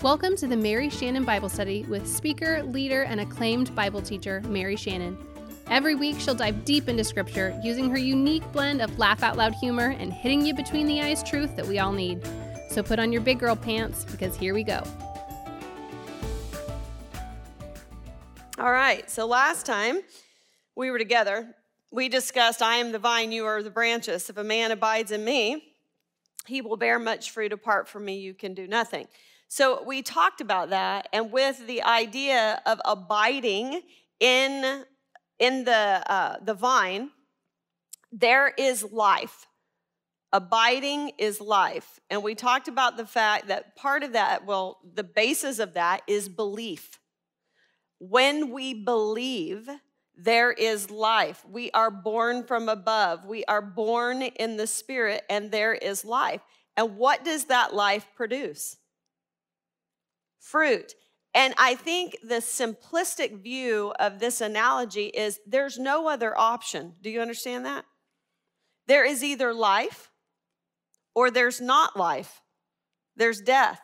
Welcome 0.00 0.36
to 0.36 0.46
the 0.46 0.56
Mary 0.56 0.90
Shannon 0.90 1.24
Bible 1.24 1.48
Study 1.48 1.82
with 1.88 2.06
speaker, 2.06 2.62
leader, 2.62 3.02
and 3.02 3.20
acclaimed 3.20 3.74
Bible 3.74 4.00
teacher, 4.00 4.40
Mary 4.42 4.76
Shannon. 4.76 5.18
Every 5.66 5.96
week, 5.96 6.20
she'll 6.20 6.36
dive 6.36 6.64
deep 6.64 6.88
into 6.88 7.02
Scripture 7.02 7.60
using 7.64 7.90
her 7.90 7.98
unique 7.98 8.44
blend 8.52 8.80
of 8.80 8.96
laugh 8.96 9.24
out 9.24 9.36
loud 9.36 9.54
humor 9.54 9.96
and 9.98 10.12
hitting 10.12 10.46
you 10.46 10.54
between 10.54 10.86
the 10.86 11.02
eyes 11.02 11.24
truth 11.24 11.56
that 11.56 11.66
we 11.66 11.80
all 11.80 11.90
need. 11.90 12.24
So 12.70 12.80
put 12.80 13.00
on 13.00 13.10
your 13.10 13.22
big 13.22 13.40
girl 13.40 13.56
pants 13.56 14.04
because 14.04 14.36
here 14.36 14.54
we 14.54 14.62
go. 14.62 14.84
All 18.56 18.70
right, 18.70 19.10
so 19.10 19.26
last 19.26 19.66
time 19.66 20.02
we 20.76 20.92
were 20.92 20.98
together, 20.98 21.56
we 21.90 22.08
discussed 22.08 22.62
I 22.62 22.76
am 22.76 22.92
the 22.92 23.00
vine, 23.00 23.32
you 23.32 23.46
are 23.46 23.64
the 23.64 23.70
branches. 23.70 24.30
If 24.30 24.36
a 24.36 24.44
man 24.44 24.70
abides 24.70 25.10
in 25.10 25.24
me, 25.24 25.74
he 26.46 26.60
will 26.60 26.76
bear 26.76 27.00
much 27.00 27.32
fruit. 27.32 27.52
Apart 27.52 27.88
from 27.88 28.04
me, 28.04 28.20
you 28.20 28.32
can 28.32 28.54
do 28.54 28.68
nothing. 28.68 29.08
So 29.48 29.82
we 29.82 30.02
talked 30.02 30.42
about 30.42 30.70
that, 30.70 31.08
and 31.12 31.32
with 31.32 31.66
the 31.66 31.82
idea 31.82 32.60
of 32.66 32.80
abiding 32.84 33.80
in, 34.20 34.84
in 35.38 35.64
the, 35.64 35.72
uh, 36.06 36.36
the 36.44 36.52
vine, 36.52 37.10
there 38.12 38.48
is 38.48 38.84
life. 38.84 39.46
Abiding 40.34 41.12
is 41.16 41.40
life. 41.40 41.98
And 42.10 42.22
we 42.22 42.34
talked 42.34 42.68
about 42.68 42.98
the 42.98 43.06
fact 43.06 43.48
that 43.48 43.74
part 43.74 44.02
of 44.02 44.12
that, 44.12 44.44
well, 44.44 44.80
the 44.94 45.04
basis 45.04 45.58
of 45.58 45.72
that 45.74 46.02
is 46.06 46.28
belief. 46.28 47.00
When 47.98 48.52
we 48.52 48.74
believe, 48.74 49.66
there 50.14 50.52
is 50.52 50.90
life. 50.90 51.42
We 51.50 51.70
are 51.70 51.90
born 51.90 52.44
from 52.44 52.68
above. 52.68 53.24
We 53.24 53.44
are 53.46 53.62
born 53.62 54.20
in 54.20 54.58
the 54.58 54.66
spirit, 54.66 55.22
and 55.30 55.50
there 55.50 55.72
is 55.72 56.04
life. 56.04 56.42
And 56.76 56.98
what 56.98 57.24
does 57.24 57.46
that 57.46 57.74
life 57.74 58.06
produce? 58.14 58.76
Fruit. 60.38 60.94
And 61.34 61.54
I 61.58 61.74
think 61.74 62.16
the 62.22 62.36
simplistic 62.36 63.42
view 63.42 63.92
of 64.00 64.18
this 64.18 64.40
analogy 64.40 65.06
is 65.06 65.38
there's 65.46 65.78
no 65.78 66.08
other 66.08 66.36
option. 66.36 66.94
Do 67.02 67.10
you 67.10 67.20
understand 67.20 67.64
that? 67.64 67.84
There 68.86 69.04
is 69.04 69.22
either 69.22 69.52
life 69.52 70.10
or 71.14 71.30
there's 71.30 71.60
not 71.60 71.96
life, 71.96 72.40
there's 73.16 73.40
death. 73.40 73.80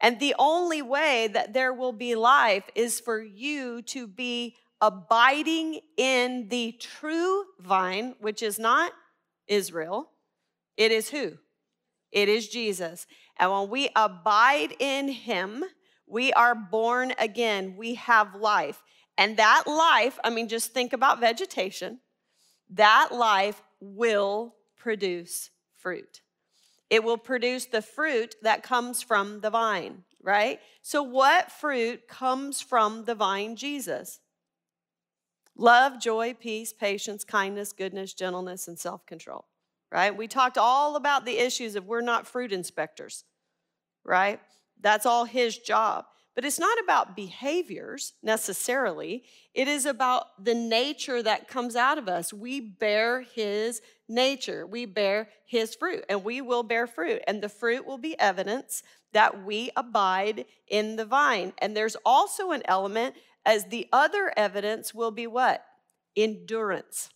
And 0.00 0.18
the 0.18 0.34
only 0.38 0.80
way 0.80 1.28
that 1.32 1.52
there 1.52 1.72
will 1.72 1.92
be 1.92 2.14
life 2.14 2.64
is 2.74 3.00
for 3.00 3.22
you 3.22 3.82
to 3.82 4.06
be 4.06 4.56
abiding 4.80 5.80
in 5.96 6.48
the 6.48 6.72
true 6.80 7.44
vine, 7.58 8.14
which 8.18 8.42
is 8.42 8.58
not 8.58 8.92
Israel. 9.46 10.10
It 10.76 10.90
is 10.90 11.10
who? 11.10 11.32
It 12.12 12.28
is 12.28 12.48
Jesus. 12.48 13.06
And 13.40 13.50
when 13.50 13.70
we 13.70 13.88
abide 13.96 14.76
in 14.78 15.08
him, 15.08 15.64
we 16.06 16.30
are 16.34 16.54
born 16.54 17.14
again. 17.18 17.74
We 17.76 17.94
have 17.94 18.34
life. 18.34 18.82
And 19.16 19.38
that 19.38 19.64
life, 19.66 20.18
I 20.22 20.28
mean, 20.28 20.46
just 20.46 20.74
think 20.74 20.92
about 20.92 21.20
vegetation, 21.20 22.00
that 22.68 23.08
life 23.12 23.62
will 23.80 24.54
produce 24.76 25.50
fruit. 25.78 26.20
It 26.90 27.02
will 27.02 27.16
produce 27.16 27.64
the 27.64 27.82
fruit 27.82 28.34
that 28.42 28.62
comes 28.62 29.02
from 29.02 29.40
the 29.40 29.50
vine, 29.50 30.04
right? 30.22 30.60
So, 30.82 31.02
what 31.02 31.50
fruit 31.50 32.08
comes 32.08 32.60
from 32.60 33.04
the 33.04 33.14
vine, 33.14 33.56
Jesus? 33.56 34.20
Love, 35.56 36.00
joy, 36.00 36.34
peace, 36.34 36.72
patience, 36.72 37.24
kindness, 37.24 37.72
goodness, 37.72 38.12
gentleness, 38.12 38.68
and 38.68 38.78
self 38.78 39.06
control 39.06 39.46
right? 39.92 40.16
We 40.16 40.28
talked 40.28 40.58
all 40.58 40.96
about 40.96 41.24
the 41.24 41.38
issues 41.38 41.74
of 41.74 41.86
we're 41.86 42.00
not 42.00 42.26
fruit 42.26 42.52
inspectors, 42.52 43.24
right? 44.04 44.40
That's 44.80 45.06
all 45.06 45.24
his 45.24 45.58
job. 45.58 46.04
But 46.34 46.44
it's 46.44 46.58
not 46.58 46.78
about 46.82 47.16
behaviors 47.16 48.14
necessarily. 48.22 49.24
It 49.52 49.68
is 49.68 49.84
about 49.84 50.42
the 50.42 50.54
nature 50.54 51.22
that 51.22 51.48
comes 51.48 51.76
out 51.76 51.98
of 51.98 52.08
us. 52.08 52.32
We 52.32 52.60
bear 52.60 53.22
his 53.22 53.82
nature, 54.08 54.66
we 54.66 54.86
bear 54.86 55.28
his 55.46 55.74
fruit, 55.74 56.04
and 56.08 56.24
we 56.24 56.40
will 56.40 56.62
bear 56.62 56.86
fruit. 56.86 57.22
And 57.26 57.42
the 57.42 57.48
fruit 57.48 57.86
will 57.86 57.98
be 57.98 58.18
evidence 58.18 58.82
that 59.12 59.44
we 59.44 59.70
abide 59.76 60.46
in 60.68 60.96
the 60.96 61.04
vine. 61.04 61.52
And 61.58 61.76
there's 61.76 61.96
also 62.06 62.52
an 62.52 62.62
element 62.64 63.16
as 63.44 63.66
the 63.66 63.88
other 63.92 64.32
evidence 64.36 64.94
will 64.94 65.10
be 65.10 65.26
what? 65.26 65.64
Endurance. 66.16 67.10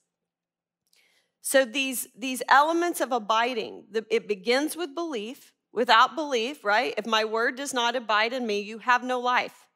So 1.41 1.65
these, 1.65 2.09
these 2.17 2.43
elements 2.49 3.01
of 3.01 3.13
abiding, 3.13 3.85
the, 3.91 4.05
it 4.11 4.27
begins 4.27 4.77
with 4.77 4.95
belief. 4.95 5.53
Without 5.75 6.15
belief, 6.15 6.65
right? 6.65 6.95
If 6.97 7.05
my 7.05 7.25
word 7.25 7.57
does 7.57 7.75
not 7.75 7.97
abide 7.97 8.33
in 8.33 8.47
me, 8.47 8.61
you 8.61 8.79
have 8.79 9.03
no 9.03 9.19
life. 9.19 9.67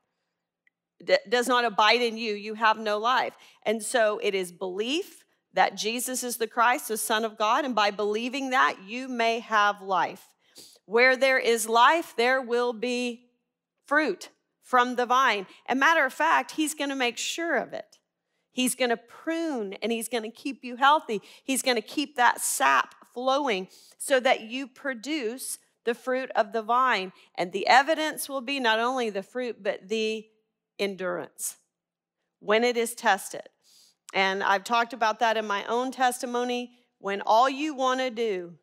D- 1.05 1.17
does 1.29 1.49
not 1.49 1.65
abide 1.65 2.01
in 2.01 2.17
you, 2.17 2.35
you 2.35 2.55
have 2.55 2.79
no 2.79 2.99
life. 2.99 3.35
And 3.65 3.83
so 3.83 4.21
it 4.23 4.33
is 4.33 4.53
belief 4.53 5.25
that 5.55 5.77
Jesus 5.77 6.23
is 6.23 6.37
the 6.37 6.47
Christ, 6.47 6.87
the 6.87 6.97
Son 6.97 7.25
of 7.25 7.37
God, 7.37 7.65
and 7.65 7.75
by 7.75 7.91
believing 7.91 8.51
that, 8.51 8.77
you 8.87 9.09
may 9.09 9.41
have 9.41 9.83
life. 9.83 10.29
Where 10.85 11.17
there 11.17 11.39
is 11.39 11.69
life, 11.69 12.15
there 12.17 12.41
will 12.41 12.73
be 12.73 13.31
fruit 13.85 14.29
from 14.63 14.95
the 14.95 15.07
vine. 15.07 15.47
And 15.67 15.81
matter 15.81 16.05
of 16.05 16.13
fact, 16.13 16.53
he's 16.53 16.75
going 16.75 16.91
to 16.91 16.97
make 16.97 17.19
sure 17.19 17.57
of 17.57 17.73
it. 17.73 17.99
He's 18.53 18.77
going 18.77 18.91
to 18.91 18.97
prune 18.97 19.73
and 19.83 19.91
he's 19.91 20.09
going 20.09 20.23
to 20.23 20.31
keep 20.31 20.65
you 20.65 20.77
healthy. 20.77 21.23
He's 21.43 21.63
going 21.63 21.77
to 21.77 21.83
keep 21.83 22.17
that 22.17 22.41
sap 22.41 22.95
flowing 23.15 23.67
so 23.99 24.21
that 24.21 24.43
you 24.43 24.69
produce 24.69 25.59
the 25.89 25.95
fruit 25.95 26.31
of 26.37 26.53
the 26.53 26.61
vine. 26.63 27.13
And 27.35 27.51
the 27.51 27.67
evidence 27.67 28.29
will 28.29 28.43
be 28.43 28.61
not 28.61 28.79
only 28.79 29.09
the 29.09 29.23
fruit, 29.23 29.63
but 29.63 29.89
the 29.89 30.27
endurance 30.79 31.57
when 32.41 32.63
it 32.63 32.77
is 32.77 32.95
tested. 32.95 33.49
And 34.13 34.43
I've 34.43 34.65
talked 34.65 34.93
about 34.93 35.19
that 35.21 35.37
in 35.37 35.47
my 35.47 35.65
own 35.65 35.91
testimony. 35.91 36.73
When 36.99 37.23
all 37.23 37.49
you 37.49 37.75
want 37.75 38.01
to 38.01 38.11
do 38.11 38.55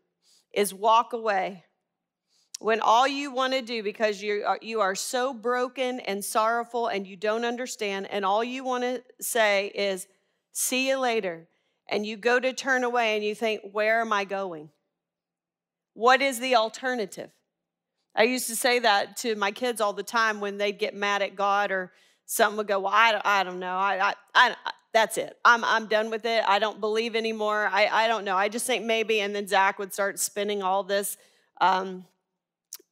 is 0.54 0.74
walk 0.74 1.14
away 1.14 1.66
when 2.60 2.80
all 2.80 3.08
you 3.08 3.32
want 3.32 3.54
to 3.54 3.62
do 3.62 3.84
because 3.84 4.22
you 4.22 4.44
are, 4.46 4.60
you 4.62 4.80
are 4.80 4.96
so 4.96 5.34
broken 5.34 6.00
and 6.02 6.24
sorrowful 6.24 6.88
and 6.88 7.06
you 7.06 7.18
don't 7.18 7.44
understand 7.44 8.08
and 8.10 8.24
all 8.24 8.44
you 8.44 8.64
want 8.64 8.84
to 8.84 9.04
say 9.20 9.68
is 9.76 10.08
see 10.52 10.88
you 10.88 10.98
later 10.98 11.48
and 11.90 12.06
you 12.06 12.16
go 12.16 12.40
to 12.40 12.54
turn 12.54 12.84
away 12.84 13.16
and 13.16 13.26
you 13.26 13.36
think 13.36 13.62
where 13.72 14.00
am 14.00 14.14
i 14.14 14.24
going 14.24 14.70
what 15.96 16.22
is 16.22 16.40
the 16.40 16.56
alternative? 16.56 17.32
I 18.16 18.24
used 18.24 18.48
to 18.48 18.56
say 18.56 18.80
that 18.80 19.18
to 19.18 19.36
my 19.36 19.52
kids 19.52 19.82
all 19.82 19.94
the 19.94 20.04
time 20.04 20.40
when 20.40 20.58
they'd 20.58 20.78
get 20.78 20.94
mad 20.94 21.22
at 21.22 21.36
god 21.36 21.72
or 21.72 21.92
something 22.26 22.58
would 22.58 22.68
go 22.68 22.80
well 22.80 22.94
i, 22.94 23.20
I 23.24 23.44
don't 23.44 23.60
know. 23.60 23.76
I, 23.76 24.10
I, 24.10 24.14
I, 24.34 24.56
that's 24.94 25.18
it. 25.18 25.38
I'm, 25.44 25.64
I'm 25.66 25.88
done 25.88 26.10
with 26.10 26.26
it. 26.26 26.44
I 26.48 26.60
don't 26.60 26.80
believe 26.80 27.16
anymore. 27.16 27.70
I, 27.72 27.88
I 27.88 28.08
don't 28.08 28.24
know. 28.24 28.38
I 28.38 28.48
just 28.48 28.66
think 28.66 28.86
maybe 28.86 29.20
and 29.20 29.36
then 29.36 29.48
zach 29.48 29.80
would 29.80 29.94
start 29.94 30.20
spinning 30.20 30.64
all 30.64 30.84
this 30.84 31.18
um, 31.60 32.06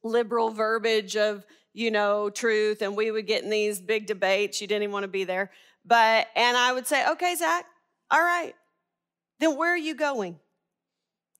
liberal 0.02 0.50
verbiage 0.50 1.16
of, 1.16 1.46
you 1.72 1.90
know, 1.90 2.30
truth, 2.30 2.82
and 2.82 2.96
we 2.96 3.10
would 3.10 3.26
get 3.26 3.42
in 3.42 3.50
these 3.50 3.80
big 3.80 4.06
debates. 4.06 4.60
You 4.60 4.66
didn't 4.66 4.84
even 4.84 4.92
want 4.92 5.04
to 5.04 5.08
be 5.08 5.24
there. 5.24 5.50
But, 5.84 6.28
and 6.36 6.56
I 6.56 6.72
would 6.72 6.86
say, 6.86 7.06
okay, 7.08 7.34
Zach, 7.34 7.66
all 8.10 8.22
right, 8.22 8.54
then 9.40 9.56
where 9.56 9.72
are 9.72 9.76
you 9.76 9.94
going? 9.94 10.38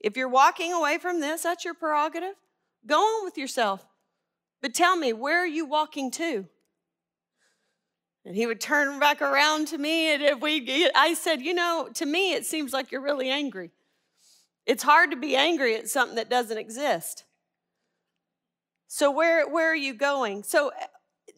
If 0.05 0.19
you're 0.19 0.29
walking 0.29 0.71
away 0.71 0.99
from 0.99 1.21
this, 1.21 1.45
that's 1.45 1.65
your 1.65 1.73
prerogative. 1.73 2.35
Go 2.87 2.99
on 2.99 3.25
with 3.25 3.39
yourself. 3.39 3.87
But 4.61 4.75
tell 4.75 4.97
me, 4.97 5.15
where 5.15 5.39
are 5.39 5.47
you 5.47 5.65
walking 5.65 6.11
to? 6.11 6.45
And 8.27 8.37
he 8.37 8.47
would 8.47 8.61
turn 8.61 9.01
back 9.01 9.23
around 9.23 9.69
to 9.69 9.79
me, 9.79 10.13
and 10.13 10.23
if 10.23 10.41
we, 10.43 10.91
I 10.95 11.15
said, 11.15 11.41
you 11.41 11.55
know, 11.55 11.89
to 11.95 12.05
me, 12.05 12.35
it 12.35 12.45
seems 12.45 12.75
like 12.75 12.93
you're 12.93 13.01
really 13.01 13.31
angry. 13.31 13.71
It's 14.67 14.83
hard 14.83 15.11
to 15.11 15.17
be 15.17 15.37
angry 15.37 15.75
at 15.75 15.89
something 15.89 16.17
that 16.17 16.29
doesn't 16.29 16.59
exist. 16.59 17.25
So 18.87 19.11
where 19.11 19.49
where 19.49 19.71
are 19.71 19.75
you 19.75 19.95
going? 19.95 20.43
So 20.43 20.69
eh, 20.69 20.87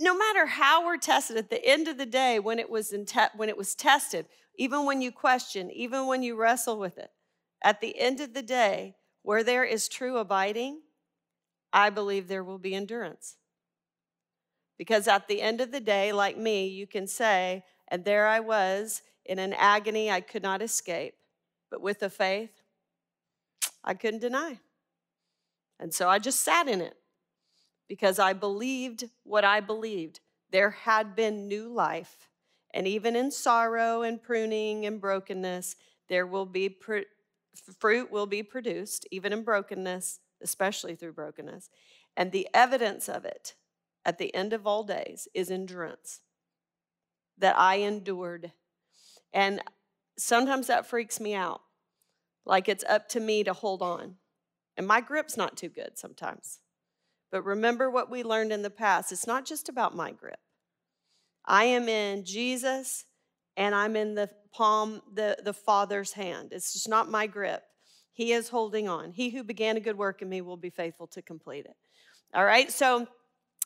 no 0.00 0.18
matter 0.18 0.46
how 0.46 0.84
we're 0.84 0.98
tested 0.98 1.36
at 1.36 1.50
the 1.50 1.64
end 1.64 1.86
of 1.86 1.98
the 1.98 2.06
day 2.06 2.40
when 2.40 2.58
it 2.58 2.68
was 2.68 2.92
te- 3.06 3.20
when 3.36 3.48
it 3.48 3.56
was 3.56 3.76
tested, 3.76 4.26
even 4.56 4.86
when 4.86 5.02
you 5.02 5.12
question, 5.12 5.70
even 5.70 6.08
when 6.08 6.24
you 6.24 6.34
wrestle 6.36 6.80
with 6.80 6.98
it, 6.98 7.10
at 7.62 7.80
the 7.80 7.98
end 7.98 8.20
of 8.20 8.34
the 8.34 8.42
day 8.42 8.96
where 9.22 9.42
there 9.42 9.64
is 9.64 9.88
true 9.88 10.18
abiding, 10.18 10.80
I 11.72 11.90
believe 11.90 12.28
there 12.28 12.44
will 12.44 12.58
be 12.58 12.74
endurance. 12.74 13.36
Because 14.78 15.08
at 15.08 15.26
the 15.26 15.42
end 15.42 15.60
of 15.60 15.72
the 15.72 15.80
day, 15.80 16.12
like 16.12 16.36
me, 16.36 16.68
you 16.68 16.86
can 16.86 17.06
say, 17.06 17.64
and 17.88 18.04
there 18.04 18.26
I 18.26 18.40
was 18.40 19.02
in 19.24 19.38
an 19.38 19.54
agony 19.54 20.10
I 20.10 20.20
could 20.20 20.42
not 20.42 20.62
escape, 20.62 21.14
but 21.70 21.80
with 21.80 22.00
the 22.00 22.10
faith, 22.10 22.62
I 23.82 23.94
couldn't 23.94 24.20
deny. 24.20 24.58
And 25.78 25.92
so 25.92 26.08
I 26.08 26.18
just 26.18 26.40
sat 26.40 26.68
in 26.68 26.80
it 26.80 26.96
because 27.88 28.18
I 28.18 28.32
believed 28.32 29.04
what 29.24 29.44
I 29.44 29.60
believed. 29.60 30.20
There 30.50 30.70
had 30.70 31.16
been 31.16 31.48
new 31.48 31.68
life. 31.68 32.28
And 32.72 32.86
even 32.86 33.16
in 33.16 33.30
sorrow 33.30 34.02
and 34.02 34.22
pruning 34.22 34.84
and 34.86 35.00
brokenness, 35.00 35.76
there 36.08 36.26
will 36.26 36.46
be 36.46 36.68
fruit 37.78 38.10
will 38.10 38.26
be 38.26 38.42
produced, 38.42 39.06
even 39.10 39.32
in 39.32 39.42
brokenness, 39.42 40.20
especially 40.42 40.94
through 40.94 41.12
brokenness. 41.12 41.70
And 42.16 42.32
the 42.32 42.48
evidence 42.54 43.08
of 43.08 43.24
it, 43.24 43.54
at 44.04 44.18
the 44.18 44.34
end 44.34 44.52
of 44.52 44.66
all 44.66 44.84
days 44.84 45.28
is 45.34 45.50
endurance. 45.50 46.20
That 47.38 47.58
I 47.58 47.76
endured. 47.76 48.52
And 49.32 49.60
sometimes 50.18 50.68
that 50.68 50.86
freaks 50.86 51.20
me 51.20 51.34
out. 51.34 51.60
Like 52.44 52.68
it's 52.68 52.84
up 52.88 53.08
to 53.10 53.20
me 53.20 53.44
to 53.44 53.52
hold 53.52 53.82
on. 53.82 54.16
And 54.76 54.86
my 54.86 55.00
grip's 55.00 55.36
not 55.36 55.56
too 55.56 55.68
good 55.68 55.98
sometimes. 55.98 56.60
But 57.30 57.44
remember 57.44 57.90
what 57.90 58.10
we 58.10 58.22
learned 58.22 58.52
in 58.52 58.62
the 58.62 58.70
past 58.70 59.12
it's 59.12 59.26
not 59.26 59.44
just 59.44 59.68
about 59.68 59.96
my 59.96 60.12
grip. 60.12 60.38
I 61.44 61.64
am 61.64 61.88
in 61.88 62.24
Jesus 62.24 63.04
and 63.56 63.74
I'm 63.74 63.96
in 63.96 64.14
the 64.14 64.30
palm, 64.52 65.02
the, 65.12 65.36
the 65.42 65.52
Father's 65.52 66.12
hand. 66.12 66.48
It's 66.52 66.72
just 66.72 66.88
not 66.88 67.10
my 67.10 67.26
grip. 67.26 67.62
He 68.12 68.32
is 68.32 68.48
holding 68.48 68.88
on. 68.88 69.12
He 69.12 69.30
who 69.30 69.44
began 69.44 69.76
a 69.76 69.80
good 69.80 69.98
work 69.98 70.22
in 70.22 70.28
me 70.28 70.40
will 70.40 70.56
be 70.56 70.70
faithful 70.70 71.06
to 71.08 71.22
complete 71.22 71.66
it. 71.66 71.76
All 72.34 72.44
right, 72.44 72.72
so 72.72 73.06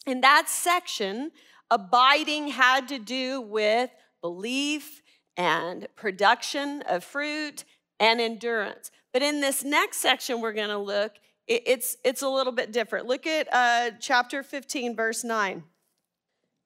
in 0.06 0.20
that 0.22 0.48
section, 0.48 1.31
abiding 1.70 2.48
had 2.48 2.88
to 2.88 2.98
do 2.98 3.40
with 3.40 3.90
belief 4.20 5.02
and 5.37 5.87
production 5.96 6.82
of 6.88 7.04
fruit 7.04 7.64
and 7.98 8.20
endurance. 8.20 8.90
But 9.12 9.22
in 9.22 9.40
this 9.40 9.64
next 9.64 9.98
section, 9.98 10.40
we're 10.40 10.52
going 10.52 10.69
to 10.69 10.78
look, 10.78 11.12
it's, 11.46 11.96
it's 12.04 12.22
a 12.22 12.28
little 12.28 12.52
bit 12.52 12.72
different. 12.72 13.06
Look 13.06 13.26
at 13.26 13.48
uh, 13.52 13.92
chapter 14.00 14.42
15, 14.42 14.96
verse 14.96 15.25
9. 15.25 15.62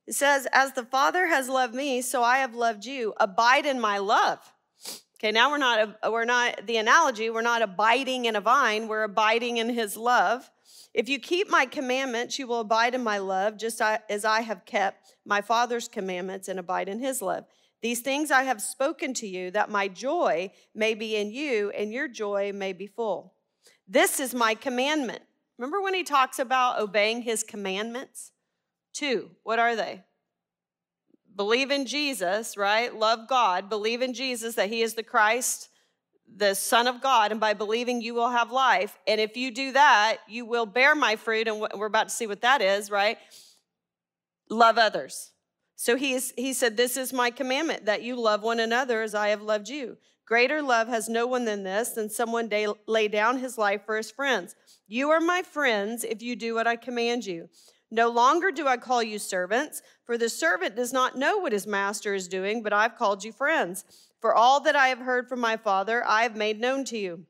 It 0.07 0.15
says, 0.15 0.47
As 0.53 0.73
the 0.73 0.85
Father 0.85 1.27
has 1.27 1.49
loved 1.49 1.75
me, 1.75 2.03
so 2.03 2.23
I 2.23 2.39
have 2.39 2.55
loved 2.55 2.85
you. 2.85 3.15
Abide 3.19 3.67
in 3.67 3.81
my 3.81 3.99
love. 3.99 4.39
Okay, 5.19 5.33
now 5.33 5.51
we're 5.51 5.59
not, 5.59 5.97
we're 6.11 6.25
not, 6.25 6.67
the 6.67 6.77
analogy, 6.77 7.31
we're 7.31 7.41
not 7.41 7.63
abiding 7.63 8.27
in 8.27 8.37
a 8.37 8.41
vine, 8.41 8.89
we're 8.89 9.05
abiding 9.05 9.57
in 9.57 9.71
his 9.71 9.97
love. 9.97 10.51
If 10.93 11.09
you 11.09 11.19
keep 11.19 11.49
my 11.49 11.67
commandments, 11.67 12.39
you 12.39 12.47
will 12.47 12.61
abide 12.61 12.95
in 12.95 13.03
my 13.03 13.19
love, 13.19 13.57
just 13.57 13.81
as 13.81 14.25
I 14.25 14.43
have 14.43 14.65
kept 14.65 15.17
my 15.25 15.41
Father's 15.41 15.89
commandments 15.89 16.49
and 16.49 16.59
abide 16.59 16.89
in 16.89 17.01
his 17.01 17.23
love. 17.23 17.47
These 17.81 18.01
things 18.01 18.31
I 18.31 18.43
have 18.43 18.63
spoken 18.63 19.13
to 19.15 19.27
you, 19.27 19.51
that 19.53 19.71
my 19.71 19.89
joy 19.89 20.53
may 20.75 20.95
be 20.95 21.17
in 21.17 21.31
you 21.31 21.71
and 21.71 21.93
your 21.93 22.09
joy 22.09 22.53
may 22.53 22.73
be 22.73 22.87
full. 22.87 23.35
This 23.89 24.21
is 24.21 24.35
my 24.35 24.55
commandment. 24.55 25.23
Remember 25.59 25.83
when 25.83 25.95
he 25.95 26.03
talks 26.03 26.39
about 26.39 26.81
obeying 26.81 27.23
his 27.23 27.43
commandments? 27.43 28.33
Two, 28.95 29.33
what 29.43 29.59
are 29.59 29.77
they? 29.77 30.05
Believe 31.37 31.71
in 31.73 31.85
Jesus, 31.85 32.57
right? 32.57 32.95
Love 32.95 33.29
God. 33.29 33.69
Believe 33.69 34.03
in 34.03 34.15
Jesus 34.15 34.55
that 34.55 34.69
he 34.69 34.83
is 34.83 34.95
the 34.95 35.03
Christ, 35.03 35.69
the 36.33 36.55
Son 36.55 36.87
of 36.87 37.03
God, 37.03 37.33
and 37.33 37.41
by 37.41 37.55
believing, 37.55 38.01
you 38.01 38.15
will 38.15 38.31
have 38.31 38.53
life. 38.53 38.97
And 39.07 39.21
if 39.21 39.37
you 39.37 39.51
do 39.51 39.73
that, 39.73 40.19
you 40.29 40.47
will 40.47 40.65
bear 40.65 40.95
my 40.95 41.17
fruit, 41.17 41.49
and 41.49 41.61
we're 41.61 41.87
about 41.87 42.09
to 42.09 42.15
see 42.15 42.29
what 42.29 42.43
that 42.43 42.63
is, 42.63 42.89
right? 42.89 43.19
Love 44.49 44.79
others. 44.79 45.33
So 45.75 45.97
he, 45.97 46.19
he 46.37 46.53
said, 46.53 46.77
This 46.77 46.97
is 46.97 47.13
my 47.13 47.31
commandment 47.31 47.87
that 47.87 48.03
you 48.03 48.15
love 48.15 48.43
one 48.43 48.61
another 48.61 49.03
as 49.03 49.15
I 49.15 49.29
have 49.29 49.43
loved 49.43 49.69
you. 49.69 49.97
Greater 50.27 50.63
love 50.63 50.89
has 50.89 51.09
no 51.09 51.27
one 51.27 51.45
than 51.45 51.65
this, 51.65 51.91
than 51.91 52.09
someone 52.09 52.49
lay 52.87 53.09
down 53.09 53.39
his 53.39 53.59
life 53.59 53.83
for 53.85 53.97
his 53.97 54.11
friends. 54.11 54.55
You 54.87 55.11
are 55.11 55.21
my 55.21 55.43
friends 55.43 56.05
if 56.05 56.23
you 56.23 56.37
do 56.37 56.55
what 56.55 56.67
I 56.67 56.77
command 56.77 57.27
you. 57.27 57.49
No 57.95 58.09
longer 58.09 58.51
do 58.51 58.67
I 58.67 58.77
call 58.77 59.05
you 59.05 59.21
servants, 59.21 59.81
for 60.03 60.19
the 60.19 60.29
servant 60.29 60.75
does 60.75 60.93
not 60.93 61.17
know 61.17 61.39
what 61.39 61.53
his 61.53 61.65
master 61.65 62.13
is 62.13 62.27
doing, 62.27 62.61
but 62.61 62.73
I've 62.73 62.97
called 62.97 63.23
you 63.23 63.31
friends. 63.31 63.85
For 64.19 64.35
all 64.35 64.59
that 64.63 64.75
I 64.75 64.89
have 64.89 64.99
heard 64.99 65.29
from 65.29 65.39
my 65.39 65.57
Father, 65.57 66.05
I 66.05 66.25
have 66.25 66.35
made 66.35 66.59
known 66.59 66.85
to 66.87 66.99
you. 66.99 67.25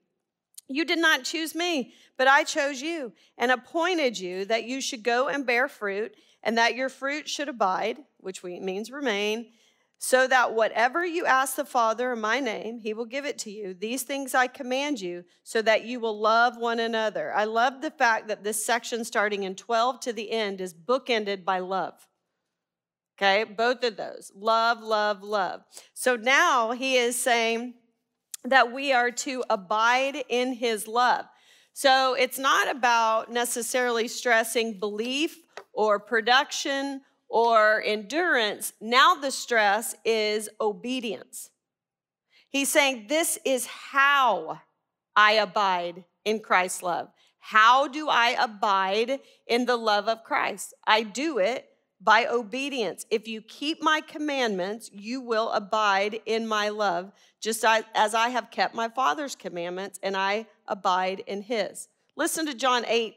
You 0.66 0.86
did 0.86 0.98
not 0.98 1.24
choose 1.24 1.54
me, 1.54 1.92
but 2.16 2.28
I 2.28 2.44
chose 2.44 2.80
you 2.80 3.12
and 3.36 3.50
appointed 3.50 4.18
you 4.18 4.46
that 4.46 4.64
you 4.64 4.80
should 4.80 5.02
go 5.02 5.28
and 5.28 5.44
bear 5.44 5.68
fruit, 5.68 6.14
and 6.42 6.56
that 6.56 6.74
your 6.74 6.88
fruit 6.88 7.28
should 7.28 7.50
abide, 7.50 7.98
which 8.16 8.42
means 8.42 8.90
remain, 8.90 9.50
so 9.98 10.26
that 10.26 10.54
whatever 10.54 11.04
you 11.04 11.24
ask 11.24 11.56
the 11.56 11.64
Father 11.64 12.12
in 12.12 12.20
my 12.20 12.40
name, 12.40 12.78
he 12.78 12.92
will 12.92 13.06
give 13.06 13.24
it 13.24 13.38
to 13.38 13.50
you. 13.50 13.74
These 13.74 14.02
things 14.02 14.34
I 14.34 14.46
command 14.46 15.00
you, 15.00 15.24
so 15.42 15.62
that 15.62 15.84
you 15.84 16.00
will 16.00 16.20
love 16.20 16.56
one 16.56 16.80
another. 16.80 17.32
I 17.34 17.44
love 17.44 17.80
the 17.80 17.90
fact 17.90 18.28
that 18.28 18.44
this 18.44 18.64
section, 18.64 19.04
starting 19.04 19.44
in 19.44 19.54
12 19.54 20.00
to 20.00 20.12
the 20.12 20.30
end, 20.30 20.60
is 20.60 20.74
bookended 20.74 21.44
by 21.44 21.60
love. 21.60 22.06
Okay, 23.16 23.44
both 23.44 23.84
of 23.84 23.96
those 23.96 24.32
love, 24.34 24.82
love, 24.82 25.22
love. 25.22 25.62
So 25.94 26.16
now 26.16 26.72
he 26.72 26.96
is 26.96 27.16
saying 27.16 27.74
that 28.44 28.72
we 28.72 28.92
are 28.92 29.10
to 29.10 29.44
abide 29.48 30.24
in 30.28 30.54
his 30.54 30.88
love. 30.88 31.26
So 31.72 32.14
it's 32.14 32.38
not 32.38 32.70
about 32.70 33.32
necessarily 33.32 34.06
stressing 34.08 34.78
belief 34.78 35.38
or 35.72 35.98
production 35.98 37.00
or 37.28 37.82
endurance. 37.82 38.72
Now 38.80 39.14
the 39.14 39.30
stress 39.30 39.94
is 40.04 40.48
obedience. 40.60 41.50
He's 42.48 42.70
saying, 42.70 43.06
This 43.08 43.38
is 43.44 43.66
how 43.66 44.60
I 45.16 45.32
abide 45.32 46.04
in 46.24 46.40
Christ's 46.40 46.82
love. 46.82 47.08
How 47.38 47.88
do 47.88 48.08
I 48.08 48.36
abide 48.40 49.20
in 49.46 49.66
the 49.66 49.76
love 49.76 50.08
of 50.08 50.24
Christ? 50.24 50.72
I 50.86 51.02
do 51.02 51.38
it 51.38 51.68
by 52.00 52.26
obedience. 52.26 53.06
If 53.10 53.26
you 53.28 53.42
keep 53.42 53.82
my 53.82 54.00
commandments, 54.00 54.90
you 54.92 55.20
will 55.20 55.50
abide 55.50 56.20
in 56.26 56.46
my 56.46 56.68
love, 56.68 57.12
just 57.40 57.64
as 57.94 58.14
I 58.14 58.28
have 58.28 58.50
kept 58.50 58.74
my 58.74 58.88
Father's 58.88 59.34
commandments 59.34 59.98
and 60.02 60.16
I 60.16 60.46
abide 60.66 61.22
in 61.26 61.42
his. 61.42 61.88
Listen 62.16 62.46
to 62.46 62.54
John 62.54 62.84
8, 62.86 63.14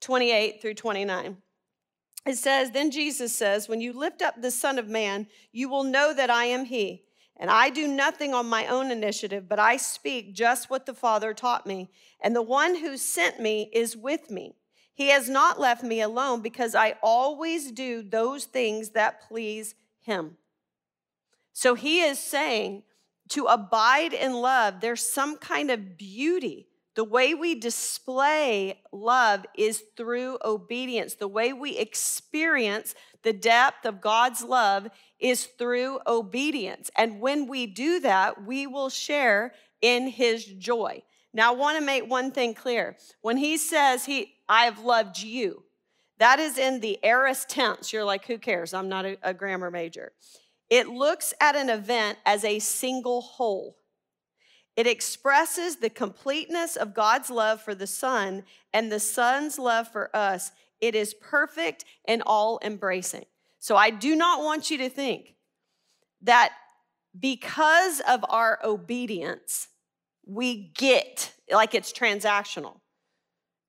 28 0.00 0.60
through 0.60 0.74
29. 0.74 1.36
It 2.30 2.38
says, 2.38 2.70
Then 2.70 2.92
Jesus 2.92 3.34
says, 3.34 3.68
When 3.68 3.80
you 3.80 3.92
lift 3.92 4.22
up 4.22 4.40
the 4.40 4.52
Son 4.52 4.78
of 4.78 4.88
Man, 4.88 5.26
you 5.50 5.68
will 5.68 5.82
know 5.82 6.14
that 6.14 6.30
I 6.30 6.44
am 6.44 6.64
he. 6.64 7.02
And 7.36 7.50
I 7.50 7.70
do 7.70 7.88
nothing 7.88 8.34
on 8.34 8.46
my 8.46 8.68
own 8.68 8.92
initiative, 8.92 9.48
but 9.48 9.58
I 9.58 9.76
speak 9.76 10.32
just 10.32 10.70
what 10.70 10.86
the 10.86 10.94
Father 10.94 11.34
taught 11.34 11.66
me. 11.66 11.90
And 12.20 12.36
the 12.36 12.40
one 12.40 12.76
who 12.76 12.96
sent 12.96 13.40
me 13.40 13.68
is 13.72 13.96
with 13.96 14.30
me. 14.30 14.54
He 14.94 15.08
has 15.08 15.28
not 15.28 15.58
left 15.58 15.82
me 15.82 16.00
alone 16.02 16.40
because 16.40 16.76
I 16.76 16.94
always 17.02 17.72
do 17.72 18.00
those 18.00 18.44
things 18.44 18.90
that 18.90 19.26
please 19.26 19.74
him. 19.98 20.36
So 21.52 21.74
he 21.74 22.00
is 22.02 22.20
saying 22.20 22.84
to 23.30 23.46
abide 23.46 24.12
in 24.12 24.34
love, 24.34 24.80
there's 24.80 25.12
some 25.12 25.36
kind 25.36 25.72
of 25.72 25.98
beauty. 25.98 26.68
The 27.00 27.04
way 27.04 27.32
we 27.32 27.54
display 27.54 28.82
love 28.92 29.46
is 29.56 29.82
through 29.96 30.36
obedience. 30.44 31.14
The 31.14 31.28
way 31.28 31.54
we 31.54 31.78
experience 31.78 32.94
the 33.22 33.32
depth 33.32 33.86
of 33.86 34.02
God's 34.02 34.44
love 34.44 34.86
is 35.18 35.46
through 35.46 36.00
obedience. 36.06 36.90
And 36.94 37.18
when 37.18 37.46
we 37.46 37.66
do 37.66 38.00
that, 38.00 38.44
we 38.44 38.66
will 38.66 38.90
share 38.90 39.54
in 39.80 40.08
his 40.08 40.44
joy. 40.44 41.02
Now, 41.32 41.54
I 41.54 41.56
want 41.56 41.78
to 41.78 41.82
make 41.82 42.06
one 42.06 42.32
thing 42.32 42.52
clear. 42.52 42.98
When 43.22 43.38
he 43.38 43.56
says 43.56 44.04
he, 44.04 44.34
I 44.46 44.66
have 44.66 44.80
loved 44.80 45.22
you, 45.22 45.62
that 46.18 46.38
is 46.38 46.58
in 46.58 46.80
the 46.80 46.98
aorist 47.02 47.48
tense. 47.48 47.94
You're 47.94 48.04
like, 48.04 48.26
who 48.26 48.36
cares? 48.36 48.74
I'm 48.74 48.90
not 48.90 49.06
a, 49.06 49.16
a 49.22 49.32
grammar 49.32 49.70
major. 49.70 50.12
It 50.68 50.86
looks 50.86 51.32
at 51.40 51.56
an 51.56 51.70
event 51.70 52.18
as 52.26 52.44
a 52.44 52.58
single 52.58 53.22
whole. 53.22 53.78
It 54.80 54.86
expresses 54.86 55.76
the 55.76 55.90
completeness 55.90 56.74
of 56.74 56.94
God's 56.94 57.28
love 57.28 57.60
for 57.60 57.74
the 57.74 57.86
Son 57.86 58.44
and 58.72 58.90
the 58.90 58.98
Son's 58.98 59.58
love 59.58 59.88
for 59.88 60.08
us. 60.16 60.52
It 60.80 60.94
is 60.94 61.12
perfect 61.12 61.84
and 62.06 62.22
all 62.24 62.58
embracing. 62.62 63.26
So 63.58 63.76
I 63.76 63.90
do 63.90 64.16
not 64.16 64.42
want 64.42 64.70
you 64.70 64.78
to 64.78 64.88
think 64.88 65.34
that 66.22 66.52
because 67.18 68.00
of 68.08 68.24
our 68.30 68.58
obedience, 68.64 69.68
we 70.26 70.72
get, 70.74 71.34
like 71.52 71.74
it's 71.74 71.92
transactional, 71.92 72.80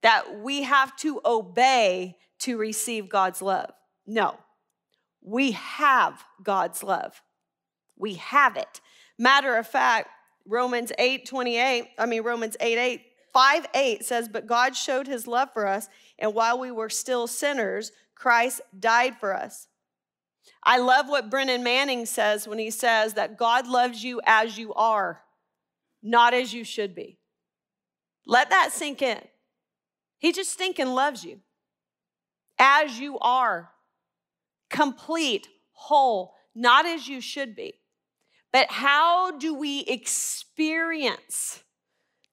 that 0.04 0.40
we 0.40 0.64
have 0.64 0.96
to 1.00 1.20
obey 1.26 2.16
to 2.40 2.58
receive 2.58 3.10
God's 3.10 3.42
love. 3.42 3.72
No, 4.08 4.38
we 5.22 5.52
have 5.52 6.24
God's 6.42 6.84
love. 6.84 7.22
We 7.98 8.14
have 8.14 8.56
it. 8.56 8.80
Matter 9.20 9.58
of 9.58 9.68
fact, 9.68 10.08
Romans 10.48 10.92
8 10.98 11.26
28, 11.26 11.90
I 11.98 12.06
mean, 12.06 12.24
Romans 12.24 12.58
8 12.60 12.78
8, 12.78 13.02
5 13.34 13.68
8 13.74 14.06
says, 14.06 14.30
But 14.30 14.48
God 14.48 14.76
showed 14.76 15.08
his 15.08 15.28
love 15.28 15.50
for 15.54 15.68
us, 15.68 15.88
and 16.20 16.34
while 16.34 16.60
we 16.60 16.72
were 16.72 16.90
still 16.90 17.28
sinners, 17.28 17.92
Christ 18.16 18.62
died 18.78 19.18
for 19.20 19.36
us. 19.36 19.68
I 20.64 20.78
love 20.78 21.10
what 21.10 21.30
Brennan 21.30 21.64
Manning 21.64 22.06
says 22.06 22.48
when 22.48 22.60
he 22.60 22.70
says 22.70 23.14
that 23.16 23.38
God 23.38 23.68
loves 23.68 24.04
you 24.04 24.22
as 24.26 24.58
you 24.58 24.74
are 24.74 25.24
not 26.02 26.34
as 26.34 26.54
you 26.54 26.64
should 26.64 26.96
be. 26.96 27.18
Let 28.26 28.50
that 28.50 28.72
sink 28.72 29.02
in. 29.02 29.20
He 30.18 30.32
just 30.32 30.52
stinking 30.52 30.88
loves 30.88 31.24
you 31.24 31.40
as 32.60 33.00
you 33.00 33.18
are, 33.20 33.72
complete, 34.70 35.48
whole, 35.72 36.36
not 36.54 36.86
as 36.86 37.08
you 37.08 37.22
should 37.22 37.56
be. 37.56 37.74
But 38.52 38.70
how 38.70 39.32
do 39.38 39.54
we 39.54 39.82
experience 39.82 41.64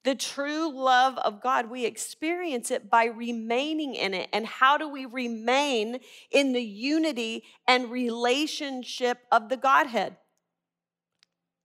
The 0.08 0.14
true 0.14 0.72
love 0.72 1.18
of 1.18 1.42
God, 1.42 1.68
we 1.68 1.84
experience 1.84 2.70
it 2.70 2.88
by 2.88 3.04
remaining 3.04 3.94
in 3.94 4.14
it. 4.14 4.30
And 4.32 4.46
how 4.46 4.78
do 4.78 4.88
we 4.88 5.04
remain 5.04 5.98
in 6.30 6.54
the 6.54 6.62
unity 6.62 7.44
and 7.66 7.90
relationship 7.90 9.18
of 9.30 9.50
the 9.50 9.58
Godhead? 9.58 10.16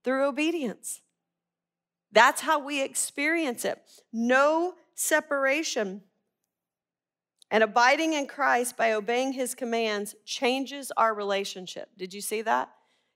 Through 0.02 0.26
obedience. 0.26 1.00
That's 2.12 2.42
how 2.42 2.58
we 2.58 2.82
experience 2.82 3.64
it. 3.64 3.80
No 4.12 4.74
separation. 4.94 6.02
And 7.50 7.62
abiding 7.62 8.12
in 8.12 8.26
Christ 8.26 8.76
by 8.76 8.92
obeying 8.92 9.32
his 9.32 9.54
commands 9.54 10.14
changes 10.26 10.92
our 10.98 11.14
relationship. 11.14 11.88
Did 11.96 12.12
you 12.12 12.20
see 12.20 12.42
that? 12.42 12.68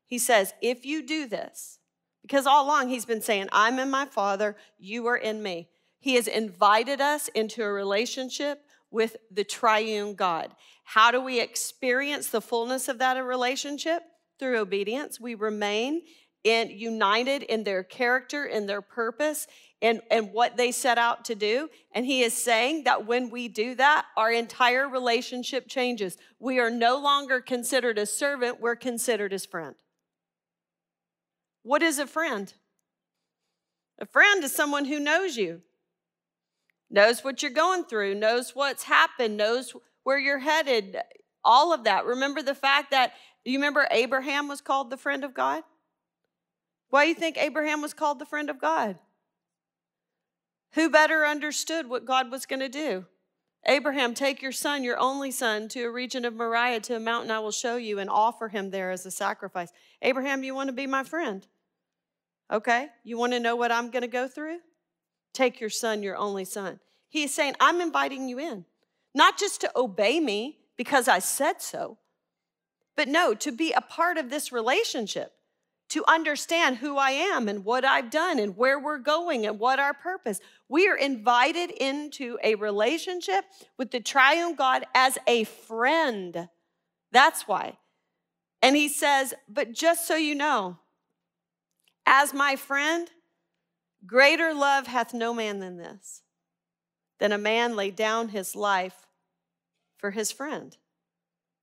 He 0.09 0.19
says, 0.19 0.55
if 0.61 0.85
you 0.85 1.07
do 1.07 1.29
this, 1.29 1.79
because 2.23 2.47
all 2.47 2.67
along 2.67 2.89
he's 2.89 3.05
been 3.05 3.23
saying, 3.23 3.49
I'm 3.53 3.79
in 3.79 3.91
my 3.91 4.07
Father, 4.07 4.57
you 4.79 5.07
are 5.07 5.17
in 5.17 5.43
me. 5.43 5.69
He 6.01 6.15
has 6.15 6.27
invited 6.27 7.01
us 7.01 7.29
into 7.29 7.63
a 7.63 7.73
relationship 7.73 8.65
with 8.91 9.17
the 9.31 9.45
triune 9.45 10.15
God. 10.15 10.55
How 10.85 11.11
do 11.11 11.21
we 11.21 11.41
experience 11.41 12.29
the 12.29 12.41
fullness 12.41 12.89
of 12.89 12.99
that 12.99 13.23
relationship? 13.23 14.03
Through 14.39 14.59
obedience. 14.59 15.21
We 15.21 15.35
remain 15.35 16.03
in, 16.45 16.71
united 16.71 17.43
in 17.43 17.65
their 17.65 17.83
character, 17.83 18.47
in 18.47 18.67
their 18.67 18.81
purpose, 18.81 19.47
and, 19.83 20.01
and 20.11 20.33
what 20.33 20.57
they 20.57 20.73
set 20.73 20.97
out 20.97 21.25
to 21.27 21.35
do. 21.35 21.69
And 21.93 22.07
he 22.07 22.23
is 22.23 22.33
saying 22.35 22.85
that 22.85 23.07
when 23.07 23.31
we 23.31 23.49
do 23.49 23.75
that, 23.75 24.07
our 24.17 24.33
entire 24.33 24.89
relationship 24.89 25.69
changes. 25.69 26.17
We 26.39 26.59
are 26.59 26.71
no 26.71 26.99
longer 26.99 27.41
considered 27.41 27.99
a 27.99 28.07
servant, 28.07 28.61
we're 28.61 28.77
considered 28.77 29.33
his 29.33 29.45
friend. 29.45 29.75
What 31.69 31.83
is 31.83 31.99
a 31.99 32.07
friend? 32.07 32.51
A 33.99 34.07
friend 34.07 34.43
is 34.43 34.55
someone 34.55 34.87
who 34.87 34.99
knows 34.99 35.37
you, 35.37 35.61
knows 36.89 37.23
what 37.23 37.43
you're 37.43 37.51
going 37.51 37.85
through, 37.85 38.15
knows 38.15 38.57
what's 38.57 38.85
happened, 38.85 39.37
knows 39.37 39.75
where 40.03 40.19
you're 40.19 40.39
headed, 40.39 40.97
all 41.45 41.75
of 41.75 41.85
that. 41.85 42.07
Remember 42.07 42.41
the 42.41 42.55
fact 42.55 42.91
that, 42.93 43.13
you 43.45 43.59
remember 43.59 43.87
Abraham 43.91 44.49
was 44.49 44.63
called 44.63 44.89
the 44.89 44.97
friend 44.97 45.25
of 45.25 45.35
God? 45.35 45.63
Why 46.89 47.05
do 47.05 47.11
you 47.11 47.15
think 47.15 47.37
Abraham 47.37 47.83
was 47.83 47.93
called 47.93 48.19
the 48.19 48.25
friend 48.25 48.49
of 48.49 48.59
God? 48.59 48.97
Who 50.73 50.89
better 50.89 51.27
understood 51.27 51.87
what 51.87 52.07
God 52.07 52.31
was 52.31 52.47
going 52.47 52.61
to 52.61 52.71
do? 52.71 53.05
Abraham, 53.67 54.15
take 54.15 54.41
your 54.41 54.53
son, 54.53 54.85
your 54.85 54.99
only 54.99 55.31
son, 55.31 55.69
to 55.69 55.83
a 55.83 55.91
region 55.91 56.25
of 56.25 56.33
Moriah, 56.33 56.81
to 56.81 56.97
a 56.97 57.01
mountain 57.01 57.31
I 57.31 57.41
will 57.41 57.51
show 57.51 57.77
you, 57.77 57.99
and 57.99 58.09
offer 58.09 58.49
him 58.49 58.71
there 58.71 58.91
as 58.91 59.05
a 59.05 59.11
sacrifice. 59.11 59.71
Abraham, 60.01 60.43
you 60.43 60.55
want 60.55 60.69
to 60.69 60.73
be 60.73 60.87
my 60.87 61.05
friend? 61.05 61.47
Okay, 62.51 62.89
you 63.05 63.19
want 63.19 63.33
to 63.33 63.41
know 63.41 63.57
what 63.57 63.73
I'm 63.73 63.91
going 63.91 64.03
to 64.03 64.09
go 64.09 64.27
through? 64.27 64.59
Take 65.35 65.61
your 65.61 65.71
son, 65.71 66.03
your 66.03 66.17
only 66.17 66.45
son. 66.45 66.81
He 67.09 67.25
is 67.25 67.35
saying, 67.35 67.55
I'm 67.61 67.81
inviting 67.81 68.29
you 68.29 68.39
in, 68.39 68.65
not 69.15 69.39
just 69.39 69.61
to 69.63 69.71
obey 69.77 70.21
me 70.21 70.59
because 70.77 71.09
I 71.09 71.19
said 71.19 71.61
so, 71.61 71.99
but 72.97 73.09
no, 73.09 73.35
to 73.35 73.53
be 73.53 73.73
a 73.73 73.81
part 73.81 74.17
of 74.19 74.31
this 74.31 74.51
relationship 74.51 75.33
to 75.91 76.05
understand 76.07 76.79
who 76.79 76.97
I 76.97 77.11
am 77.11 77.49
and 77.49 77.65
what 77.65 77.85
I've 77.85 78.11
done 78.11 78.39
and 78.39 78.57
where 78.57 78.79
we're 78.79 78.99
going 78.99 79.47
and 79.47 79.59
what 79.59 79.79
our 79.79 79.95
purpose. 79.95 80.41
We 80.69 80.89
are 80.89 80.97
invited 80.97 81.71
into 81.71 82.39
a 82.43 82.57
relationship 82.57 83.45
with 83.79 83.91
the 83.91 84.01
triune 84.01 84.55
God 84.55 84.85
as 84.95 85.19
a 85.27 85.45
friend. 85.45 86.49
That's 87.11 87.49
why. 87.49 87.79
And 88.61 88.77
he 88.77 88.89
says, 88.89 89.33
But 89.49 89.73
just 89.73 90.07
so 90.07 90.17
you 90.17 90.35
know, 90.35 90.79
as 92.09 92.35
my 92.35 92.57
friend, 92.57 93.11
greater 94.07 94.55
love 94.55 94.87
hath 94.87 95.15
no 95.15 95.33
man 95.35 95.61
than 95.61 95.77
this, 95.77 96.23
than 97.21 97.33
a 97.33 97.39
man 97.39 97.77
lay 97.77 97.91
down 97.91 98.31
his 98.31 98.57
life 98.57 99.07
for 99.99 100.11
his 100.11 100.33
friend. 100.33 100.77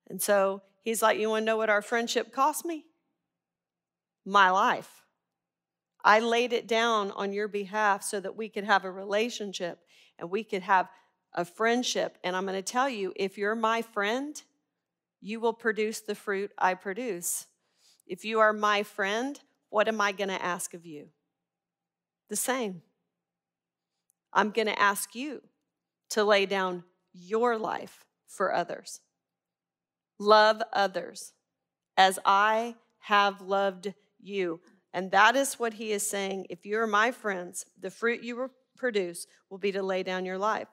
And 0.08 0.22
so 0.22 0.62
he's 0.84 1.02
like, 1.02 1.18
You 1.18 1.30
want 1.30 1.42
to 1.42 1.46
know 1.46 1.58
what 1.58 1.70
our 1.70 1.82
friendship 1.82 2.32
cost 2.32 2.64
me? 2.64 2.86
my 4.26 4.50
life. 4.50 5.04
I 6.04 6.20
laid 6.20 6.52
it 6.54 6.68
down 6.68 7.12
on 7.12 7.32
your 7.32 7.48
behalf 7.48 8.04
so 8.04 8.20
that 8.20 8.36
we 8.36 8.50
could 8.50 8.64
have 8.64 8.86
a 8.86 8.92
relationship 8.92 9.80
and 10.20 10.30
we 10.30 10.44
could 10.44 10.64
have 10.64 10.90
a 11.34 11.46
friendship. 11.46 12.18
And 12.24 12.36
I'm 12.36 12.46
going 12.46 12.58
to 12.58 12.62
tell 12.62 12.90
you 12.90 13.14
if 13.16 13.38
you're 13.38 13.56
my 13.56 13.82
friend, 13.82 14.42
you 15.22 15.40
will 15.40 15.54
produce 15.54 16.02
the 16.02 16.16
fruit 16.16 16.52
I 16.58 16.74
produce. 16.74 17.48
If 18.08 18.24
you 18.24 18.40
are 18.40 18.54
my 18.54 18.84
friend, 18.84 19.40
what 19.76 19.90
am 19.90 20.00
I 20.00 20.14
going 20.14 20.30
to 20.30 20.42
ask 20.42 20.74
of 20.74 20.86
you? 20.86 21.10
The 22.30 22.38
same. 22.38 22.82
I'm 24.32 24.52
going 24.52 24.68
to 24.68 24.82
ask 24.82 25.14
you 25.14 25.42
to 26.12 26.24
lay 26.24 26.46
down 26.46 26.86
your 27.12 27.58
life 27.58 28.06
for 28.26 28.54
others. 28.54 29.02
Love 30.18 30.62
others 30.72 31.34
as 31.98 32.20
I 32.24 32.76
have 33.00 33.42
loved 33.42 33.94
you. 34.22 34.62
And 34.94 35.12
that 35.12 35.36
is 35.36 35.56
what 35.56 35.74
he 35.74 35.92
is 35.92 36.10
saying. 36.10 36.48
If 36.50 36.66
you're 36.66 36.88
my 36.88 37.12
friends, 37.12 37.66
the 37.78 37.92
fruit 37.92 38.24
you 38.24 38.38
will 38.38 38.52
produce 38.78 39.28
will 39.50 39.58
be 39.58 39.74
to 39.74 39.84
lay 39.84 40.04
down 40.04 40.24
your 40.24 40.38
life. 40.38 40.70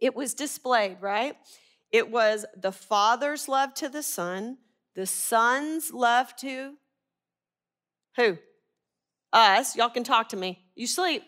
It 0.00 0.14
was 0.14 0.32
displayed, 0.32 0.98
right? 1.00 1.34
It 1.90 2.08
was 2.08 2.46
the 2.56 2.70
Father's 2.70 3.48
love 3.48 3.74
to 3.74 3.88
the 3.88 4.04
Son, 4.04 4.58
the 4.94 5.06
Son's 5.06 5.92
love 5.92 6.36
to 6.36 6.74
who? 8.16 8.38
Us. 9.32 9.76
Y'all 9.76 9.88
can 9.88 10.04
talk 10.04 10.28
to 10.30 10.36
me. 10.36 10.64
You 10.74 10.86
sleep. 10.86 11.22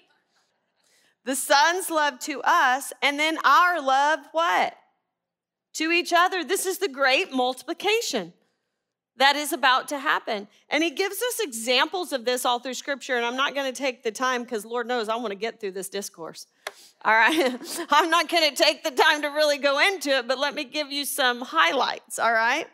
The 1.25 1.37
Son's 1.37 1.91
love 1.91 2.19
to 2.21 2.41
us, 2.43 2.93
and 3.03 3.19
then 3.19 3.39
our 3.45 3.83
love, 3.83 4.21
what? 4.33 4.75
To 5.75 5.91
each 5.91 6.13
other. 6.17 6.43
This 6.43 6.65
is 6.65 6.79
the 6.79 6.89
great 6.89 7.33
multiplication 7.33 8.33
that 9.19 9.35
is 9.37 9.53
about 9.53 9.89
to 9.89 9.99
happen. 9.99 10.49
And 10.71 10.83
he 10.83 10.91
gives 10.91 11.17
us 11.17 11.41
examples 11.41 12.13
of 12.13 12.25
this 12.25 12.45
all 12.45 12.61
through 12.61 12.75
scripture. 12.75 13.17
And 13.17 13.27
I'm 13.27 13.37
not 13.37 13.55
going 13.55 13.71
to 13.71 13.77
take 13.77 14.03
the 14.03 14.13
time 14.13 14.45
because 14.45 14.65
Lord 14.65 14.87
knows 14.87 15.09
I 15.09 15.17
want 15.17 15.31
to 15.31 15.37
get 15.37 15.61
through 15.61 15.73
this 15.73 15.89
discourse. 15.89 16.47
All 17.05 17.13
right. 17.13 17.57
I'm 17.91 18.11
not 18.11 18.29
going 18.29 18.49
to 18.49 18.57
take 18.57 18.85
the 18.85 18.93
time 18.93 19.23
to 19.23 19.29
really 19.29 19.59
go 19.59 19.81
into 19.81 20.11
it, 20.11 20.29
but 20.29 20.39
let 20.39 20.55
me 20.55 20.65
give 20.65 20.91
you 20.93 21.05
some 21.05 21.41
highlights. 21.41 22.19
All 22.19 22.33
right. 22.33 22.67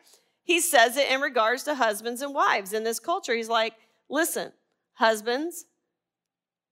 He 0.42 0.60
says 0.60 0.98
it 0.98 1.10
in 1.10 1.22
regards 1.22 1.62
to 1.64 1.74
husbands 1.74 2.20
and 2.20 2.34
wives 2.34 2.74
in 2.74 2.84
this 2.84 3.00
culture. 3.00 3.34
He's 3.34 3.48
like, 3.48 3.72
listen, 4.14 4.52
husbands, 4.94 5.66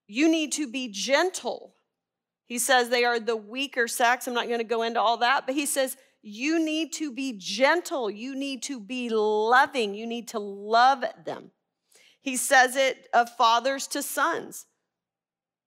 you 0.07 0.31
need 0.31 0.53
to 0.53 0.71
be 0.71 0.89
gentle. 0.89 1.75
He 2.47 2.59
says 2.59 2.89
they 2.89 3.05
are 3.05 3.19
the 3.19 3.37
weaker 3.37 3.89
sex. 3.89 4.27
I'm 4.27 4.35
not 4.35 4.47
going 4.47 4.59
to 4.59 4.65
go 4.65 4.83
into 4.83 5.01
all 5.01 5.19
that, 5.19 5.45
but 5.47 5.55
he 5.55 5.67
says, 5.67 5.97
you 6.23 6.65
need 6.65 6.93
to 6.95 7.13
be 7.13 7.37
gentle. 7.37 8.09
You 8.09 8.37
need 8.37 8.63
to 8.65 8.79
be 8.79 9.09
loving. 9.11 9.95
You 9.95 10.07
need 10.07 10.29
to 10.29 10.39
love 10.39 11.05
them. 11.25 11.51
He 12.21 12.37
says 12.37 12.77
it 12.77 13.09
of 13.13 13.29
fathers 13.37 13.89
to 13.89 14.03
sons 14.03 14.67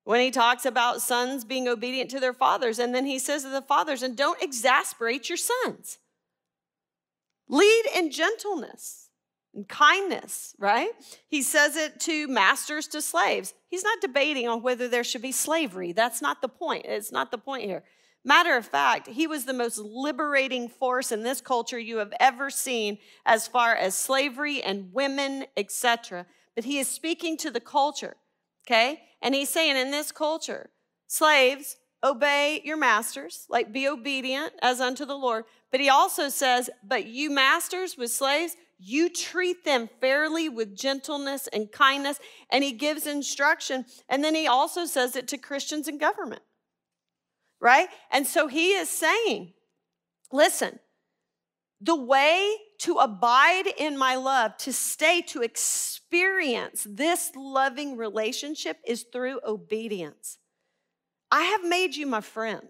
when 0.06 0.22
he 0.22 0.32
talks 0.32 0.66
about 0.66 1.02
sons 1.02 1.44
being 1.44 1.68
obedient 1.68 2.10
to 2.12 2.22
their 2.22 2.34
fathers. 2.34 2.80
And 2.80 2.96
then 2.96 3.06
he 3.06 3.20
says 3.20 3.44
to 3.44 3.50
the 3.50 3.62
fathers, 3.62 4.02
and 4.02 4.16
don't 4.16 4.42
exasperate 4.42 5.28
your 5.28 5.38
sons. 5.38 5.98
Lead 7.50 7.84
in 7.94 8.12
gentleness 8.12 9.05
kindness, 9.64 10.54
right? 10.60 10.90
He 11.28 11.42
says 11.42 11.76
it 11.76 12.00
to 12.02 12.28
masters 12.28 12.88
to 12.90 13.02
slaves. 13.02 13.54
He's 13.70 13.84
not 13.84 14.02
debating 14.02 14.48
on 14.48 14.62
whether 14.62 14.88
there 14.88 15.04
should 15.04 15.22
be 15.22 15.32
slavery. 15.32 15.94
That's 15.94 16.22
not 16.22 16.42
the 16.42 16.50
point. 16.50 16.86
It's 16.86 17.12
not 17.12 17.32
the 17.32 17.38
point 17.38 17.64
here. 17.64 17.84
Matter 18.24 18.58
of 18.58 18.66
fact, 18.66 19.08
he 19.08 19.28
was 19.28 19.46
the 19.46 19.54
most 19.54 19.78
liberating 19.78 20.68
force 20.68 21.12
in 21.12 21.22
this 21.22 21.42
culture 21.42 21.78
you 21.78 21.98
have 21.98 22.14
ever 22.20 22.50
seen 22.50 22.98
as 23.26 23.48
far 23.48 23.76
as 23.76 23.96
slavery 23.96 24.64
and 24.64 24.92
women, 24.92 25.46
etc. 25.56 26.26
But 26.56 26.66
he 26.66 26.80
is 26.80 26.88
speaking 26.88 27.38
to 27.38 27.52
the 27.52 27.60
culture, 27.60 28.16
okay? 28.66 29.02
And 29.22 29.36
he's 29.36 29.50
saying 29.50 29.78
in 29.78 29.92
this 29.92 30.12
culture, 30.12 30.72
slaves, 31.06 31.78
obey 32.04 32.62
your 32.64 32.78
masters, 32.78 33.46
like 33.50 33.72
be 33.72 33.88
obedient 33.88 34.54
as 34.62 34.82
unto 34.82 35.06
the 35.06 35.18
Lord. 35.18 35.46
But 35.72 35.80
he 35.80 35.90
also 35.90 36.30
says, 36.30 36.70
but 36.84 37.06
you 37.06 37.30
masters 37.30 37.96
with 37.98 38.12
slaves, 38.12 38.56
you 38.78 39.10
treat 39.10 39.64
them 39.64 39.90
fairly 40.02 40.50
with 40.50 40.76
gentleness 40.76 41.48
and 41.48 41.72
kindness. 41.72 42.20
And 42.50 42.64
he 42.64 42.74
gives 42.74 43.08
instruction. 43.08 43.86
And 44.10 44.24
then 44.24 44.36
he 44.36 44.48
also 44.48 44.86
says 44.86 45.16
it 45.16 45.28
to 45.30 45.38
Christians 45.38 45.88
in 45.88 45.98
government 45.98 46.42
right? 47.66 47.88
And 48.12 48.28
so 48.28 48.48
he 48.48 48.74
is 48.74 48.90
saying, 48.90 49.54
listen, 50.32 50.80
the 51.82 51.96
way 51.96 52.56
to 52.82 52.98
abide 52.98 53.66
in 53.78 53.98
my 53.98 54.16
love, 54.16 54.56
to 54.58 54.72
stay, 54.72 55.22
to 55.22 55.42
experience 55.42 56.86
this 56.88 57.32
loving 57.36 57.98
relationship 57.98 58.78
is 58.86 59.06
through 59.12 59.40
obedience. 59.46 60.38
I 61.32 61.44
have 61.44 61.66
made 61.66 61.96
you 61.96 62.06
my 62.06 62.22
friend. 62.22 62.70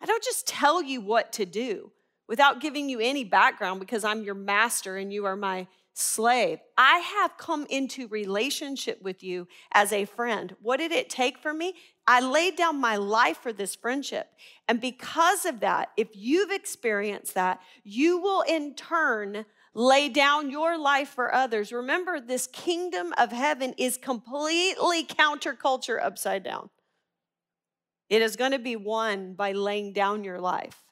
I 0.00 0.06
don't 0.06 0.24
just 0.24 0.46
tell 0.46 0.82
you 0.82 1.00
what 1.00 1.32
to 1.34 1.46
do 1.46 1.92
without 2.28 2.60
giving 2.60 2.88
you 2.88 3.00
any 3.00 3.24
background 3.24 3.80
because 3.80 4.04
I'm 4.04 4.22
your 4.22 4.34
master 4.34 4.96
and 4.96 5.12
you 5.12 5.24
are 5.26 5.36
my 5.36 5.66
slave. 5.94 6.58
I 6.76 6.98
have 6.98 7.38
come 7.38 7.66
into 7.70 8.06
relationship 8.08 9.00
with 9.02 9.22
you 9.22 9.48
as 9.72 9.92
a 9.92 10.04
friend. 10.04 10.54
What 10.60 10.76
did 10.76 10.92
it 10.92 11.08
take 11.08 11.38
for 11.38 11.54
me? 11.54 11.74
I 12.06 12.20
laid 12.20 12.56
down 12.56 12.80
my 12.80 12.96
life 12.96 13.38
for 13.38 13.52
this 13.52 13.74
friendship. 13.74 14.28
And 14.68 14.80
because 14.80 15.44
of 15.44 15.60
that, 15.60 15.90
if 15.96 16.08
you've 16.14 16.50
experienced 16.50 17.34
that, 17.34 17.60
you 17.82 18.18
will 18.18 18.42
in 18.42 18.74
turn 18.74 19.46
lay 19.74 20.08
down 20.08 20.50
your 20.50 20.78
life 20.78 21.08
for 21.08 21.34
others. 21.34 21.72
Remember, 21.72 22.20
this 22.20 22.46
kingdom 22.46 23.12
of 23.18 23.32
heaven 23.32 23.74
is 23.76 23.96
completely 23.96 25.04
counterculture 25.04 26.02
upside 26.02 26.42
down. 26.42 26.70
It 28.08 28.22
is 28.22 28.36
going 28.36 28.52
to 28.52 28.58
be 28.58 28.76
won 28.76 29.34
by 29.34 29.52
laying 29.52 29.92
down 29.92 30.24
your 30.24 30.40
life. 30.40 30.85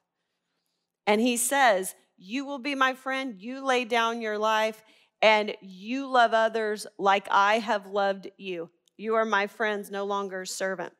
And 1.06 1.20
he 1.20 1.36
says, 1.36 1.94
You 2.16 2.44
will 2.44 2.58
be 2.58 2.74
my 2.74 2.94
friend. 2.94 3.34
You 3.38 3.64
lay 3.64 3.84
down 3.84 4.20
your 4.20 4.38
life 4.38 4.82
and 5.20 5.54
you 5.60 6.06
love 6.06 6.34
others 6.34 6.86
like 6.98 7.26
I 7.30 7.58
have 7.58 7.86
loved 7.86 8.28
you. 8.36 8.70
You 8.96 9.14
are 9.14 9.24
my 9.24 9.46
friends, 9.46 9.90
no 9.90 10.04
longer 10.04 10.44
servant. 10.44 10.92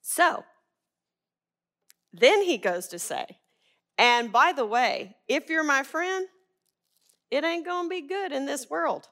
So, 0.00 0.44
then 2.12 2.42
he 2.42 2.58
goes 2.58 2.88
to 2.88 2.98
say, 2.98 3.38
and 3.96 4.32
by 4.32 4.52
the 4.52 4.64
way, 4.64 5.16
if 5.26 5.50
you're 5.50 5.64
my 5.64 5.82
friend, 5.82 6.26
it 7.30 7.44
ain't 7.44 7.66
gonna 7.66 7.88
be 7.88 8.00
good 8.00 8.32
in 8.32 8.46
this 8.46 8.70
world. 8.70 9.08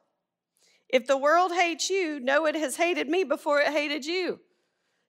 If 0.88 1.06
the 1.06 1.16
world 1.16 1.52
hates 1.52 1.90
you, 1.90 2.20
know 2.20 2.46
it 2.46 2.54
has 2.54 2.76
hated 2.76 3.08
me 3.08 3.24
before 3.24 3.60
it 3.60 3.72
hated 3.72 4.06
you. 4.06 4.40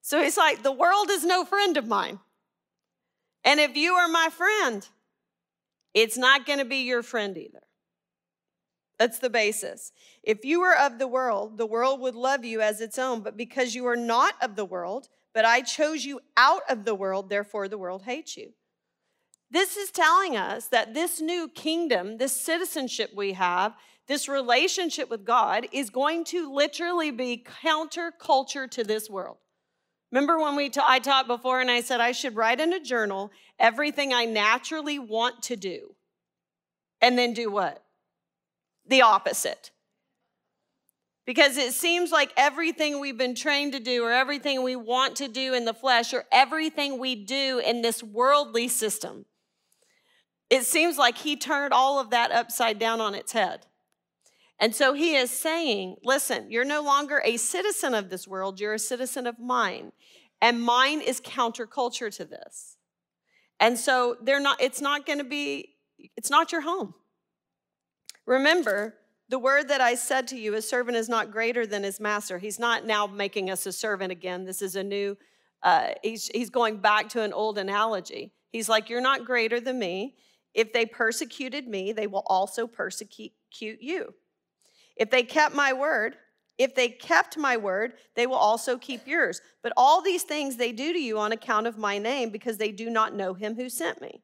So 0.01 0.22
he's 0.22 0.38
like, 0.38 0.63
the 0.63 0.72
world 0.72 1.10
is 1.10 1.24
no 1.24 1.46
friend 1.46 1.77
of 1.77 1.88
mine. 1.88 2.20
And 3.44 3.60
if 3.60 3.75
you 3.75 3.94
are 3.94 4.08
my 4.08 4.29
friend, 4.29 4.88
it's 5.94 6.17
not 6.17 6.46
gonna 6.46 6.65
be 6.65 6.77
your 6.77 7.03
friend 7.03 7.38
either. 7.38 7.63
That's 9.00 9.20
the 9.20 9.29
basis. 9.29 9.91
If 10.24 10.44
you 10.44 10.62
were 10.62 10.75
of 10.75 10.98
the 10.98 11.08
world, 11.08 11.58
the 11.58 11.65
world 11.65 12.01
would 12.01 12.15
love 12.15 12.44
you 12.44 12.62
as 12.62 12.82
its 12.82 12.98
own, 12.98 13.22
but 13.22 13.38
because 13.38 13.75
you 13.75 13.86
are 13.86 13.96
not 13.96 14.34
of 14.41 14.56
the 14.56 14.65
world, 14.65 15.08
but 15.34 15.46
I 15.46 15.62
chose 15.62 16.03
you 16.03 16.20
out 16.36 16.63
of 16.67 16.84
the 16.84 16.96
world, 16.96 17.29
therefore 17.29 17.67
the 17.67 17.77
world 17.77 18.03
hates 18.03 18.36
you. 18.36 18.53
This 19.50 19.77
is 19.77 19.91
telling 19.91 20.36
us 20.36 20.67
that 20.67 20.94
this 20.94 21.22
new 21.22 21.48
kingdom, 21.48 22.17
this 22.17 22.34
citizenship 22.34 23.12
we 23.15 23.34
have, 23.34 23.75
this 24.08 24.27
relationship 24.27 25.10
with 25.10 25.25
God 25.25 25.67
is 25.72 25.89
going 25.89 26.24
to 26.25 26.51
literally 26.51 27.12
be 27.12 27.46
counterculture 27.63 28.70
to 28.72 28.84
this 28.84 29.10
world. 29.10 29.38
Remember 30.12 30.40
when 30.40 30.56
we 30.56 30.70
ta- 30.70 30.86
I 30.88 31.00
taught 31.00 31.28
before 31.28 31.60
and 31.60 31.70
I 31.70 31.82
said 31.82 32.00
I 32.00 32.12
should 32.12 32.36
write 32.36 32.60
in 32.60 32.74
a 32.74 32.80
journal 32.80 33.32
everything 33.60 34.14
I 34.14 34.26
naturally 34.26 35.00
want 35.00 35.44
to 35.44 35.56
do 35.56 35.96
and 37.02 37.18
then 37.18 37.34
do 37.34 37.52
what? 37.52 37.84
The 38.86 39.02
opposite. 39.02 39.72
Because 41.26 41.58
it 41.58 41.74
seems 41.74 42.10
like 42.12 42.32
everything 42.38 43.02
we've 43.02 43.18
been 43.18 43.36
trained 43.36 43.74
to 43.74 43.82
do, 43.82 44.02
or 44.06 44.14
everything 44.14 44.64
we 44.64 44.78
want 44.78 45.18
to 45.18 45.28
do 45.28 45.54
in 45.54 45.66
the 45.66 45.74
flesh, 45.74 46.14
or 46.14 46.24
everything 46.32 47.00
we 47.00 47.16
do 47.16 47.60
in 47.60 47.82
this 47.82 48.02
worldly 48.02 48.70
system, 48.70 49.26
it 50.50 50.64
seems 50.64 50.98
like 50.98 51.18
he 51.18 51.36
turned 51.36 51.74
all 51.74 52.00
of 52.00 52.12
that 52.12 52.32
upside 52.32 52.80
down 52.80 53.02
on 53.02 53.14
its 53.14 53.34
head. 53.34 53.66
And 54.60 54.74
so 54.74 54.94
he 54.94 55.16
is 55.16 55.30
saying, 55.30 55.98
listen, 56.04 56.50
you're 56.50 56.66
no 56.66 56.82
longer 56.82 57.22
a 57.24 57.38
citizen 57.38 57.94
of 57.94 58.10
this 58.10 58.28
world, 58.28 58.60
you're 58.60 58.74
a 58.74 58.80
citizen 58.80 59.28
of 59.28 59.40
mine. 59.40 59.92
And 60.42 60.62
mine 60.62 61.02
is 61.02 61.22
counterculture 61.22 62.16
to 62.16 62.26
this. 62.26 62.78
And 63.60 63.78
so 63.78 64.18
they're 64.22 64.40
not, 64.40 64.62
it's 64.62 64.82
not 64.82 65.06
gonna 65.06 65.24
be, 65.24 65.76
it's 66.16 66.30
not 66.30 66.52
your 66.52 66.62
home. 66.62 66.94
Remember, 68.26 68.96
the 69.30 69.40
word 69.40 69.68
that 69.70 69.82
I 69.82 69.96
said 69.96 70.28
to 70.30 70.38
you, 70.38 70.54
a 70.56 70.62
servant 70.62 70.98
is 70.98 71.10
not 71.10 71.32
greater 71.32 71.66
than 71.66 71.84
his 71.84 72.00
master. 72.00 72.38
He's 72.38 72.60
not 72.60 72.86
now 72.86 73.08
making 73.08 73.50
us 73.50 73.66
a 73.66 73.72
servant 73.72 74.12
again. 74.12 74.46
This 74.46 74.62
is 74.62 74.76
a 74.76 74.84
new, 74.84 75.18
uh, 75.64 75.90
he's, 76.02 76.28
he's 76.28 76.50
going 76.50 76.78
back 76.78 77.10
to 77.10 77.22
an 77.22 77.34
old 77.34 77.58
analogy. 77.58 78.32
He's 78.52 78.70
like, 78.70 78.90
You're 78.90 79.02
not 79.02 79.26
greater 79.26 79.60
than 79.60 79.80
me. 79.80 80.16
If 80.54 80.72
they 80.72 80.86
persecuted 80.86 81.68
me, 81.68 81.92
they 81.92 82.08
will 82.08 82.24
also 82.26 82.67
persecute 82.67 83.34
you. 83.52 84.13
If 84.98 85.10
they 85.10 85.24
kept 85.24 85.56
my 85.56 85.74
word, 85.74 86.16
if 86.58 86.74
they 86.74 86.90
kept 86.90 87.38
my 87.38 87.56
word, 87.56 87.94
they 88.16 88.26
will 88.26 88.36
also 88.36 88.78
keep 88.78 89.08
yours. 89.08 89.42
But 89.62 89.74
all 89.78 90.02
these 90.02 90.24
things 90.24 90.56
they 90.56 90.72
do 90.72 90.92
to 90.92 91.00
you 91.00 91.20
on 91.20 91.32
account 91.32 91.68
of 91.68 91.78
my 91.78 91.98
name 91.98 92.32
because 92.32 92.58
they 92.58 92.72
do 92.72 92.90
not 92.90 93.14
know 93.14 93.34
him 93.34 93.56
who 93.56 93.70
sent 93.70 94.02
me. 94.02 94.24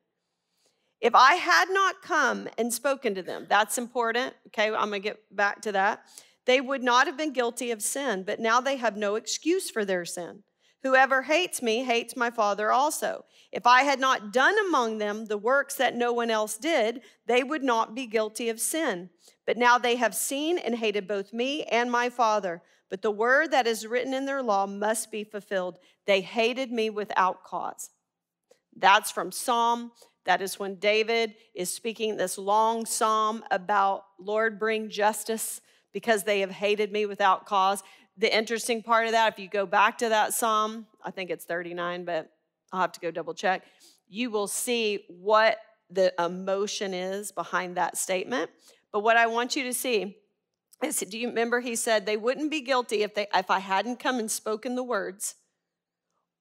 If 0.99 1.13
I 1.13 1.35
had 1.35 1.69
not 1.69 2.01
come 2.01 2.47
and 2.57 2.73
spoken 2.73 3.13
to 3.15 3.21
them, 3.21 3.45
that's 3.49 3.77
important. 3.77 4.33
Okay, 4.47 4.73
I'm 4.73 4.91
to 4.91 4.99
get 4.99 5.19
back 5.31 5.61
to 5.63 5.71
that. 5.73 6.05
They 6.45 6.59
would 6.59 6.81
not 6.81 7.07
have 7.07 7.17
been 7.17 7.33
guilty 7.33 7.71
of 7.71 7.81
sin, 7.81 8.23
but 8.23 8.39
now 8.39 8.61
they 8.61 8.77
have 8.77 8.97
no 8.97 9.15
excuse 9.15 9.69
for 9.69 9.85
their 9.85 10.05
sin. 10.05 10.43
Whoever 10.83 11.23
hates 11.23 11.61
me 11.61 11.83
hates 11.83 12.15
my 12.15 12.29
Father 12.29 12.71
also. 12.71 13.25
If 13.51 13.65
I 13.65 13.83
had 13.83 13.99
not 13.99 14.33
done 14.33 14.55
among 14.67 14.97
them 14.97 15.25
the 15.25 15.37
works 15.37 15.75
that 15.75 15.95
no 15.95 16.11
one 16.13 16.29
else 16.29 16.57
did, 16.57 17.01
they 17.25 17.43
would 17.43 17.63
not 17.63 17.95
be 17.95 18.05
guilty 18.05 18.49
of 18.49 18.59
sin. 18.59 19.09
But 19.45 19.57
now 19.57 19.77
they 19.77 19.95
have 19.95 20.13
seen 20.13 20.57
and 20.57 20.75
hated 20.75 21.07
both 21.07 21.33
me 21.33 21.63
and 21.63 21.91
my 21.91 22.09
Father. 22.09 22.61
But 22.89 23.01
the 23.01 23.11
word 23.11 23.51
that 23.51 23.65
is 23.65 23.87
written 23.87 24.13
in 24.13 24.25
their 24.25 24.43
law 24.43 24.67
must 24.67 25.11
be 25.11 25.23
fulfilled. 25.23 25.79
They 26.05 26.21
hated 26.21 26.71
me 26.71 26.89
without 26.89 27.43
cause. 27.43 27.89
That's 28.75 29.11
from 29.11 29.31
Psalm 29.31 29.91
that 30.25 30.41
is 30.41 30.59
when 30.59 30.75
David 30.75 31.35
is 31.53 31.73
speaking 31.73 32.15
this 32.15 32.37
long 32.37 32.85
psalm 32.85 33.43
about, 33.51 34.05
Lord, 34.19 34.59
bring 34.59 34.89
justice 34.89 35.61
because 35.91 36.23
they 36.23 36.39
have 36.39 36.51
hated 36.51 36.91
me 36.91 37.05
without 37.05 37.45
cause. 37.45 37.83
The 38.17 38.35
interesting 38.35 38.83
part 38.83 39.07
of 39.07 39.13
that, 39.13 39.33
if 39.33 39.39
you 39.39 39.49
go 39.49 39.65
back 39.65 39.97
to 39.99 40.09
that 40.09 40.33
psalm, 40.33 40.85
I 41.03 41.11
think 41.11 41.29
it's 41.29 41.45
39, 41.45 42.05
but 42.05 42.29
I'll 42.71 42.81
have 42.81 42.91
to 42.93 42.99
go 42.99 43.11
double 43.11 43.33
check, 43.33 43.63
you 44.07 44.29
will 44.29 44.47
see 44.47 45.05
what 45.07 45.57
the 45.89 46.13
emotion 46.23 46.93
is 46.93 47.31
behind 47.31 47.77
that 47.77 47.97
statement. 47.97 48.49
But 48.91 49.01
what 49.01 49.17
I 49.17 49.27
want 49.27 49.55
you 49.55 49.63
to 49.63 49.73
see 49.73 50.17
is 50.83 50.99
do 50.99 51.17
you 51.17 51.29
remember 51.29 51.59
he 51.59 51.75
said 51.75 52.05
they 52.05 52.17
wouldn't 52.17 52.51
be 52.51 52.61
guilty 52.61 53.03
if 53.03 53.15
they 53.15 53.27
if 53.33 53.49
I 53.49 53.59
hadn't 53.59 53.99
come 53.99 54.19
and 54.19 54.29
spoken 54.29 54.75
the 54.75 54.83
words 54.83 55.35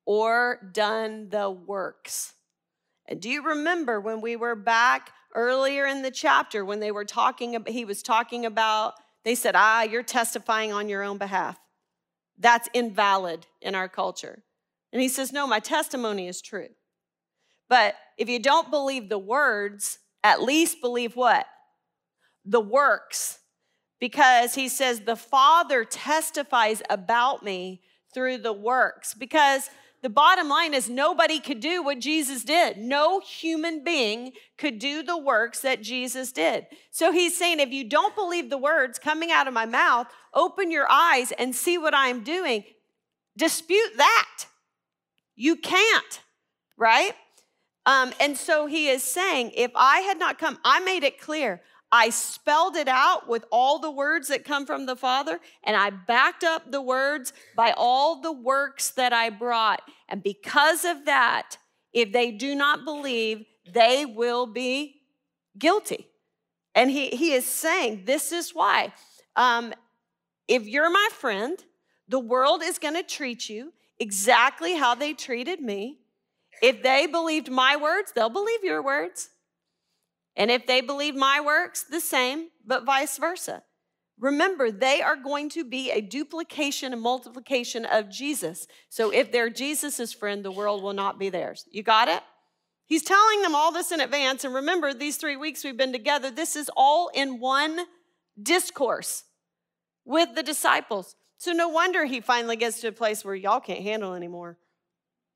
or 0.04 0.70
done 0.72 1.28
the 1.30 1.50
works. 1.50 2.35
And 3.06 3.20
do 3.20 3.28
you 3.28 3.42
remember 3.42 4.00
when 4.00 4.20
we 4.20 4.37
were 4.37 4.56
back 4.56 5.12
earlier 5.35 5.87
in 5.87 6.02
the 6.02 6.11
chapter 6.11 6.64
when 6.64 6.80
they 6.80 6.90
were 6.90 7.04
talking 7.04 7.64
he 7.66 7.85
was 7.85 8.02
talking 8.02 8.46
about, 8.46 8.94
they 9.24 9.35
said, 9.35 9.54
ah, 9.56 9.82
you're 9.82 10.02
testifying 10.02 10.72
on 10.72 10.88
your 10.88 11.02
own 11.02 11.18
behalf. 11.18 11.58
That's 12.38 12.68
invalid 12.74 13.46
in 13.61 13.74
our 13.74 13.88
culture. 13.88 14.42
And 14.92 15.00
he 15.00 15.08
says, 15.08 15.32
no, 15.32 15.46
my 15.46 15.61
testimony 15.61 16.28
is 16.28 16.42
true. 16.42 16.68
But 17.68 17.94
if 18.18 18.28
you 18.28 18.38
don't 18.38 18.70
believe 18.70 19.08
the 19.08 19.18
words, 19.18 19.98
at 20.22 20.42
least 20.42 20.80
believe 20.80 21.16
what? 21.16 21.46
The 22.44 22.61
works. 22.61 23.38
Because 24.00 24.54
he 24.54 24.68
says, 24.68 25.00
the 25.00 25.16
Father 25.16 25.85
testifies 25.85 26.82
about 26.90 27.42
me 27.42 27.80
through 28.12 28.38
the 28.38 28.52
works. 28.52 29.14
Because 29.14 29.70
the 30.02 30.10
bottom 30.10 30.48
line 30.48 30.74
is 30.74 30.90
nobody 30.90 31.38
could 31.38 31.60
do 31.60 31.80
what 31.82 32.00
Jesus 32.00 32.42
did. 32.42 32.76
No 32.76 33.20
human 33.20 33.84
being 33.84 34.32
could 34.58 34.80
do 34.80 35.04
the 35.04 35.16
works 35.16 35.60
that 35.60 35.80
Jesus 35.80 36.32
did. 36.32 36.66
So 36.90 37.12
he's 37.12 37.38
saying, 37.38 37.60
if 37.60 37.70
you 37.70 37.88
don't 37.88 38.14
believe 38.16 38.50
the 38.50 38.58
words 38.58 38.98
coming 38.98 39.30
out 39.30 39.46
of 39.46 39.54
my 39.54 39.64
mouth, 39.64 40.08
open 40.34 40.72
your 40.72 40.90
eyes 40.90 41.32
and 41.38 41.54
see 41.54 41.78
what 41.78 41.94
I'm 41.94 42.24
doing. 42.24 42.64
Dispute 43.36 43.96
that. 43.96 44.46
You 45.36 45.54
can't, 45.54 46.20
right? 46.76 47.12
Um, 47.86 48.12
and 48.20 48.36
so 48.36 48.66
he 48.66 48.88
is 48.88 49.04
saying, 49.04 49.52
if 49.56 49.70
I 49.76 50.00
had 50.00 50.18
not 50.18 50.38
come, 50.38 50.58
I 50.64 50.80
made 50.80 51.04
it 51.04 51.20
clear. 51.20 51.62
I 51.94 52.09
spelled 52.09 52.76
it 52.76 52.88
out 52.88 53.28
with 53.28 53.44
all 53.52 53.78
the 53.78 53.90
words 53.90 54.28
that 54.28 54.46
come 54.46 54.64
from 54.64 54.87
the 54.87 54.96
Father, 54.96 55.38
and 55.62 55.76
I 55.76 55.90
backed 55.90 56.42
up 56.42 56.72
the 56.72 56.81
words 56.81 57.35
by 57.55 57.74
all 57.76 58.22
the 58.22 58.33
works 58.33 58.90
that 58.92 59.12
I 59.12 59.28
brought. 59.28 59.83
And 60.09 60.22
because 60.22 60.87
of 60.87 61.05
that, 61.05 61.59
if 61.92 62.11
they 62.11 62.31
do 62.31 62.55
not 62.55 62.87
believe, 62.87 63.44
they 63.70 64.07
will 64.07 64.46
be 64.46 65.02
guilty. 65.59 66.09
And 66.74 66.90
he, 66.90 67.11
he 67.11 67.35
is 67.35 67.44
saying, 67.44 68.05
This 68.07 68.33
is 68.33 68.55
why. 68.55 68.94
Um, 69.37 69.74
if 70.48 70.66
you're 70.66 70.90
my 70.90 71.09
friend, 71.12 71.62
the 72.09 72.18
world 72.18 72.62
is 72.62 72.78
going 72.78 72.94
to 72.94 73.02
treat 73.02 73.50
you 73.50 73.72
exactly 73.98 74.76
how 74.76 74.94
they 74.94 75.12
treated 75.12 75.61
me. 75.61 75.98
If 76.62 76.83
they 76.83 77.07
believed 77.07 77.50
my 77.50 77.76
words, 77.76 78.12
they'll 78.14 78.31
believe 78.31 78.64
your 78.64 78.83
words. 78.83 79.28
And 80.37 80.51
if 80.51 80.66
they 80.66 80.81
believe 80.81 81.14
my 81.14 81.40
works, 81.40 81.83
the 81.83 82.01
same, 82.01 82.49
but 82.66 82.85
vice 82.85 83.18
versa. 83.18 83.62
Remember, 84.18 84.71
they 84.71 85.03
are 85.03 85.16
going 85.16 85.49
to 85.51 85.64
be 85.64 85.90
a 85.90 86.01
duplication 86.01 86.92
and 86.92 87.03
multiplication 87.03 87.85
of 87.85 88.09
Jesus. 88.09 88.66
So 88.88 89.11
if 89.11 89.33
they're 89.33 89.51
Jesus's 89.51 90.12
friend, 90.12 90.45
the 90.45 90.53
world 90.53 90.83
will 90.83 90.92
not 90.92 91.18
be 91.18 91.29
theirs. 91.29 91.66
You 91.71 91.83
got 91.83 92.09
it? 92.09 92.23
He's 92.87 93.03
telling 93.03 93.42
them 93.42 93.55
all 93.55 93.73
this 93.73 93.90
in 93.90 94.01
advance. 94.01 94.45
And 94.45 94.55
remember, 94.55 94.95
these 94.95 95.16
three 95.16 95.37
weeks 95.37 95.64
we've 95.64 95.77
been 95.77 95.92
together, 95.92 96.31
this 96.31 96.57
is 96.57 96.71
all 96.77 97.11
in 97.14 97.40
one 97.40 97.81
discourse 98.40 99.25
with 100.05 100.35
the 100.35 100.42
disciples. 100.42 101.16
So 101.38 101.53
no 101.53 101.68
wonder 101.68 102.05
he 102.05 102.21
finally 102.21 102.57
gets 102.57 102.81
to 102.83 102.88
a 102.88 102.92
place 102.92 103.25
where 103.25 103.35
y'all 103.35 103.61
can't 103.61 103.83
handle 103.83 104.14
anymore. 104.14 104.59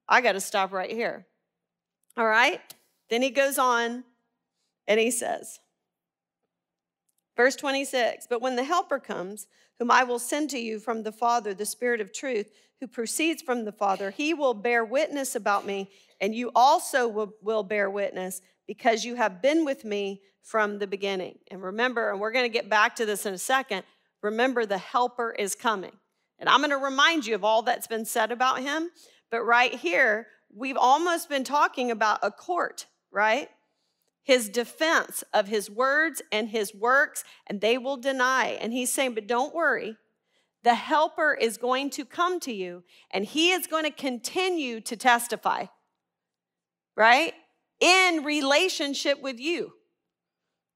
I 0.09 0.21
got 0.21 0.33
to 0.33 0.41
stop 0.41 0.73
right 0.73 0.91
here. 0.91 1.27
All 2.17 2.27
right? 2.27 2.61
Then 3.11 3.23
he 3.23 3.31
goes 3.31 3.59
on 3.59 4.05
and 4.89 5.01
he 5.01 5.11
says, 5.11 5.61
verse 7.37 7.57
26 7.57 8.27
But 8.29 8.41
when 8.41 8.57
the 8.57 8.65
Helper 8.65 8.99
comes, 8.99 9.47
whom 9.79 9.91
I 9.91 10.05
will 10.05 10.19
send 10.19 10.51
to 10.51 10.59
you 10.59 10.79
from 10.79 11.03
the 11.03 11.13
Father, 11.13 11.55
the 11.55 11.67
Spirit 11.67 12.01
of 12.01 12.13
truth, 12.13 12.51
who 12.81 12.87
proceeds 12.87 13.43
from 13.43 13.65
the 13.65 13.73
Father, 13.73 14.11
he 14.11 14.35
will 14.35 14.55
bear 14.55 14.85
witness 14.85 15.35
about 15.35 15.67
me, 15.67 15.91
and 16.21 16.35
you 16.35 16.51
also 16.55 17.09
will, 17.09 17.33
will 17.43 17.63
bear 17.63 17.91
witness 17.91 18.41
because 18.67 19.05
you 19.05 19.15
have 19.15 19.41
been 19.41 19.65
with 19.65 19.85
me 19.85 20.21
from 20.43 20.79
the 20.79 20.87
beginning. 20.87 21.39
And 21.51 21.63
remember, 21.63 22.11
and 22.11 22.21
we're 22.21 22.33
going 22.33 22.45
to 22.45 22.53
get 22.53 22.69
back 22.69 22.97
to 22.97 23.07
this 23.07 23.27
in 23.27 23.35
a 23.35 23.39
second, 23.39 23.83
remember 24.23 24.65
the 24.65 24.79
Helper 24.79 25.33
is 25.33 25.55
coming. 25.55 25.93
And 26.39 26.49
I'm 26.49 26.61
going 26.61 26.71
to 26.71 26.77
remind 26.77 27.27
you 27.27 27.35
of 27.35 27.45
all 27.45 27.63
that's 27.63 27.87
been 27.87 28.05
said 28.05 28.31
about 28.31 28.61
him. 28.61 28.91
But 29.31 29.43
right 29.43 29.75
here, 29.75 30.29
we've 30.55 30.77
almost 30.77 31.29
been 31.29 31.45
talking 31.45 31.91
about 31.91 32.21
a 32.23 32.31
court, 32.31 32.87
right? 33.11 33.49
His 34.27 34.49
defense 34.49 35.23
of 35.33 35.47
his 35.47 35.71
words 35.71 36.21
and 36.33 36.49
his 36.49 36.75
works, 36.75 37.23
and 37.47 37.61
they 37.61 37.79
will 37.79 37.97
deny. 37.97 38.59
And 38.61 38.73
he's 38.73 38.93
saying, 38.93 39.15
but 39.15 39.29
don't 39.29 39.55
worry. 39.55 39.97
The 40.65 40.75
helper 40.75 41.33
is 41.33 41.57
going 41.57 41.91
to 41.91 42.05
come 42.05 42.41
to 42.41 42.53
you, 42.53 42.83
and 43.13 43.25
he 43.25 43.53
is 43.53 43.69
going 43.69 43.85
to 43.85 43.93
continue 43.93 44.81
to 44.81 44.97
testify, 44.97 45.67
right? 46.97 47.35
In 47.79 48.25
relationship 48.25 49.23
with 49.23 49.39
you. 49.39 49.75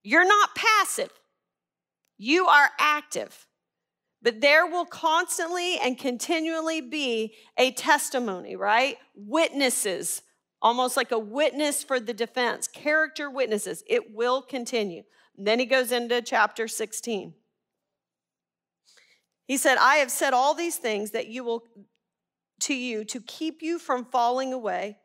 You're 0.04 0.28
not 0.28 0.54
passive, 0.54 1.10
you 2.18 2.46
are 2.46 2.70
active. 2.78 3.48
But 4.22 4.40
there 4.40 4.66
will 4.66 4.84
constantly 4.84 5.78
and 5.78 5.98
continually 5.98 6.82
be 6.82 7.34
a 7.56 7.72
testimony, 7.72 8.54
right? 8.54 8.96
Witnesses, 9.16 10.22
almost 10.62 10.96
like 10.96 11.12
a 11.12 11.18
witness 11.18 11.82
for 11.82 11.98
the 11.98 12.14
defense, 12.14 12.68
character 12.68 13.30
witnesses. 13.30 13.82
It 13.86 14.14
will 14.14 14.42
continue. 14.42 15.02
And 15.36 15.46
then 15.46 15.58
he 15.58 15.66
goes 15.66 15.92
into 15.92 16.20
chapter 16.22 16.68
16. 16.68 17.34
He 19.46 19.56
said, 19.56 19.78
I 19.78 19.96
have 19.96 20.10
said 20.10 20.32
all 20.32 20.54
these 20.54 20.76
things 20.76 21.10
that 21.10 21.28
you 21.28 21.42
will 21.44 21.64
to 22.60 22.74
you 22.74 23.04
to 23.06 23.20
keep 23.20 23.62
you 23.62 23.78
from 23.78 24.04
falling 24.04 24.52
away. 24.52 24.98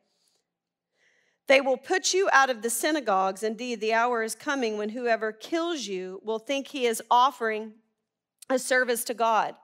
They 1.48 1.60
will 1.60 1.76
put 1.76 2.12
you 2.12 2.28
out 2.32 2.50
of 2.50 2.62
the 2.62 2.70
synagogues. 2.70 3.42
Indeed, 3.42 3.80
the 3.80 3.92
hour 3.92 4.22
is 4.22 4.34
coming 4.34 4.76
when 4.76 4.90
whoever 4.90 5.32
kills 5.32 5.86
you 5.86 6.20
will 6.22 6.38
think 6.38 6.68
he 6.68 6.86
is 6.86 7.02
offering 7.10 7.72
a 8.50 8.58
service 8.58 9.04
to 9.04 9.14
God. 9.14 9.54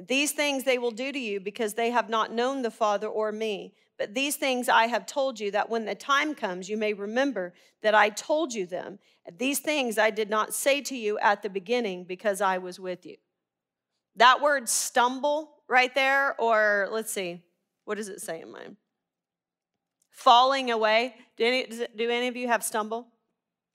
These 0.00 0.32
things 0.32 0.64
they 0.64 0.78
will 0.78 0.90
do 0.90 1.12
to 1.12 1.18
you 1.18 1.38
because 1.38 1.74
they 1.74 1.90
have 1.90 2.08
not 2.08 2.32
known 2.32 2.62
the 2.62 2.70
Father 2.70 3.06
or 3.06 3.30
me. 3.30 3.74
But 3.98 4.14
these 4.14 4.36
things 4.36 4.68
I 4.68 4.86
have 4.86 5.06
told 5.06 5.38
you 5.38 5.50
that 5.50 5.68
when 5.68 5.84
the 5.84 5.94
time 5.94 6.34
comes, 6.34 6.68
you 6.68 6.76
may 6.76 6.92
remember 6.92 7.52
that 7.82 7.94
I 7.94 8.08
told 8.08 8.54
you 8.54 8.66
them. 8.66 8.98
These 9.38 9.60
things 9.60 9.98
I 9.98 10.10
did 10.10 10.30
not 10.30 10.54
say 10.54 10.80
to 10.82 10.96
you 10.96 11.18
at 11.18 11.42
the 11.42 11.50
beginning 11.50 12.04
because 12.04 12.40
I 12.40 12.58
was 12.58 12.80
with 12.80 13.04
you. 13.04 13.16
That 14.16 14.40
word 14.40 14.68
stumble 14.68 15.50
right 15.68 15.94
there, 15.94 16.38
or 16.40 16.88
let's 16.90 17.12
see, 17.12 17.42
what 17.84 17.96
does 17.96 18.08
it 18.08 18.20
say 18.20 18.40
in 18.40 18.50
mine? 18.50 18.76
Falling 20.10 20.70
away. 20.70 21.14
Do 21.36 21.44
any, 21.44 21.66
do 21.96 22.10
any 22.10 22.28
of 22.28 22.36
you 22.36 22.48
have 22.48 22.64
stumble? 22.64 23.08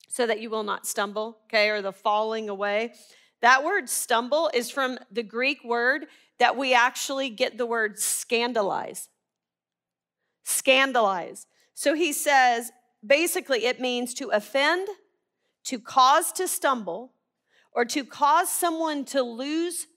So 0.09 0.25
that 0.25 0.39
you 0.39 0.49
will 0.49 0.63
not 0.63 0.87
stumble, 0.87 1.39
okay, 1.45 1.69
or 1.69 1.81
the 1.81 1.91
falling 1.91 2.49
away. 2.49 2.93
That 3.41 3.63
word 3.63 3.89
stumble 3.89 4.49
is 4.53 4.69
from 4.69 4.97
the 5.11 5.23
Greek 5.23 5.63
word 5.63 6.07
that 6.39 6.57
we 6.57 6.73
actually 6.73 7.29
get 7.29 7.57
the 7.57 7.65
word 7.65 7.99
scandalize. 7.99 9.09
Scandalize. 10.43 11.47
So 11.73 11.93
he 11.93 12.13
says 12.13 12.71
basically 13.05 13.65
it 13.65 13.79
means 13.79 14.13
to 14.15 14.29
offend, 14.29 14.87
to 15.65 15.79
cause 15.79 16.31
to 16.33 16.47
stumble, 16.47 17.11
or 17.71 17.85
to 17.85 18.03
cause 18.03 18.49
someone 18.49 19.05
to 19.05 19.21
lose 19.21 19.87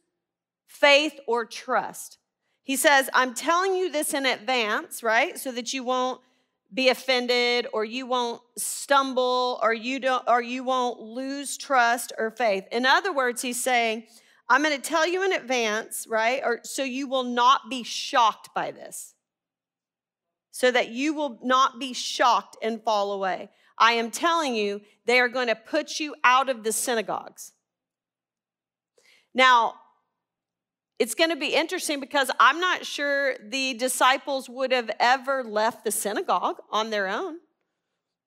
faith 0.67 1.19
or 1.27 1.45
trust. 1.47 2.19
He 2.63 2.77
says, 2.77 3.09
I'm 3.15 3.35
telling 3.35 3.75
you 3.75 3.91
this 3.91 4.13
in 4.13 4.27
advance, 4.27 5.03
right? 5.03 5.39
So 5.39 5.51
that 5.53 5.73
you 5.73 5.83
won't 5.83 6.21
be 6.73 6.89
offended 6.89 7.67
or 7.73 7.85
you 7.85 8.07
won't 8.07 8.41
stumble 8.57 9.59
or 9.63 9.73
you 9.73 9.99
don't 9.99 10.25
or 10.29 10.41
you 10.41 10.63
won't 10.63 11.01
lose 11.01 11.57
trust 11.57 12.13
or 12.19 12.31
faith. 12.31 12.65
In 12.71 12.87
other 12.87 13.13
words, 13.13 13.43
he's 13.43 13.63
saying, 13.63 14.05
I'm 14.49 14.63
going 14.63 14.77
to 14.77 14.83
tell 14.83 15.07
you 15.07 15.25
in 15.25 15.33
advance, 15.33 16.07
right? 16.09 16.41
Or 16.45 16.61
so 16.65 16.83
you 16.83 17.09
will 17.09 17.25
not 17.25 17.71
be 17.71 17.83
shocked 17.83 18.51
by 18.55 18.71
this. 18.71 19.15
So 20.51 20.71
that 20.71 20.91
you 20.91 21.15
will 21.15 21.39
not 21.43 21.79
be 21.79 21.93
shocked 21.93 22.57
and 22.63 22.83
fall 22.83 23.13
away. 23.13 23.51
I 23.79 23.93
am 23.93 24.11
telling 24.11 24.55
you, 24.55 24.83
they 25.07 25.19
are 25.21 25.29
going 25.29 25.47
to 25.49 25.55
put 25.55 26.01
you 26.01 26.15
out 26.23 26.49
of 26.49 26.65
the 26.65 26.73
synagogues. 26.73 27.53
Now, 29.33 29.75
it's 31.01 31.15
going 31.15 31.31
to 31.31 31.37
be 31.37 31.55
interesting 31.55 31.99
because 31.99 32.31
I'm 32.39 32.61
not 32.61 32.85
sure 32.85 33.35
the 33.43 33.73
disciples 33.73 34.51
would 34.51 34.71
have 34.71 34.91
ever 35.01 35.43
left 35.43 35.83
the 35.83 35.91
synagogue 35.91 36.59
on 36.71 36.91
their 36.91 37.09
own. 37.09 37.39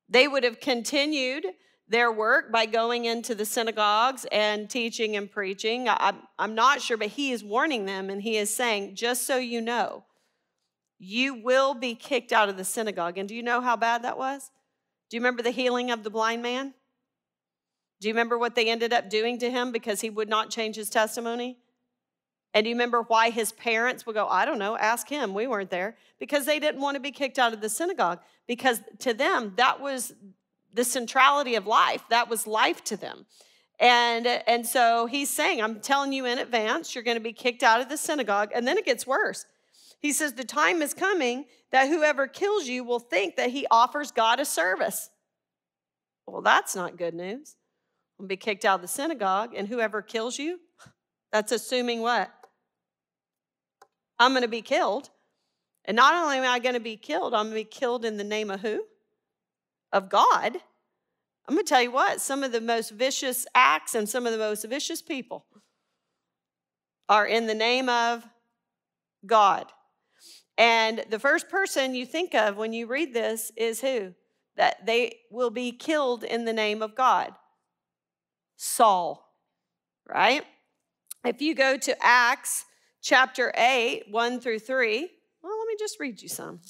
They 0.10 0.28
would 0.28 0.44
have 0.44 0.60
continued 0.60 1.46
their 1.88 2.12
work 2.12 2.52
by 2.52 2.66
going 2.66 3.06
into 3.06 3.36
the 3.36 3.46
synagogues 3.46 4.26
and 4.32 4.68
teaching 4.68 5.16
and 5.16 5.30
preaching. 5.30 5.88
I'm 5.88 6.56
not 6.56 6.82
sure, 6.82 6.98
but 6.98 7.10
he 7.10 7.32
is 7.32 7.44
warning 7.44 7.86
them 7.86 8.10
and 8.10 8.24
he 8.24 8.38
is 8.38 8.52
saying, 8.52 8.96
just 8.96 9.28
so 9.28 9.38
you 9.38 9.62
know, 9.62 10.06
you 10.98 11.36
will 11.36 11.76
be 11.76 11.94
kicked 11.94 12.34
out 12.34 12.50
of 12.50 12.58
the 12.58 12.66
synagogue. 12.66 13.20
And 13.20 13.30
do 13.30 13.36
you 13.36 13.44
know 13.44 13.62
how 13.62 13.76
bad 13.76 14.04
that 14.04 14.18
was? 14.18 14.50
Do 15.12 15.18
you 15.18 15.22
remember 15.22 15.44
the 15.44 15.52
healing 15.52 15.92
of 15.92 16.04
the 16.04 16.10
blind 16.10 16.42
man? 16.42 16.74
Do 18.02 18.08
you 18.08 18.16
remember 18.16 18.36
what 18.36 18.56
they 18.56 18.68
ended 18.68 18.94
up 18.94 19.12
doing 19.12 19.38
to 19.40 19.52
him 19.52 19.72
because 19.72 20.02
he 20.02 20.10
would 20.10 20.28
not 20.28 20.50
change 20.50 20.76
his 20.76 20.90
testimony? 20.90 21.60
And 22.54 22.64
do 22.64 22.70
you 22.70 22.76
remember 22.76 23.02
why 23.04 23.32
his 23.32 23.52
parents 23.52 24.06
would 24.06 24.14
go, 24.14 24.28
I 24.28 24.46
don't 24.46 24.60
know, 24.60 24.78
ask 24.78 25.10
him. 25.10 25.34
We 25.34 25.48
weren't 25.48 25.72
there. 25.72 25.96
Because 26.20 26.46
they 26.46 26.60
didn't 26.60 26.82
want 26.82 26.96
to 26.96 27.02
be 27.02 27.12
kicked 27.12 27.40
out 27.40 27.54
of 27.54 27.62
the 27.62 27.70
synagogue. 27.70 28.20
Because 28.48 28.82
to 29.00 29.14
them, 29.14 29.54
that 29.58 29.82
was 29.82 30.14
the 30.74 30.84
centrality 30.84 31.56
of 31.56 31.66
life. 31.66 32.04
That 32.10 32.30
was 32.30 32.46
life 32.46 32.84
to 32.86 32.98
them. 32.98 33.26
And, 33.80 34.28
and 34.28 34.66
so 34.68 35.08
he's 35.08 35.30
saying, 35.30 35.62
I'm 35.62 35.80
telling 35.80 36.14
you 36.14 36.26
in 36.26 36.38
advance, 36.38 36.94
you're 36.94 37.04
going 37.04 37.18
to 37.18 37.24
be 37.24 37.34
kicked 37.34 37.64
out 37.64 37.82
of 37.82 37.90
the 37.90 37.98
synagogue. 37.98 38.50
And 38.54 38.68
then 38.68 38.78
it 38.78 38.86
gets 38.86 39.08
worse. 39.08 39.46
He 40.00 40.12
says, 40.12 40.34
The 40.34 40.44
time 40.44 40.82
is 40.82 40.94
coming 40.94 41.46
that 41.72 41.88
whoever 41.88 42.28
kills 42.28 42.68
you 42.68 42.84
will 42.84 43.00
think 43.00 43.36
that 43.36 43.50
he 43.50 43.66
offers 43.72 44.12
God 44.12 44.40
a 44.40 44.46
service. 44.46 45.10
Well, 46.28 46.42
that's 46.42 46.76
not 46.76 46.98
good 46.98 47.14
news. 47.14 47.56
I'll 48.20 48.28
be 48.28 48.38
kicked 48.38 48.64
out 48.64 48.76
of 48.76 48.82
the 48.82 48.88
synagogue, 48.88 49.54
and 49.56 49.68
whoever 49.68 50.02
kills 50.02 50.38
you, 50.38 50.60
that's 51.32 51.52
assuming 51.52 52.02
what? 52.02 52.32
I'm 54.20 54.32
going 54.32 54.44
to 54.44 54.48
be 54.48 54.62
killed. 54.62 55.10
And 55.86 55.96
not 55.96 56.14
only 56.16 56.38
am 56.38 56.46
I 56.46 56.60
going 56.60 56.76
to 56.76 56.80
be 56.80 56.98
killed, 56.98 57.34
I'm 57.34 57.48
going 57.48 57.56
to 57.56 57.62
be 57.62 57.64
killed 57.66 58.06
in 58.06 58.18
the 58.18 58.24
name 58.24 58.50
of 58.50 58.62
who? 58.62 58.84
Of 59.92 60.10
God. 60.10 60.58
I'm 61.48 61.56
going 61.56 61.66
to 61.66 61.70
tell 61.70 61.82
you 61.82 61.92
what, 61.92 62.22
some 62.22 62.44
of 62.44 62.52
the 62.52 62.62
most 62.62 62.92
vicious 62.92 63.46
acts 63.54 63.96
and 63.96 64.08
some 64.08 64.26
of 64.26 64.32
the 64.32 64.38
most 64.38 64.64
vicious 64.66 65.02
people 65.02 65.46
are 67.10 67.26
in 67.26 67.48
the 67.48 67.54
name 67.54 67.90
of 67.90 68.26
God. 69.26 69.66
And 70.58 71.04
the 71.10 71.20
first 71.20 71.50
person 71.50 71.96
you 71.96 72.06
think 72.06 72.34
of 72.34 72.56
when 72.56 72.74
you 72.74 72.88
read 72.88 73.14
this 73.14 73.52
is 73.58 73.82
who? 73.82 74.14
That 74.56 74.86
they 74.86 75.18
will 75.30 75.50
be 75.50 75.72
killed 75.72 76.24
in 76.24 76.46
the 76.46 76.54
name 76.54 76.82
of 76.82 76.96
God. 76.96 77.34
Saul, 78.56 79.36
right? 80.08 80.46
If 81.26 81.42
you 81.42 81.56
go 81.56 81.78
to 81.78 81.96
Acts 82.02 82.66
chapter 83.04 83.52
8, 83.56 84.06
1 84.10 84.40
through 84.40 84.60
3. 84.60 85.10
Well, 85.44 85.60
let 85.60 85.68
me 85.68 85.76
just 85.78 86.00
read 86.00 86.22
you 86.22 86.30
some. 86.30 86.62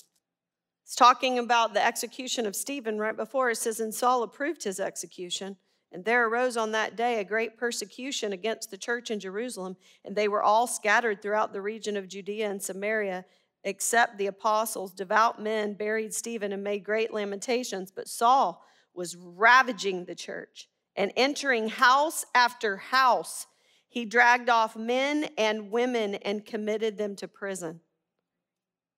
It's 0.83 0.95
talking 0.95 1.39
about 1.39 1.73
the 1.73 1.85
execution 1.85 2.45
of 2.45 2.55
Stephen 2.55 2.97
right 2.97 3.15
before. 3.15 3.51
It 3.51 3.57
says, 3.57 3.79
And 3.79 3.93
Saul 3.93 4.23
approved 4.23 4.63
his 4.63 4.79
execution. 4.79 5.57
And 5.91 6.03
there 6.03 6.27
arose 6.27 6.57
on 6.57 6.71
that 6.71 6.95
day 6.97 7.19
a 7.19 7.23
great 7.23 7.55
persecution 7.55 8.33
against 8.33 8.71
the 8.71 8.77
church 8.77 9.11
in 9.11 9.19
Jerusalem, 9.19 9.77
and 10.03 10.15
they 10.15 10.27
were 10.27 10.41
all 10.41 10.65
scattered 10.65 11.21
throughout 11.21 11.53
the 11.53 11.61
region 11.61 11.95
of 11.95 12.07
Judea 12.07 12.49
and 12.49 12.61
Samaria, 12.61 13.25
except 13.63 14.17
the 14.17 14.25
apostles. 14.25 14.91
Devout 14.91 15.39
men 15.39 15.75
buried 15.75 16.15
Stephen 16.15 16.51
and 16.51 16.63
made 16.63 16.83
great 16.83 17.13
lamentations. 17.13 17.91
But 17.91 18.07
Saul 18.07 18.65
was 18.95 19.15
ravaging 19.15 20.05
the 20.05 20.15
church 20.15 20.67
and 20.95 21.13
entering 21.15 21.69
house 21.69 22.25
after 22.33 22.77
house 22.77 23.45
he 23.93 24.05
dragged 24.05 24.49
off 24.49 24.75
men 24.75 25.29
and 25.37 25.69
women 25.69 26.15
and 26.15 26.43
committed 26.43 26.97
them 26.97 27.15
to 27.15 27.27
prison. 27.27 27.79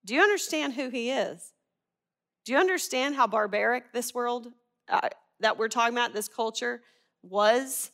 Do 0.06 0.14
you 0.14 0.22
understand 0.22 0.72
who 0.72 0.88
he 0.88 1.10
is? 1.10 1.52
Do 2.46 2.52
you 2.52 2.58
understand 2.58 3.14
how 3.14 3.26
barbaric 3.26 3.92
this 3.92 4.14
world 4.14 4.48
uh, 4.88 5.10
that 5.40 5.58
we're 5.58 5.68
talking 5.68 5.94
about, 5.94 6.14
this 6.14 6.28
culture, 6.28 6.80
was? 7.22 7.90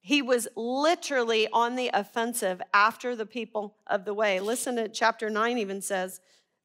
He 0.00 0.22
was 0.22 0.48
literally 0.56 1.46
on 1.52 1.76
the 1.76 1.90
offensive 1.92 2.62
after 2.72 3.14
the 3.14 3.26
people 3.26 3.76
of 3.86 4.06
the 4.06 4.14
way. 4.14 4.40
Listen 4.40 4.76
to 4.76 4.88
chapter 4.88 5.28
9, 5.28 5.58
even 5.58 5.82
says, 5.82 6.22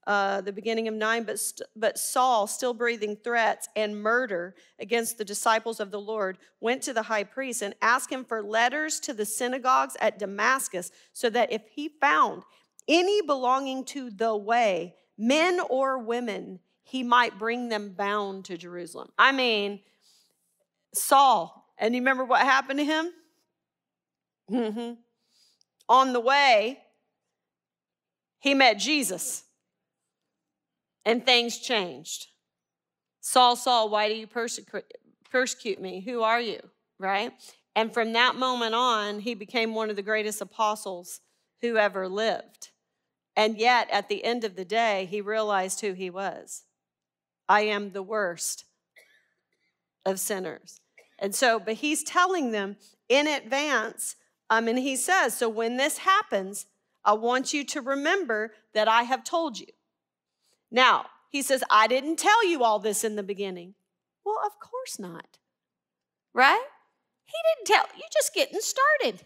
uh, 0.08 0.42
the 0.42 0.52
beginning 0.52 0.88
of 0.88 0.94
9, 0.94 1.24
but, 1.24 1.40
st- 1.40 1.68
but 1.76 1.98
Saul, 1.98 2.46
still 2.46 2.74
breathing 2.74 3.16
threats 3.16 3.68
and 3.76 4.02
murder 4.02 4.56
against 4.80 5.18
the 5.18 5.26
disciples 5.26 5.80
of 5.80 5.90
the 5.90 6.00
Lord, 6.00 6.38
went 6.62 6.84
to 6.84 6.94
the 6.94 7.04
high 7.04 7.24
priest 7.24 7.64
and 7.64 7.74
asked 7.82 8.12
him 8.12 8.24
for 8.24 8.44
letters 8.44 9.00
to 9.02 9.14
the 9.14 9.26
synagogues 9.26 9.98
at 10.00 10.20
Damascus, 10.20 10.92
so 11.12 11.30
that 11.32 11.52
if 11.52 11.64
he 11.74 11.90
found 11.90 12.44
any 12.88 13.22
belonging 13.24 13.84
to 13.86 14.12
the 14.12 14.36
way, 14.36 14.94
men 15.18 15.60
or 15.70 15.98
women, 15.98 16.60
he 16.84 17.02
might 17.02 17.40
bring 17.40 17.70
them 17.70 17.90
bound 17.98 18.46
to 18.46 18.58
Jerusalem. 18.58 19.10
I 19.18 19.32
mean, 19.32 19.80
Saul, 20.94 21.74
and 21.80 21.96
you 21.96 22.02
remember 22.02 22.26
what 22.26 22.42
happened 22.42 22.78
to 22.78 22.86
him? 22.86 23.12
Mm-hmm. 24.52 24.94
On 25.90 26.14
the 26.14 26.20
way, 26.20 26.80
he 28.40 28.54
met 28.54 28.78
Jesus 28.78 29.45
and 31.06 31.26
things 31.26 31.60
changed. 31.60 32.28
Saul, 33.22 33.56
Saul, 33.56 33.90
why 33.90 34.10
do 34.10 34.16
you 34.16 34.28
persecute 34.28 35.82
me? 35.82 36.02
Who 36.02 36.22
are 36.22 36.42
you? 36.42 36.60
Right? 37.00 37.32
And 37.76 37.94
from 37.94 38.14
that 38.14 38.36
moment 38.36 38.74
on, 38.74 39.20
he 39.20 39.34
became 39.34 39.74
one 39.74 39.90
of 39.90 39.96
the 39.96 40.02
greatest 40.02 40.42
apostles 40.42 41.22
who 41.62 41.78
ever 41.78 42.08
lived. 42.08 42.70
And 43.36 43.58
yet, 43.58 43.90
at 43.92 44.08
the 44.08 44.24
end 44.24 44.44
of 44.44 44.56
the 44.56 44.64
day, 44.64 45.08
he 45.10 45.20
realized 45.20 45.82
who 45.82 45.94
he 45.94 46.10
was. 46.10 46.64
I 47.50 47.62
am 47.62 47.92
the 47.92 48.04
worst 48.04 48.66
of 50.06 50.20
sinners. 50.20 50.80
And 51.20 51.36
so, 51.36 51.60
but 51.60 51.76
he's 51.76 52.04
telling 52.04 52.52
them 52.52 52.78
in 53.10 53.28
advance, 53.28 54.16
um, 54.50 54.68
and 54.68 54.80
he 54.80 54.96
says, 54.96 55.36
So 55.36 55.50
when 55.50 55.78
this 55.78 56.00
happens, 56.00 56.66
I 57.04 57.14
want 57.14 57.54
you 57.54 57.64
to 57.66 57.82
remember 57.82 58.54
that 58.74 58.88
I 58.88 59.04
have 59.04 59.24
told 59.24 59.60
you. 59.60 59.68
Now, 60.72 61.06
he 61.30 61.42
says, 61.42 61.64
I 61.70 61.88
didn't 61.88 62.18
tell 62.18 62.48
you 62.48 62.64
all 62.64 62.80
this 62.80 63.04
in 63.04 63.16
the 63.16 63.24
beginning. 63.24 63.76
Well, 64.26 64.40
of 64.46 64.60
course 64.60 65.00
not. 65.00 65.38
Right? 66.34 66.66
He 67.26 67.34
didn't 67.56 67.68
tell, 67.68 67.86
you're 67.96 68.08
just 68.14 68.34
getting 68.34 68.60
started. 68.60 69.26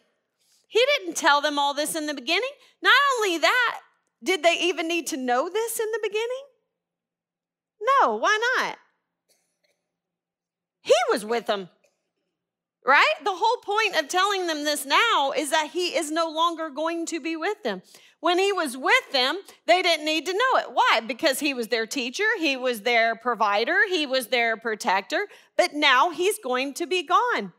He 0.67 0.81
didn't 0.97 1.17
tell 1.17 1.41
them 1.41 1.57
all 1.57 1.73
this 1.73 1.95
in 1.95 2.05
the 2.05 2.13
beginning. 2.13 2.51
Not 2.81 2.93
only 3.17 3.37
that, 3.39 3.79
did 4.23 4.43
they 4.43 4.57
even 4.59 4.87
need 4.87 5.07
to 5.07 5.17
know 5.17 5.49
this 5.49 5.79
in 5.79 5.87
the 5.91 5.99
beginning? 6.01 6.27
No, 8.01 8.15
why 8.15 8.39
not? 8.57 8.77
He 10.81 10.93
was 11.11 11.25
with 11.25 11.45
them, 11.45 11.69
right? 12.89 13.23
The 13.23 13.35
whole 13.35 13.57
point 13.57 13.99
of 13.99 14.07
telling 14.07 14.47
them 14.47 14.63
this 14.63 14.83
now 14.83 15.31
is 15.37 15.51
that 15.51 15.69
he 15.73 15.95
is 15.95 16.09
no 16.09 16.27
longer 16.27 16.71
going 16.71 17.05
to 17.05 17.19
be 17.19 17.35
with 17.35 17.61
them. 17.61 17.83
When 18.19 18.39
he 18.39 18.51
was 18.51 18.75
with 18.75 19.11
them, 19.11 19.37
they 19.67 19.83
didn't 19.83 20.05
need 20.05 20.25
to 20.25 20.33
know 20.33 20.59
it. 20.59 20.71
Why? 20.73 20.99
Because 21.05 21.39
he 21.39 21.53
was 21.53 21.67
their 21.67 21.85
teacher, 21.85 22.25
he 22.39 22.57
was 22.57 22.81
their 22.81 23.15
provider, 23.15 23.77
he 23.87 24.07
was 24.07 24.27
their 24.27 24.57
protector, 24.57 25.27
but 25.55 25.75
now 25.75 26.09
he's 26.09 26.39
going 26.43 26.73
to 26.73 26.87
be 26.87 27.03
gone. 27.03 27.53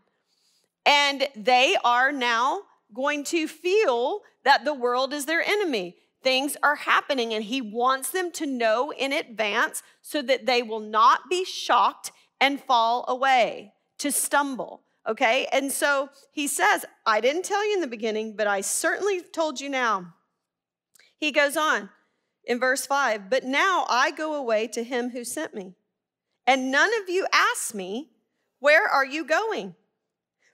And 0.85 1.29
they 1.37 1.77
are 1.85 2.11
now 2.11 2.63
going 2.93 3.23
to 3.25 3.47
feel 3.47 4.23
that 4.43 4.65
the 4.65 4.75
world 4.75 5.13
is 5.13 5.27
their 5.27 5.43
enemy 5.43 5.97
things 6.23 6.55
are 6.63 6.75
happening 6.75 7.33
and 7.33 7.45
he 7.45 7.63
wants 7.63 8.11
them 8.11 8.31
to 8.31 8.45
know 8.45 8.93
in 8.93 9.11
advance 9.11 9.83
so 10.03 10.21
that 10.21 10.45
they 10.45 10.63
will 10.63 10.81
not 10.81 11.31
be 11.31 11.47
shocked 11.47 12.13
and 12.39 12.61
fall 12.61 13.07
away, 13.09 13.73
to 13.97 14.13
stumble. 14.13 14.83
Okay? 15.09 15.47
And 15.53 15.73
so 15.73 16.11
he 16.33 16.47
says, 16.47 16.85
I 17.07 17.21
didn't 17.21 17.45
tell 17.45 17.67
you 17.67 17.75
in 17.75 17.81
the 17.81 17.87
beginning, 17.87 18.37
but 18.37 18.47
I 18.47 18.61
certainly 18.61 19.23
told 19.23 19.61
you 19.61 19.69
now. 19.69 20.15
He 21.17 21.33
goes 21.33 21.57
on 21.57 21.91
in 22.45 22.59
verse 22.59 22.87
5 22.87 23.31
But 23.31 23.45
now 23.45 23.87
I 23.89 24.11
go 24.11 24.35
away 24.35 24.67
to 24.69 24.83
him 24.83 25.11
who 25.11 25.25
sent 25.25 25.55
me. 25.55 25.75
And 26.47 26.71
none 26.71 26.91
of 27.03 27.09
you 27.09 27.27
ask 27.33 27.75
me, 27.75 28.11
Where 28.59 28.87
are 28.87 29.05
you 29.05 29.25
going? 29.25 29.75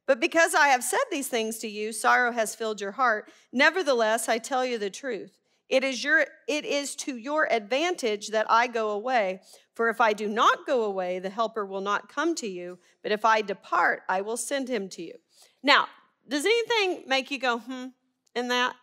But 0.06 0.20
because 0.20 0.54
I 0.54 0.68
have 0.68 0.84
said 0.84 1.00
these 1.10 1.28
things 1.28 1.58
to 1.58 1.68
you, 1.68 1.92
sorrow 1.92 2.30
has 2.32 2.54
filled 2.54 2.80
your 2.80 2.92
heart. 2.92 3.30
Nevertheless, 3.52 4.28
I 4.28 4.38
tell 4.38 4.64
you 4.64 4.78
the 4.78 4.90
truth. 4.90 5.36
It 5.68 5.82
is, 5.82 6.04
your, 6.04 6.26
it 6.46 6.64
is 6.64 6.94
to 6.96 7.16
your 7.16 7.52
advantage 7.52 8.28
that 8.28 8.46
I 8.48 8.68
go 8.68 8.90
away. 8.90 9.40
For 9.74 9.88
if 9.88 10.00
I 10.00 10.12
do 10.12 10.28
not 10.28 10.66
go 10.66 10.84
away, 10.84 11.18
the 11.18 11.30
Helper 11.30 11.66
will 11.66 11.80
not 11.80 12.08
come 12.08 12.34
to 12.36 12.46
you. 12.46 12.78
But 13.02 13.12
if 13.12 13.24
I 13.24 13.42
depart, 13.42 14.02
I 14.08 14.20
will 14.20 14.36
send 14.36 14.68
him 14.68 14.88
to 14.90 15.02
you. 15.02 15.14
Now, 15.62 15.86
does 16.28 16.44
anything 16.44 17.08
make 17.08 17.30
you 17.30 17.38
go, 17.38 17.58
hmm, 17.58 17.86
in 18.34 18.48
that? 18.48 18.74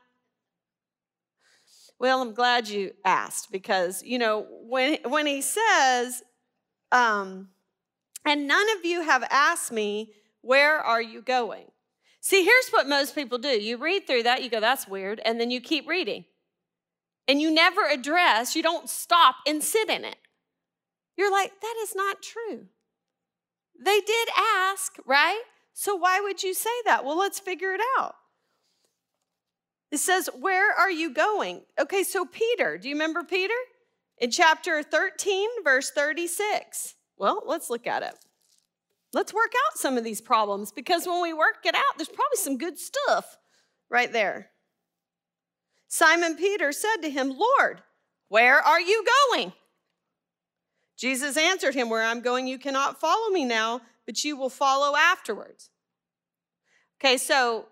Well, 1.99 2.21
I'm 2.21 2.33
glad 2.33 2.67
you 2.67 2.91
asked 3.05 3.49
because, 3.49 4.03
you 4.03 4.19
know, 4.19 4.45
when, 4.63 4.97
when 5.05 5.25
he 5.25 5.41
says, 5.41 6.21
um, 6.91 7.49
and 8.25 8.45
none 8.45 8.65
of 8.77 8.83
you 8.83 9.03
have 9.03 9.23
asked 9.29 9.71
me, 9.71 10.11
where 10.41 10.79
are 10.79 11.01
you 11.01 11.21
going? 11.21 11.65
See, 12.19 12.43
here's 12.43 12.69
what 12.71 12.87
most 12.87 13.15
people 13.15 13.37
do. 13.37 13.49
You 13.49 13.77
read 13.77 14.05
through 14.05 14.23
that, 14.23 14.43
you 14.43 14.49
go, 14.49 14.59
that's 14.59 14.87
weird, 14.87 15.21
and 15.23 15.39
then 15.39 15.49
you 15.49 15.61
keep 15.61 15.87
reading 15.87 16.25
and 17.27 17.41
you 17.41 17.51
never 17.51 17.81
address, 17.87 18.55
you 18.55 18.63
don't 18.63 18.89
stop 18.89 19.35
and 19.47 19.63
sit 19.63 19.89
in 19.89 20.03
it. 20.03 20.17
You're 21.17 21.31
like, 21.31 21.51
that 21.61 21.75
is 21.83 21.95
not 21.95 22.21
true. 22.21 22.67
They 23.79 23.99
did 23.99 24.29
ask, 24.55 24.97
right? 25.05 25.41
So 25.73 25.95
why 25.95 26.19
would 26.19 26.43
you 26.43 26.53
say 26.53 26.69
that? 26.85 27.05
Well, 27.05 27.17
let's 27.17 27.39
figure 27.39 27.73
it 27.73 27.81
out. 27.97 28.15
It 29.91 29.99
says, 29.99 30.29
Where 30.39 30.71
are 30.73 30.91
you 30.91 31.13
going? 31.13 31.61
Okay, 31.79 32.03
so 32.03 32.25
Peter, 32.25 32.77
do 32.77 32.89
you 32.89 32.95
remember 32.95 33.23
Peter? 33.23 33.53
In 34.17 34.31
chapter 34.31 34.81
13, 34.83 35.49
verse 35.63 35.91
36. 35.91 36.95
Well, 37.17 37.43
let's 37.45 37.69
look 37.69 37.87
at 37.87 38.03
it. 38.03 38.15
Let's 39.13 39.33
work 39.33 39.51
out 39.67 39.77
some 39.77 39.97
of 39.97 40.03
these 40.03 40.21
problems 40.21 40.71
because 40.71 41.05
when 41.05 41.21
we 41.21 41.33
work 41.33 41.65
it 41.65 41.75
out, 41.75 41.97
there's 41.97 42.07
probably 42.07 42.37
some 42.37 42.57
good 42.57 42.79
stuff 42.79 43.37
right 43.89 44.11
there. 44.11 44.49
Simon 45.93 46.35
Peter 46.35 46.71
said 46.71 47.03
to 47.03 47.09
him, 47.11 47.37
Lord, 47.37 47.83
where 48.27 48.57
are 48.57 48.81
you 48.81 49.05
going? 49.29 49.53
Jesus 50.97 51.37
answered 51.37 51.75
him, 51.75 51.87
Where 51.87 52.01
I'm 52.01 52.21
going, 52.21 52.47
you 52.47 52.57
cannot 52.57 52.99
follow 52.99 53.29
me 53.29 53.45
now, 53.45 53.81
but 54.07 54.23
you 54.23 54.35
will 54.35 54.49
follow 54.49 54.95
afterwards. 54.95 55.69
Okay, 56.97 57.17
so 57.17 57.67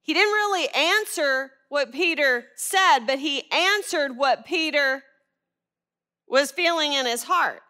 he 0.00 0.14
didn't 0.14 0.32
really 0.32 0.66
answer 0.74 1.50
what 1.68 1.92
Peter 1.92 2.46
said, 2.56 3.00
but 3.00 3.18
he 3.18 3.52
answered 3.52 4.16
what 4.16 4.46
Peter 4.46 5.02
was 6.26 6.52
feeling 6.52 6.94
in 6.94 7.04
his 7.04 7.24
heart, 7.24 7.60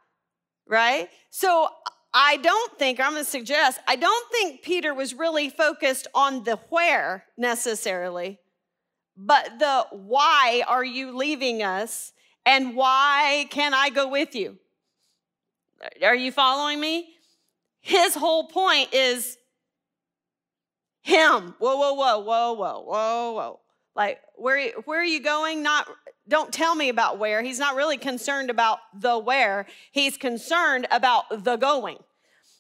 right? 0.65 1.09
So 1.31 1.67
I 2.15 2.37
don't 2.37 2.79
think, 2.79 3.01
I'm 3.01 3.15
gonna 3.15 3.25
suggest, 3.25 3.81
I 3.89 3.97
don't 3.97 4.31
think 4.31 4.63
Peter 4.63 4.95
was 4.95 5.13
really 5.13 5.51
focused 5.51 6.07
on 6.15 6.45
the 6.45 6.61
where 6.69 7.25
necessarily 7.37 8.39
but 9.17 9.59
the 9.59 9.87
why 9.91 10.63
are 10.67 10.85
you 10.85 11.17
leaving 11.17 11.63
us 11.63 12.13
and 12.45 12.75
why 12.75 13.47
can 13.51 13.75
I 13.75 13.91
go 13.91 14.09
with 14.09 14.35
you? 14.35 14.59
Are 16.03 16.15
you 16.15 16.33
following 16.33 16.81
me? 16.81 17.09
His 17.81 18.15
whole 18.15 18.47
point 18.47 18.95
is 18.95 19.37
him. 21.03 21.55
Whoa, 21.59 21.77
whoa, 21.77 21.95
whoa, 21.95 22.19
whoa, 22.21 22.53
whoa, 22.53 22.81
whoa, 22.81 23.33
whoa. 23.33 23.61
Like, 23.95 24.21
where, 24.37 24.71
where 24.85 25.01
are 25.01 25.05
you 25.05 25.21
going? 25.21 25.63
Not, 25.63 25.89
don't 26.29 26.53
tell 26.53 26.75
me 26.75 26.89
about 26.89 27.19
where. 27.19 27.43
He's 27.43 27.59
not 27.59 27.75
really 27.75 27.99
concerned 27.99 28.49
about 28.51 28.79
the 28.95 29.19
where. 29.19 29.67
He's 29.91 30.17
concerned 30.17 30.87
about 30.91 31.45
the 31.45 31.57
going. 31.57 31.99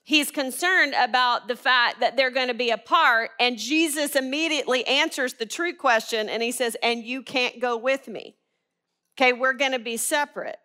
He's 0.04 0.30
concerned 0.30 0.94
about 0.98 1.46
the 1.46 1.54
fact 1.54 2.00
that 2.00 2.16
they're 2.16 2.30
going 2.30 2.48
to 2.48 2.54
be 2.54 2.70
apart. 2.70 3.30
And 3.38 3.56
Jesus 3.56 4.16
immediately 4.16 4.84
answers 4.86 5.34
the 5.34 5.46
true 5.46 5.74
question 5.74 6.28
and 6.28 6.42
he 6.42 6.50
says, 6.50 6.76
And 6.82 7.04
you 7.04 7.22
can't 7.22 7.60
go 7.60 7.76
with 7.76 8.08
me. 8.08 8.36
Okay, 9.16 9.32
we're 9.32 9.52
going 9.52 9.72
to 9.72 9.78
be 9.78 9.96
separate. 9.96 10.56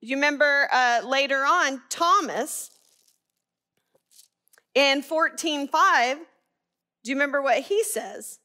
You 0.00 0.16
remember 0.16 0.68
uh, 0.70 1.00
later 1.06 1.38
on, 1.38 1.80
Thomas 1.88 2.70
in 4.74 5.02
14:5, 5.02 6.16
do 7.04 7.10
you 7.10 7.14
remember 7.14 7.40
what 7.40 7.62
he 7.62 7.82
says? 7.84 8.40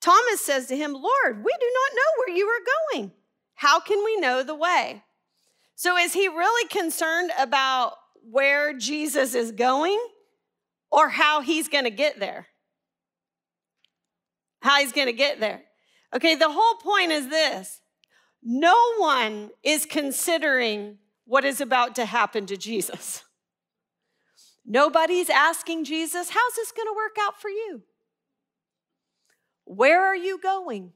Thomas 0.00 0.40
says 0.40 0.66
to 0.66 0.76
him, 0.76 0.92
Lord, 0.92 1.44
we 1.44 1.52
do 1.60 1.72
not 1.74 1.96
know 1.96 2.10
where 2.18 2.36
you 2.36 2.46
are 2.46 2.94
going. 2.94 3.12
How 3.54 3.80
can 3.80 4.04
we 4.04 4.16
know 4.16 4.42
the 4.42 4.54
way? 4.54 5.02
So 5.74 5.96
is 5.96 6.12
he 6.12 6.28
really 6.28 6.68
concerned 6.68 7.30
about 7.38 7.94
where 8.30 8.72
Jesus 8.72 9.34
is 9.34 9.52
going 9.52 9.98
or 10.90 11.08
how 11.08 11.40
he's 11.40 11.68
going 11.68 11.84
to 11.84 11.90
get 11.90 12.18
there. 12.18 12.46
How 14.62 14.80
he's 14.80 14.92
going 14.92 15.06
to 15.06 15.12
get 15.12 15.40
there. 15.40 15.62
Okay, 16.14 16.34
the 16.34 16.50
whole 16.50 16.74
point 16.76 17.12
is 17.12 17.28
this 17.28 17.80
no 18.42 18.94
one 18.98 19.50
is 19.62 19.86
considering 19.86 20.98
what 21.24 21.44
is 21.44 21.60
about 21.60 21.94
to 21.96 22.04
happen 22.04 22.46
to 22.46 22.56
Jesus. 22.56 23.24
Nobody's 24.64 25.30
asking 25.30 25.84
Jesus, 25.84 26.30
how's 26.30 26.54
this 26.54 26.72
going 26.72 26.88
to 26.88 26.94
work 26.96 27.16
out 27.20 27.40
for 27.40 27.48
you? 27.48 27.82
Where 29.64 30.04
are 30.04 30.16
you 30.16 30.38
going? 30.38 30.92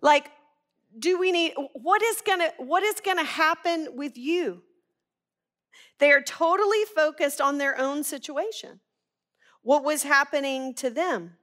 Like, 0.00 0.30
do 0.98 1.18
we 1.18 1.32
need 1.32 1.54
what 1.74 2.02
is 2.02 2.20
gonna 2.26 2.50
what 2.58 2.82
is 2.82 2.96
gonna 3.04 3.24
happen 3.24 3.88
with 3.94 4.18
you? 4.18 4.62
They 5.98 6.12
are 6.12 6.22
totally 6.22 6.84
focused 6.94 7.40
on 7.40 7.58
their 7.58 7.78
own 7.78 8.04
situation, 8.04 8.80
what 9.62 9.84
was 9.84 10.02
happening 10.02 10.74
to 10.74 10.90
them, 10.90 11.36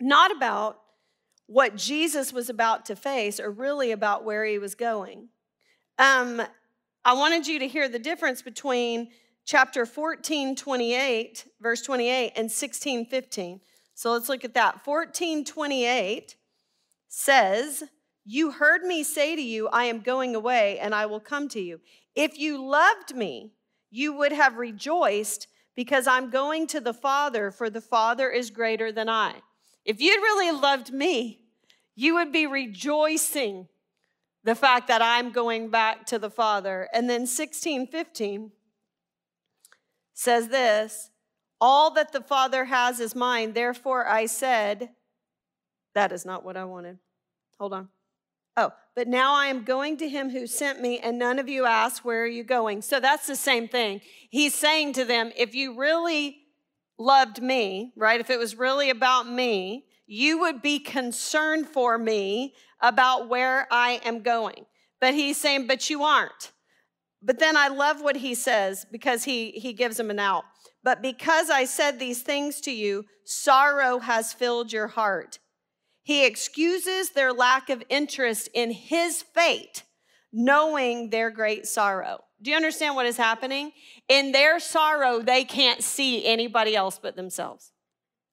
not 0.00 0.34
about 0.34 0.78
what 1.46 1.76
Jesus 1.76 2.32
was 2.32 2.48
about 2.48 2.86
to 2.86 2.96
face 2.96 3.38
or 3.38 3.50
really 3.50 3.90
about 3.90 4.24
where 4.24 4.44
he 4.44 4.58
was 4.58 4.74
going. 4.74 5.28
Um, 5.98 6.42
I 7.04 7.12
wanted 7.12 7.46
you 7.46 7.58
to 7.58 7.68
hear 7.68 7.88
the 7.88 7.98
difference 7.98 8.40
between 8.40 9.10
chapter 9.44 9.84
14, 9.84 10.56
28, 10.56 11.46
verse 11.60 11.82
28, 11.82 12.32
and 12.36 12.50
16, 12.50 13.06
15. 13.06 13.60
So 13.94 14.12
let's 14.12 14.28
look 14.28 14.44
at 14.44 14.54
that. 14.54 14.82
14, 14.84 15.44
28 15.44 16.36
says, 17.08 17.84
You 18.24 18.52
heard 18.52 18.82
me 18.82 19.02
say 19.04 19.36
to 19.36 19.42
you, 19.42 19.68
I 19.68 19.84
am 19.84 20.00
going 20.00 20.34
away 20.34 20.78
and 20.78 20.94
I 20.94 21.06
will 21.06 21.20
come 21.20 21.48
to 21.50 21.60
you. 21.60 21.80
If 22.14 22.38
you 22.38 22.64
loved 22.64 23.14
me, 23.14 23.52
you 23.90 24.12
would 24.12 24.32
have 24.32 24.56
rejoiced 24.56 25.48
because 25.74 26.06
I'm 26.06 26.30
going 26.30 26.66
to 26.68 26.80
the 26.80 26.94
Father, 26.94 27.50
for 27.50 27.68
the 27.68 27.80
Father 27.80 28.30
is 28.30 28.50
greater 28.50 28.92
than 28.92 29.08
I. 29.08 29.34
If 29.84 30.00
you'd 30.00 30.20
really 30.20 30.50
loved 30.50 30.92
me, 30.92 31.40
you 31.96 32.14
would 32.14 32.32
be 32.32 32.46
rejoicing 32.46 33.68
the 34.44 34.54
fact 34.54 34.88
that 34.88 35.02
I'm 35.02 35.32
going 35.32 35.70
back 35.70 36.06
to 36.06 36.18
the 36.18 36.30
Father. 36.30 36.88
And 36.92 37.08
then 37.08 37.26
16, 37.26 37.86
15 37.88 38.52
says 40.12 40.48
this 40.48 41.10
All 41.60 41.90
that 41.92 42.12
the 42.12 42.20
Father 42.20 42.66
has 42.66 43.00
is 43.00 43.14
mine. 43.14 43.52
Therefore 43.52 44.06
I 44.06 44.26
said, 44.26 44.90
That 45.94 46.12
is 46.12 46.24
not 46.24 46.44
what 46.44 46.56
I 46.56 46.64
wanted. 46.64 46.98
Hold 47.58 47.72
on. 47.72 47.88
Oh, 48.56 48.72
but 48.94 49.08
now 49.08 49.34
I 49.34 49.46
am 49.46 49.64
going 49.64 49.96
to 49.98 50.08
him 50.08 50.30
who 50.30 50.46
sent 50.46 50.80
me, 50.80 50.98
and 50.98 51.18
none 51.18 51.38
of 51.38 51.48
you 51.48 51.66
ask, 51.66 52.04
Where 52.04 52.22
are 52.22 52.28
you 52.28 52.44
going? 52.44 52.82
So 52.82 53.00
that's 53.00 53.26
the 53.26 53.36
same 53.36 53.66
thing. 53.66 54.00
He's 54.30 54.54
saying 54.54 54.92
to 54.94 55.04
them, 55.04 55.32
If 55.36 55.54
you 55.54 55.78
really 55.78 56.38
loved 56.98 57.42
me, 57.42 57.92
right, 57.96 58.20
if 58.20 58.30
it 58.30 58.38
was 58.38 58.56
really 58.56 58.90
about 58.90 59.28
me, 59.28 59.86
you 60.06 60.38
would 60.40 60.62
be 60.62 60.78
concerned 60.78 61.66
for 61.66 61.98
me 61.98 62.54
about 62.80 63.28
where 63.28 63.66
I 63.70 64.00
am 64.04 64.22
going. 64.22 64.66
But 65.00 65.14
he's 65.14 65.38
saying, 65.38 65.66
But 65.66 65.90
you 65.90 66.04
aren't. 66.04 66.52
But 67.20 67.38
then 67.38 67.56
I 67.56 67.68
love 67.68 68.00
what 68.00 68.16
he 68.16 68.34
says 68.34 68.86
because 68.92 69.24
he, 69.24 69.52
he 69.52 69.72
gives 69.72 69.96
them 69.96 70.10
an 70.10 70.18
out. 70.18 70.44
But 70.84 71.00
because 71.00 71.48
I 71.48 71.64
said 71.64 71.98
these 71.98 72.22
things 72.22 72.60
to 72.60 72.70
you, 72.70 73.06
sorrow 73.24 74.00
has 74.00 74.34
filled 74.34 74.72
your 74.72 74.88
heart. 74.88 75.38
He 76.04 76.26
excuses 76.26 77.10
their 77.10 77.32
lack 77.32 77.70
of 77.70 77.82
interest 77.88 78.48
in 78.52 78.70
his 78.70 79.22
fate, 79.22 79.82
knowing 80.32 81.08
their 81.08 81.30
great 81.30 81.66
sorrow. 81.66 82.20
Do 82.42 82.50
you 82.50 82.56
understand 82.56 82.94
what 82.94 83.06
is 83.06 83.16
happening? 83.16 83.72
In 84.08 84.32
their 84.32 84.60
sorrow, 84.60 85.20
they 85.20 85.44
can't 85.44 85.82
see 85.82 86.26
anybody 86.26 86.76
else 86.76 87.00
but 87.02 87.16
themselves. 87.16 87.72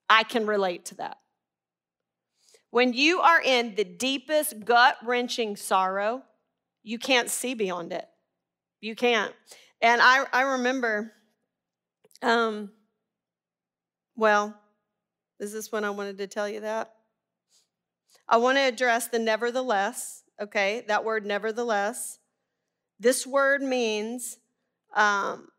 I 0.09 0.23
can 0.23 0.45
relate 0.45 0.83
to 0.85 0.95
that. 0.95 1.17
When 2.71 2.91
you 2.91 3.21
are 3.21 3.41
in 3.41 3.75
the 3.75 3.85
deepest, 3.85 4.65
gut 4.65 4.97
wrenching 5.05 5.55
sorrow, 5.55 6.23
you 6.83 6.99
can't 6.99 7.29
see 7.29 7.53
beyond 7.53 7.93
it. 7.93 8.05
You 8.81 8.95
can't. 8.95 9.33
And 9.81 10.01
I, 10.01 10.25
I 10.33 10.41
remember, 10.41 11.13
um, 12.21 12.71
well, 14.17 14.59
is 15.39 15.53
this 15.53 15.71
when 15.71 15.85
I 15.85 15.89
wanted 15.89 16.17
to 16.17 16.27
tell 16.27 16.49
you 16.49 16.59
that? 16.59 16.93
I 18.31 18.37
want 18.37 18.57
to 18.57 18.61
address 18.61 19.09
the 19.09 19.19
nevertheless, 19.19 20.23
okay? 20.41 20.85
That 20.87 21.03
word 21.03 21.25
nevertheless. 21.25 22.17
This 22.97 23.27
word 23.27 23.61
means 23.61 24.37
um, 24.95 25.49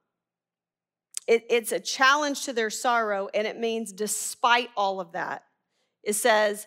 it, 1.28 1.44
it's 1.50 1.70
a 1.70 1.78
challenge 1.78 2.46
to 2.46 2.54
their 2.54 2.70
sorrow, 2.70 3.28
and 3.34 3.46
it 3.46 3.58
means 3.58 3.92
despite 3.92 4.70
all 4.74 5.00
of 5.00 5.12
that. 5.12 5.44
It 6.02 6.14
says, 6.14 6.66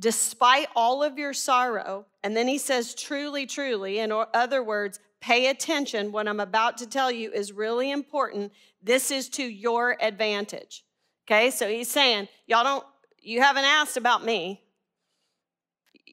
despite 0.00 0.68
all 0.74 1.02
of 1.02 1.18
your 1.18 1.34
sorrow, 1.34 2.06
and 2.24 2.34
then 2.34 2.48
he 2.48 2.56
says, 2.56 2.94
truly, 2.94 3.44
truly, 3.44 3.98
in 3.98 4.10
other 4.32 4.64
words, 4.64 5.00
pay 5.20 5.48
attention. 5.48 6.12
What 6.12 6.28
I'm 6.28 6.40
about 6.40 6.78
to 6.78 6.86
tell 6.86 7.12
you 7.12 7.30
is 7.30 7.52
really 7.52 7.90
important. 7.90 8.52
This 8.82 9.10
is 9.10 9.28
to 9.30 9.42
your 9.42 9.98
advantage. 10.00 10.82
Okay, 11.26 11.50
so 11.50 11.68
he's 11.68 11.90
saying, 11.90 12.28
y'all 12.46 12.64
don't, 12.64 12.84
you 13.20 13.42
haven't 13.42 13.64
asked 13.64 13.98
about 13.98 14.24
me 14.24 14.62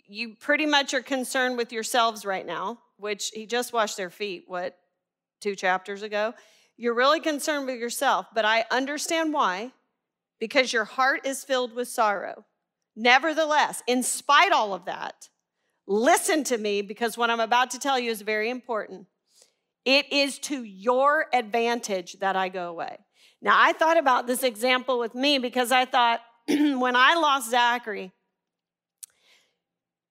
you 0.07 0.35
pretty 0.35 0.65
much 0.65 0.93
are 0.93 1.01
concerned 1.01 1.57
with 1.57 1.71
yourselves 1.71 2.25
right 2.25 2.45
now, 2.45 2.79
which 2.97 3.31
he 3.33 3.45
just 3.45 3.73
washed 3.73 3.97
their 3.97 4.09
feet, 4.09 4.45
what, 4.47 4.77
two 5.41 5.55
chapters 5.55 6.01
ago? 6.01 6.33
You're 6.77 6.93
really 6.93 7.19
concerned 7.19 7.65
with 7.65 7.79
yourself, 7.79 8.27
but 8.33 8.45
I 8.45 8.65
understand 8.71 9.33
why, 9.33 9.71
because 10.39 10.71
your 10.71 10.85
heart 10.85 11.25
is 11.25 11.43
filled 11.43 11.73
with 11.73 11.87
sorrow. 11.87 12.45
Nevertheless, 12.95 13.83
in 13.87 14.03
spite 14.03 14.51
all 14.51 14.73
of 14.73 14.85
that, 14.85 15.29
listen 15.87 16.43
to 16.45 16.57
me 16.57 16.81
because 16.81 17.17
what 17.17 17.29
I'm 17.29 17.39
about 17.39 17.71
to 17.71 17.79
tell 17.79 17.99
you 17.99 18.11
is 18.11 18.21
very 18.21 18.49
important. 18.49 19.07
It 19.85 20.11
is 20.11 20.39
to 20.39 20.63
your 20.63 21.27
advantage 21.33 22.13
that 22.19 22.35
I 22.35 22.49
go 22.49 22.69
away. 22.69 22.97
Now, 23.41 23.55
I 23.55 23.73
thought 23.73 23.97
about 23.97 24.27
this 24.27 24.43
example 24.43 24.99
with 24.99 25.15
me 25.15 25.37
because 25.37 25.71
I 25.71 25.85
thought 25.85 26.21
when 26.47 26.95
I 26.95 27.15
lost 27.15 27.51
Zachary, 27.51 28.11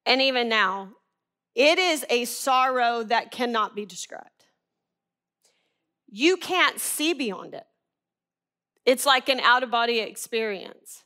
and 0.06 0.22
even 0.22 0.48
now, 0.48 0.92
it 1.54 1.78
is 1.78 2.04
a 2.08 2.24
sorrow 2.24 3.02
that 3.02 3.30
cannot 3.30 3.74
be 3.74 3.84
described. 3.84 4.30
You 6.08 6.36
can't 6.36 6.78
see 6.78 7.12
beyond 7.12 7.54
it. 7.54 7.66
It's 8.84 9.04
like 9.04 9.28
an 9.28 9.40
out 9.40 9.64
of 9.64 9.70
body 9.70 9.98
experience. 9.98 11.02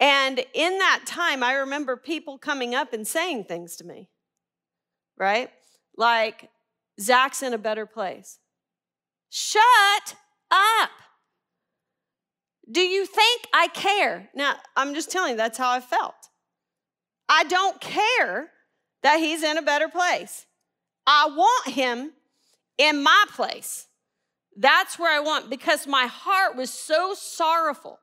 And 0.00 0.44
in 0.54 0.78
that 0.78 1.02
time, 1.06 1.42
I 1.42 1.52
remember 1.54 1.96
people 1.96 2.38
coming 2.38 2.74
up 2.74 2.92
and 2.92 3.06
saying 3.06 3.44
things 3.44 3.76
to 3.76 3.84
me, 3.84 4.08
right? 5.18 5.50
Like, 5.96 6.50
Zach's 7.00 7.42
in 7.42 7.52
a 7.52 7.58
better 7.58 7.86
place. 7.86 8.38
Shut 9.28 10.14
up. 10.50 10.90
Do 12.70 12.80
you 12.80 13.06
think 13.06 13.42
I 13.52 13.68
care? 13.68 14.30
Now, 14.34 14.56
I'm 14.76 14.94
just 14.94 15.10
telling 15.10 15.32
you, 15.32 15.36
that's 15.36 15.58
how 15.58 15.70
I 15.70 15.80
felt. 15.80 16.14
I 17.28 17.44
don't 17.44 17.80
care 17.80 18.50
that 19.02 19.18
he's 19.18 19.42
in 19.42 19.58
a 19.58 19.62
better 19.62 19.88
place. 19.88 20.46
I 21.06 21.28
want 21.28 21.68
him 21.68 22.12
in 22.78 23.02
my 23.02 23.24
place. 23.34 23.86
That's 24.56 24.98
where 24.98 25.14
I 25.14 25.20
want 25.20 25.50
because 25.50 25.86
my 25.86 26.06
heart 26.06 26.56
was 26.56 26.70
so 26.70 27.14
sorrowful. 27.14 27.98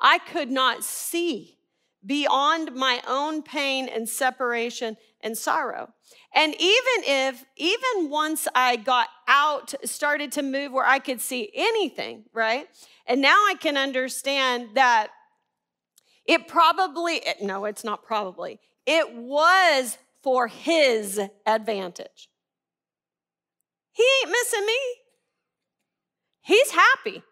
I 0.00 0.18
could 0.18 0.50
not 0.50 0.82
see 0.82 1.58
beyond 2.04 2.74
my 2.74 3.00
own 3.06 3.42
pain 3.42 3.88
and 3.88 4.08
separation 4.08 4.96
and 5.22 5.38
sorrow. 5.38 5.88
And 6.34 6.54
even 6.54 7.04
if, 7.06 7.44
even 7.56 8.10
once 8.10 8.46
I 8.54 8.76
got 8.76 9.08
out, 9.26 9.72
started 9.84 10.32
to 10.32 10.42
move 10.42 10.72
where 10.72 10.84
I 10.84 10.98
could 10.98 11.20
see 11.20 11.50
anything, 11.54 12.24
right? 12.32 12.68
And 13.06 13.20
now 13.20 13.36
I 13.48 13.54
can 13.58 13.76
understand 13.76 14.70
that 14.74 15.08
it 16.26 16.48
probably, 16.48 17.22
no, 17.40 17.64
it's 17.64 17.84
not 17.84 18.02
probably, 18.04 18.60
it 18.86 19.14
was 19.14 19.98
for 20.22 20.48
his 20.48 21.20
advantage. 21.46 22.28
He 23.92 24.04
ain't 24.22 24.30
missing 24.30 24.66
me. 24.66 24.78
He's 26.40 26.70
happy. 26.70 27.22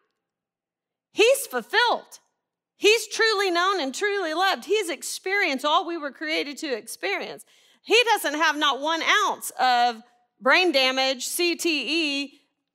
He's 1.13 1.47
fulfilled. 1.47 2.21
He's 2.77 3.07
truly 3.07 3.51
known 3.51 3.81
and 3.81 3.95
truly 3.95 4.35
loved. 4.35 4.65
He's 4.65 4.89
experienced 4.89 5.65
all 5.65 5.87
we 5.87 5.97
were 5.97 6.11
created 6.11 6.57
to 6.59 6.77
experience. 6.77 7.45
He 7.83 8.01
doesn't 8.05 8.35
have 8.35 8.57
not 8.57 8.81
one 8.81 9.03
ounce 9.03 9.51
of 9.61 10.03
brain 10.41 10.73
damage, 10.73 11.29
CTE, 11.29 12.31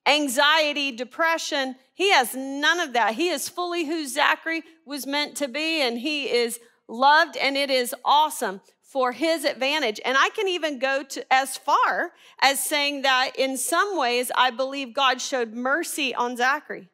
anxiety, 0.07 0.91
depression. 0.91 1.75
He 1.93 2.11
has 2.11 2.35
none 2.35 2.79
of 2.79 2.93
that. 2.93 3.15
He 3.15 3.29
is 3.29 3.49
fully 3.49 3.85
who 3.85 4.07
Zachary 4.07 4.63
was 4.85 5.05
meant 5.05 5.35
to 5.37 5.47
be, 5.47 5.81
and 5.81 5.99
he 5.99 6.29
is 6.29 6.59
loved, 6.87 7.35
and 7.37 7.57
it 7.57 7.69
is 7.69 7.93
awesome 8.05 8.61
for 8.81 9.11
his 9.11 9.43
advantage. 9.43 9.99
And 10.05 10.17
I 10.17 10.29
can 10.29 10.47
even 10.47 10.79
go 10.79 11.03
to 11.03 11.33
as 11.33 11.57
far 11.57 12.13
as 12.41 12.63
saying 12.63 13.01
that 13.01 13.31
in 13.37 13.57
some 13.57 13.97
ways, 13.97 14.31
I 14.35 14.49
believe 14.49 14.93
God 14.93 15.19
showed 15.19 15.53
mercy 15.53 16.15
on 16.15 16.37
Zachary. 16.37 16.89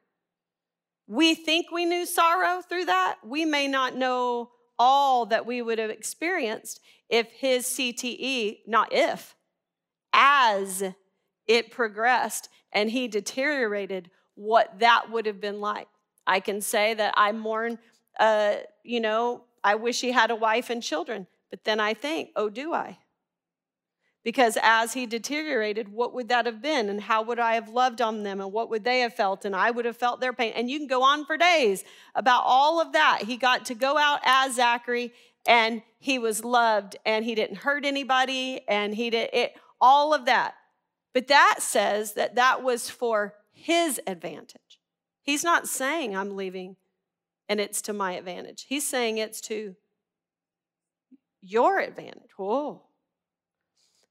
We 1.07 1.35
think 1.35 1.67
we 1.71 1.85
knew 1.85 2.05
sorrow 2.05 2.61
through 2.61 2.85
that. 2.85 3.17
We 3.23 3.45
may 3.45 3.67
not 3.67 3.95
know 3.95 4.51
all 4.79 5.27
that 5.27 5.45
we 5.45 5.61
would 5.61 5.77
have 5.77 5.91
experienced 5.91 6.79
if 7.09 7.31
his 7.31 7.65
CTE, 7.65 8.59
not 8.65 8.91
if, 8.91 9.35
as 10.13 10.83
it 11.45 11.71
progressed 11.71 12.49
and 12.73 12.89
he 12.91 13.07
deteriorated 13.07 14.09
what 14.35 14.79
that 14.79 15.11
would 15.11 15.25
have 15.25 15.39
been 15.39 15.61
like. 15.61 15.87
I 16.25 16.39
can 16.39 16.61
say 16.61 16.93
that 16.93 17.13
I 17.15 17.31
mourn, 17.31 17.79
uh, 18.19 18.55
you 18.83 18.99
know, 18.99 19.43
I 19.63 19.75
wish 19.75 20.01
he 20.01 20.11
had 20.11 20.31
a 20.31 20.35
wife 20.35 20.69
and 20.69 20.81
children, 20.81 21.27
but 21.49 21.63
then 21.63 21.79
I 21.79 21.93
think, 21.93 22.31
oh, 22.35 22.49
do 22.49 22.73
I? 22.73 22.97
Because 24.23 24.57
as 24.61 24.93
he 24.93 25.05
deteriorated, 25.05 25.89
what 25.89 26.13
would 26.13 26.29
that 26.29 26.45
have 26.45 26.61
been? 26.61 26.89
And 26.89 27.01
how 27.01 27.23
would 27.23 27.39
I 27.39 27.55
have 27.55 27.67
loved 27.67 28.01
on 28.01 28.23
them? 28.23 28.39
And 28.39 28.53
what 28.53 28.69
would 28.69 28.85
they 28.85 29.01
have 29.01 29.13
felt? 29.13 29.43
And 29.43 29.53
I 29.53 29.69
would 29.69 29.83
have 29.83 29.97
felt 29.97 30.21
their 30.21 30.31
pain. 30.31 30.53
And 30.55 30.69
you 30.69 30.79
can 30.79 30.87
go 30.87 31.03
on 31.03 31.25
for 31.25 31.35
days 31.35 31.83
about 32.15 32.43
all 32.45 32.79
of 32.79 32.93
that. 32.93 33.23
He 33.23 33.35
got 33.35 33.65
to 33.65 33.75
go 33.75 33.97
out 33.97 34.21
as 34.23 34.55
Zachary 34.55 35.13
and 35.45 35.81
he 35.99 36.19
was 36.19 36.45
loved 36.45 36.95
and 37.05 37.25
he 37.25 37.35
didn't 37.35 37.57
hurt 37.57 37.85
anybody 37.85 38.61
and 38.69 38.95
he 38.95 39.09
did 39.09 39.29
it, 39.33 39.55
all 39.81 40.13
of 40.13 40.25
that. 40.25 40.55
But 41.13 41.27
that 41.27 41.57
says 41.59 42.13
that 42.13 42.35
that 42.35 42.63
was 42.63 42.89
for 42.89 43.35
his 43.51 44.01
advantage. 44.07 44.79
He's 45.21 45.43
not 45.43 45.67
saying 45.67 46.15
I'm 46.15 46.35
leaving 46.35 46.75
and 47.47 47.59
it's 47.59 47.81
to 47.83 47.93
my 47.93 48.13
advantage. 48.13 48.65
He's 48.67 48.87
saying 48.87 49.17
it's 49.17 49.41
to 49.41 49.75
your 51.41 51.79
advantage. 51.79 52.31
Whoa. 52.37 52.81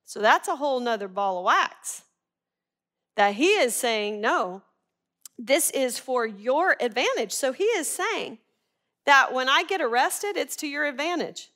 So 0.05 0.21
that's 0.21 0.49
a 0.49 0.57
whole 0.57 0.81
nother 0.81 1.09
ball 1.09 1.39
of 1.39 1.45
wax. 1.45 2.03
That 3.17 3.35
he 3.35 3.49
is 3.49 3.75
saying, 3.75 4.21
no, 4.21 4.63
this 5.39 5.71
is 5.71 5.99
for 5.99 6.27
your 6.27 6.77
advantage. 6.81 7.33
So 7.33 7.53
he 7.53 7.65
is 7.65 7.89
saying 7.89 8.39
that 9.05 9.33
when 9.33 9.49
I 9.49 9.65
get 9.65 9.81
arrested, 9.81 10.37
it's 10.37 10.57
to 10.57 10.67
your 10.67 10.85
advantage. 10.85 11.51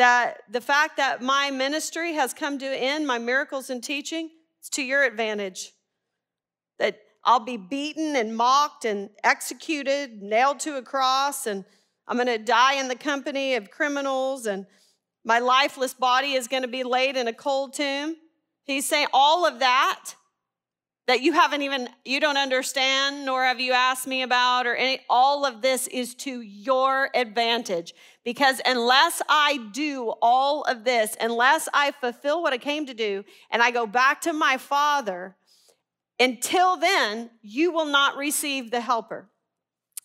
That 0.00 0.44
the 0.50 0.62
fact 0.62 0.96
that 0.96 1.20
my 1.20 1.50
ministry 1.50 2.14
has 2.14 2.32
come 2.32 2.58
to 2.58 2.64
an 2.64 2.72
end, 2.72 3.06
my 3.06 3.18
miracles 3.18 3.68
and 3.68 3.84
teaching, 3.84 4.30
it's 4.58 4.70
to 4.70 4.82
your 4.82 5.02
advantage. 5.04 5.72
That 6.78 7.00
I'll 7.22 7.44
be 7.44 7.58
beaten 7.58 8.16
and 8.16 8.34
mocked 8.34 8.86
and 8.86 9.10
executed, 9.22 10.22
nailed 10.22 10.58
to 10.60 10.78
a 10.78 10.82
cross, 10.82 11.46
and 11.46 11.66
I'm 12.08 12.16
going 12.16 12.28
to 12.28 12.38
die 12.38 12.76
in 12.76 12.88
the 12.88 12.96
company 12.96 13.56
of 13.56 13.70
criminals, 13.70 14.46
and 14.46 14.64
my 15.22 15.38
lifeless 15.38 15.92
body 15.92 16.32
is 16.32 16.48
going 16.48 16.62
to 16.62 16.68
be 16.68 16.82
laid 16.82 17.18
in 17.18 17.28
a 17.28 17.34
cold 17.34 17.74
tomb. 17.74 18.16
He's 18.64 18.88
saying 18.88 19.08
all 19.12 19.44
of 19.44 19.58
that 19.58 20.14
that 21.10 21.20
you 21.22 21.32
haven't 21.32 21.62
even 21.62 21.88
you 22.04 22.20
don't 22.20 22.36
understand 22.36 23.24
nor 23.24 23.44
have 23.44 23.60
you 23.60 23.72
asked 23.72 24.06
me 24.06 24.22
about 24.22 24.66
or 24.66 24.74
any 24.74 25.00
all 25.10 25.44
of 25.44 25.60
this 25.60 25.86
is 25.88 26.14
to 26.14 26.40
your 26.40 27.10
advantage 27.14 27.94
because 28.24 28.60
unless 28.64 29.20
i 29.28 29.58
do 29.72 30.14
all 30.22 30.62
of 30.62 30.84
this 30.84 31.16
unless 31.20 31.68
i 31.74 31.90
fulfill 32.00 32.42
what 32.42 32.52
i 32.52 32.58
came 32.58 32.86
to 32.86 32.94
do 32.94 33.24
and 33.50 33.62
i 33.62 33.70
go 33.70 33.86
back 33.86 34.20
to 34.20 34.32
my 34.32 34.56
father 34.56 35.36
until 36.20 36.76
then, 36.76 37.30
you 37.40 37.72
will 37.72 37.86
not 37.86 38.18
receive 38.18 38.70
the 38.70 38.82
helper. 38.82 39.30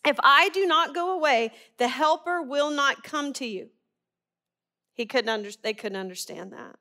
If 0.04 0.16
I 0.22 0.48
do 0.48 0.66
not 0.66 0.94
go 0.94 1.12
away, 1.12 1.52
the 1.76 1.88
helper 1.88 2.40
will 2.40 2.70
not 2.70 3.04
come 3.04 3.34
to 3.34 3.44
you. 3.44 3.68
He 4.94 5.04
couldn't 5.04 5.28
under, 5.28 5.50
they 5.62 5.74
couldn't 5.74 5.98
understand 5.98 6.52
that. 6.52 6.76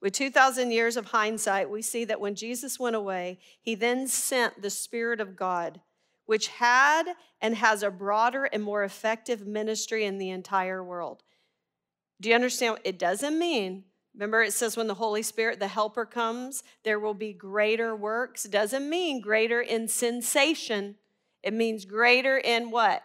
With 0.00 0.14
2,000 0.14 0.70
years 0.70 0.96
of 0.96 1.06
hindsight, 1.06 1.68
we 1.68 1.82
see 1.82 2.04
that 2.06 2.20
when 2.20 2.34
Jesus 2.34 2.80
went 2.80 2.96
away, 2.96 3.38
he 3.60 3.74
then 3.74 4.06
sent 4.06 4.62
the 4.62 4.70
Spirit 4.70 5.20
of 5.20 5.36
God, 5.36 5.80
which 6.26 6.48
had 6.48 7.04
and 7.40 7.54
has 7.56 7.82
a 7.82 7.90
broader 7.90 8.44
and 8.44 8.62
more 8.62 8.82
effective 8.82 9.46
ministry 9.46 10.04
in 10.04 10.18
the 10.18 10.30
entire 10.30 10.82
world. 10.82 11.22
Do 12.20 12.28
you 12.28 12.34
understand? 12.34 12.78
It 12.84 12.98
doesn't 12.98 13.38
mean 13.38 13.84
Remember, 14.14 14.42
it 14.42 14.52
says 14.52 14.76
when 14.76 14.86
the 14.86 14.94
Holy 14.94 15.22
Spirit, 15.22 15.60
the 15.60 15.68
helper, 15.68 16.04
comes, 16.04 16.62
there 16.82 16.98
will 16.98 17.14
be 17.14 17.32
greater 17.32 17.94
works. 17.94 18.44
Doesn't 18.44 18.88
mean 18.88 19.20
greater 19.20 19.60
in 19.60 19.88
sensation, 19.88 20.96
it 21.42 21.54
means 21.54 21.84
greater 21.84 22.36
in 22.36 22.70
what? 22.70 23.02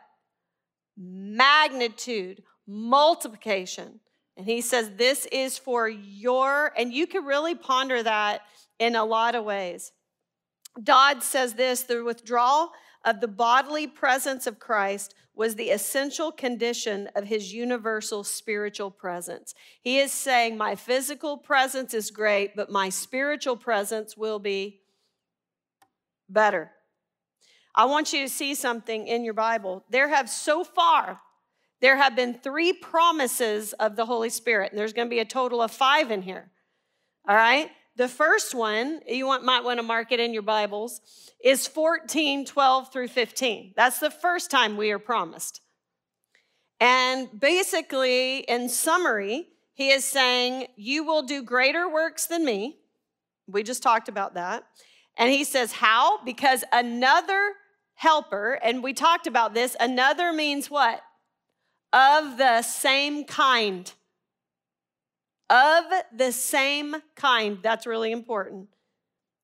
Magnitude, 0.98 2.43
multiplication. 2.68 4.00
And 4.38 4.46
he 4.46 4.62
says, 4.62 4.92
This 4.98 5.26
is 5.32 5.58
for 5.58 5.88
your, 5.88 6.72
and 6.78 6.94
you 6.94 7.08
can 7.08 7.26
really 7.26 7.56
ponder 7.56 8.04
that 8.04 8.42
in 8.80 8.96
a 8.96 9.06
lot 9.06 9.36
of 9.36 9.46
ways. 9.46 9.92
Dodd 10.82 11.24
says 11.24 11.54
this 11.54 11.84
the 11.84 12.04
withdrawal 12.04 12.72
of 13.04 13.22
the 13.22 13.28
bodily 13.28 13.88
presence 13.88 14.46
of 14.48 14.60
Christ 14.60 15.14
was 15.36 15.56
the 15.56 15.70
essential 15.70 16.32
condition 16.32 17.10
of 17.16 17.26
his 17.26 17.54
universal 17.54 18.24
spiritual 18.24 18.90
presence. 18.90 19.54
He 19.82 20.00
is 20.00 20.12
saying, 20.12 20.58
My 20.58 20.76
physical 20.76 21.38
presence 21.38 21.94
is 21.94 22.10
great, 22.10 22.56
but 22.56 22.72
my 22.72 22.90
spiritual 22.90 23.58
presence 23.58 24.18
will 24.18 24.40
be 24.40 24.82
better. 26.30 26.72
I 27.74 27.86
want 27.86 28.14
you 28.14 28.22
to 28.22 28.30
see 28.30 28.56
something 28.56 29.08
in 29.08 29.26
your 29.26 29.34
Bible. 29.34 29.84
There 29.90 30.08
have 30.08 30.30
so 30.30 30.64
far, 30.64 31.20
there 31.86 31.98
have 31.98 32.16
been 32.16 32.34
three 32.34 32.74
promises 32.74 33.74
of 33.74 33.96
the 33.96 34.08
Holy 34.08 34.32
Spirit, 34.32 34.72
and 34.72 34.80
there's 34.80 34.92
going 34.92 35.08
to 35.08 35.10
be 35.10 35.20
a 35.20 35.26
total 35.26 35.62
of 35.62 35.70
five 35.70 36.10
in 36.10 36.24
here. 36.24 36.50
All 37.30 37.36
right? 37.36 37.70
The 37.96 38.08
first 38.08 38.56
one, 38.56 39.02
you 39.08 39.28
want, 39.28 39.46
might 39.46 39.64
want 39.64 39.78
to 39.78 39.84
mark 39.84 40.12
it 40.12 40.20
in 40.20 40.34
your 40.34 40.42
Bibles, 40.42 41.00
is 41.44 41.68
14, 41.68 42.44
12 42.44 42.92
through 42.92 43.10
15. 43.10 43.74
That's 43.78 44.00
the 44.00 44.10
first 44.10 44.50
time 44.50 44.78
we 44.78 44.90
are 44.90 44.98
promised. 44.98 45.62
And 46.80 47.30
basically, 47.40 48.40
in 48.40 48.68
summary, 48.68 49.50
he 49.76 49.92
is 49.92 50.06
saying, 50.06 50.66
You 50.76 51.04
will 51.04 51.22
do 51.22 51.44
greater 51.44 51.88
works 51.88 52.26
than 52.26 52.44
me. 52.44 52.80
We 53.48 53.62
just 53.62 53.84
talked 53.84 54.10
about 54.10 54.34
that. 54.34 54.64
And 55.18 55.30
he 55.30 55.44
says, 55.44 55.74
How? 55.74 56.24
Because 56.26 56.64
another 56.74 57.52
helper, 57.94 58.60
and 58.64 58.82
we 58.82 58.94
talked 58.94 59.28
about 59.28 59.54
this, 59.54 59.78
another 59.80 60.34
means 60.34 60.68
what? 60.72 61.04
Of 61.94 62.38
the 62.38 62.62
same 62.62 63.24
kind 63.26 63.92
of 65.50 65.86
the 66.16 66.32
same 66.32 66.96
kind. 67.16 67.60
That's 67.62 67.86
really 67.86 68.12
important. 68.12 68.70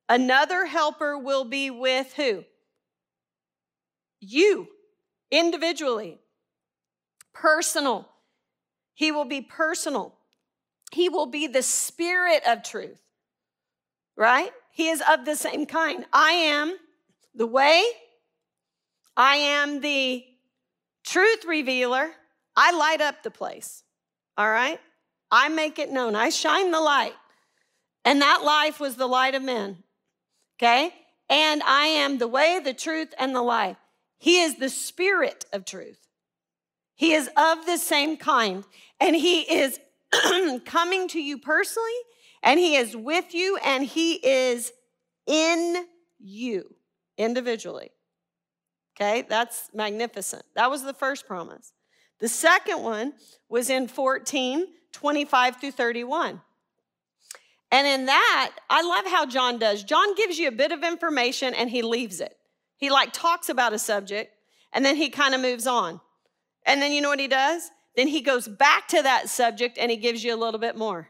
Another 0.10 0.66
helper 0.66 1.18
will 1.18 1.46
be 1.46 1.70
with 1.70 2.14
who? 2.14 2.44
You, 4.20 4.68
individually, 5.32 6.20
personal. 7.34 8.10
He 8.94 9.12
will 9.12 9.26
be 9.26 9.42
personal. 9.42 10.16
He 10.92 11.08
will 11.08 11.28
be 11.28 11.48
the 11.48 11.64
spirit 11.64 12.44
of 12.46 12.64
truth, 12.64 13.00
right? 14.18 14.52
He 14.72 14.90
is 14.90 15.02
of 15.10 15.26
the 15.26 15.36
same 15.36 15.66
kind. 15.66 16.06
I 16.12 16.32
am 16.32 16.78
the 17.34 17.48
way, 17.48 17.84
I 19.16 19.38
am 19.38 19.80
the 19.80 20.26
truth 21.06 21.46
revealer. 21.46 22.12
I 22.56 22.72
light 22.72 23.02
up 23.02 23.24
the 23.24 23.32
place, 23.32 23.84
all 24.38 24.50
right? 24.50 24.80
I 25.32 25.48
make 25.50 25.80
it 25.80 25.92
known. 25.92 26.16
I 26.16 26.30
shine 26.30 26.72
the 26.72 26.82
light. 26.82 27.14
And 28.04 28.22
that 28.22 28.44
life 28.44 28.80
was 28.80 28.96
the 28.96 29.08
light 29.08 29.36
of 29.36 29.42
men. 29.42 29.84
Okay? 30.58 30.94
And 31.30 31.64
I 31.64 31.86
am 31.86 32.18
the 32.18 32.28
way, 32.28 32.60
the 32.64 32.74
truth, 32.74 33.14
and 33.18 33.34
the 33.34 33.42
life. 33.42 33.78
He 34.18 34.42
is 34.42 34.58
the 34.58 34.70
spirit 34.70 35.46
of 35.54 35.66
truth. 35.66 36.08
He 36.96 37.14
is 37.14 37.30
of 37.38 37.66
the 37.66 37.78
same 37.78 38.18
kind. 38.18 38.66
And 39.00 39.16
he 39.16 39.42
is 39.42 39.80
coming 40.66 41.08
to 41.10 41.22
you 41.22 41.38
personally, 41.38 41.90
and 42.44 42.60
he 42.60 42.76
is 42.76 42.96
with 42.96 43.34
you, 43.34 43.58
and 43.64 43.86
he 43.86 44.14
is 44.16 44.74
in 45.26 45.86
you 46.20 46.76
individually. 47.18 47.92
Okay? 48.96 49.26
That's 49.28 49.70
magnificent. 49.74 50.44
That 50.56 50.70
was 50.70 50.84
the 50.84 50.94
first 50.94 51.26
promise. 51.26 51.72
The 52.22 52.30
second 52.30 52.82
one 52.82 53.14
was 53.50 53.70
in 53.70 53.88
14 53.88 54.68
25 54.94 55.56
through 55.60 55.72
31. 55.72 56.42
And 57.72 57.88
in 57.88 58.06
that, 58.08 58.52
I 58.70 58.82
love 58.82 59.06
how 59.08 59.26
John 59.26 59.58
does. 59.58 59.84
John 59.84 60.16
gives 60.16 60.38
you 60.38 60.50
a 60.50 60.52
bit 60.52 60.72
of 60.72 60.84
information 60.84 61.54
and 61.54 61.70
he 61.70 61.82
leaves 61.82 62.20
it. 62.20 62.38
He 62.78 62.90
like 62.90 63.14
talks 63.14 63.50
about 63.50 63.74
a 63.74 63.80
subject 63.80 64.36
and 64.74 64.86
then 64.86 64.98
he 64.98 65.10
kind 65.10 65.34
of 65.34 65.42
moves 65.42 65.66
on. 65.66 66.02
And 66.66 66.82
then 66.82 66.92
you 66.92 67.02
know 67.02 67.10
what 67.10 67.20
he 67.20 67.28
does? 67.28 67.72
Then 67.96 68.08
he 68.08 68.22
goes 68.22 68.48
back 68.48 68.88
to 68.90 69.02
that 69.02 69.30
subject 69.30 69.78
and 69.78 69.90
he 69.90 69.98
gives 69.98 70.24
you 70.24 70.36
a 70.36 70.38
little 70.38 70.60
bit 70.60 70.76
more. 70.76 71.10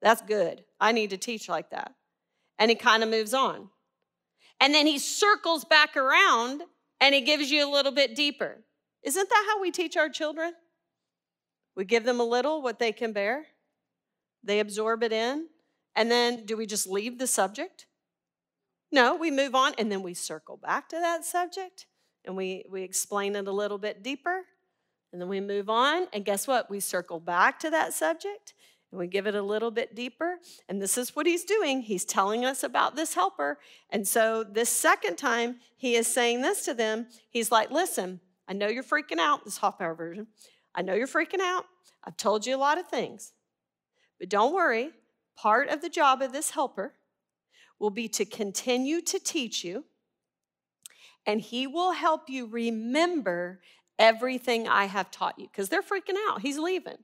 That's 0.00 0.22
good. 0.22 0.64
I 0.80 0.92
need 0.92 1.10
to 1.10 1.16
teach 1.16 1.48
like 1.48 1.70
that. 1.70 1.92
And 2.58 2.70
he 2.70 2.74
kind 2.76 3.02
of 3.02 3.08
moves 3.08 3.34
on. 3.34 3.68
And 4.60 4.72
then 4.72 4.86
he 4.86 4.98
circles 4.98 5.64
back 5.64 5.96
around 5.96 6.62
and 7.00 7.14
he 7.14 7.20
gives 7.22 7.50
you 7.50 7.66
a 7.66 7.70
little 7.70 7.92
bit 7.92 8.14
deeper. 8.14 8.58
Isn't 9.02 9.28
that 9.28 9.46
how 9.48 9.60
we 9.60 9.70
teach 9.70 9.96
our 9.96 10.08
children? 10.08 10.54
We 11.74 11.84
give 11.84 12.04
them 12.04 12.20
a 12.20 12.24
little, 12.24 12.62
what 12.62 12.78
they 12.78 12.92
can 12.92 13.12
bear. 13.12 13.46
They 14.42 14.60
absorb 14.60 15.02
it 15.02 15.12
in. 15.12 15.46
And 15.96 16.10
then 16.10 16.44
do 16.44 16.56
we 16.56 16.66
just 16.66 16.86
leave 16.86 17.18
the 17.18 17.26
subject? 17.26 17.86
No, 18.92 19.14
we 19.14 19.30
move 19.30 19.54
on 19.54 19.74
and 19.78 19.90
then 19.90 20.02
we 20.02 20.14
circle 20.14 20.56
back 20.56 20.88
to 20.88 20.96
that 20.96 21.24
subject 21.24 21.86
and 22.24 22.36
we, 22.36 22.64
we 22.68 22.82
explain 22.82 23.36
it 23.36 23.46
a 23.46 23.52
little 23.52 23.78
bit 23.78 24.02
deeper. 24.02 24.42
And 25.12 25.20
then 25.20 25.28
we 25.28 25.40
move 25.40 25.68
on. 25.68 26.06
And 26.12 26.24
guess 26.24 26.46
what? 26.46 26.70
We 26.70 26.80
circle 26.80 27.20
back 27.20 27.58
to 27.60 27.70
that 27.70 27.92
subject 27.92 28.54
and 28.90 28.98
we 28.98 29.06
give 29.06 29.26
it 29.26 29.34
a 29.34 29.42
little 29.42 29.70
bit 29.70 29.94
deeper. 29.94 30.38
And 30.68 30.80
this 30.80 30.98
is 30.98 31.14
what 31.14 31.26
he's 31.26 31.44
doing. 31.44 31.82
He's 31.82 32.04
telling 32.04 32.44
us 32.44 32.62
about 32.62 32.96
this 32.96 33.14
helper. 33.14 33.58
And 33.90 34.06
so, 34.06 34.44
this 34.44 34.68
second 34.68 35.16
time, 35.16 35.56
he 35.76 35.94
is 35.94 36.06
saying 36.06 36.42
this 36.42 36.64
to 36.64 36.74
them. 36.74 37.06
He's 37.28 37.50
like, 37.50 37.70
Listen, 37.70 38.20
I 38.50 38.52
know 38.52 38.66
you're 38.66 38.82
freaking 38.82 39.20
out, 39.20 39.44
this 39.44 39.60
power 39.60 39.94
version. 39.94 40.26
I 40.74 40.82
know 40.82 40.94
you're 40.94 41.06
freaking 41.06 41.40
out. 41.40 41.66
I've 42.02 42.16
told 42.16 42.44
you 42.44 42.56
a 42.56 42.58
lot 42.58 42.78
of 42.78 42.88
things. 42.88 43.32
But 44.18 44.28
don't 44.28 44.52
worry, 44.52 44.90
part 45.36 45.68
of 45.68 45.80
the 45.80 45.88
job 45.88 46.20
of 46.20 46.32
this 46.32 46.50
helper 46.50 46.94
will 47.78 47.90
be 47.90 48.08
to 48.08 48.24
continue 48.24 49.02
to 49.02 49.20
teach 49.20 49.62
you, 49.62 49.84
and 51.24 51.40
he 51.40 51.68
will 51.68 51.92
help 51.92 52.28
you 52.28 52.46
remember 52.46 53.60
everything 54.00 54.66
I 54.66 54.86
have 54.86 55.12
taught 55.12 55.38
you 55.38 55.46
because 55.46 55.68
they're 55.68 55.80
freaking 55.80 56.16
out. 56.28 56.42
He's 56.42 56.58
leaving. 56.58 56.98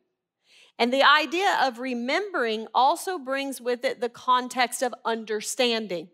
And 0.80 0.92
the 0.92 1.05
idea 1.05 1.59
of 1.62 1.78
remembering 1.78 2.66
also 2.74 3.18
brings 3.18 3.61
with 3.61 3.84
it 3.84 4.01
the 4.01 4.09
context 4.09 4.82
of 4.82 4.92
understanding. 5.05 6.09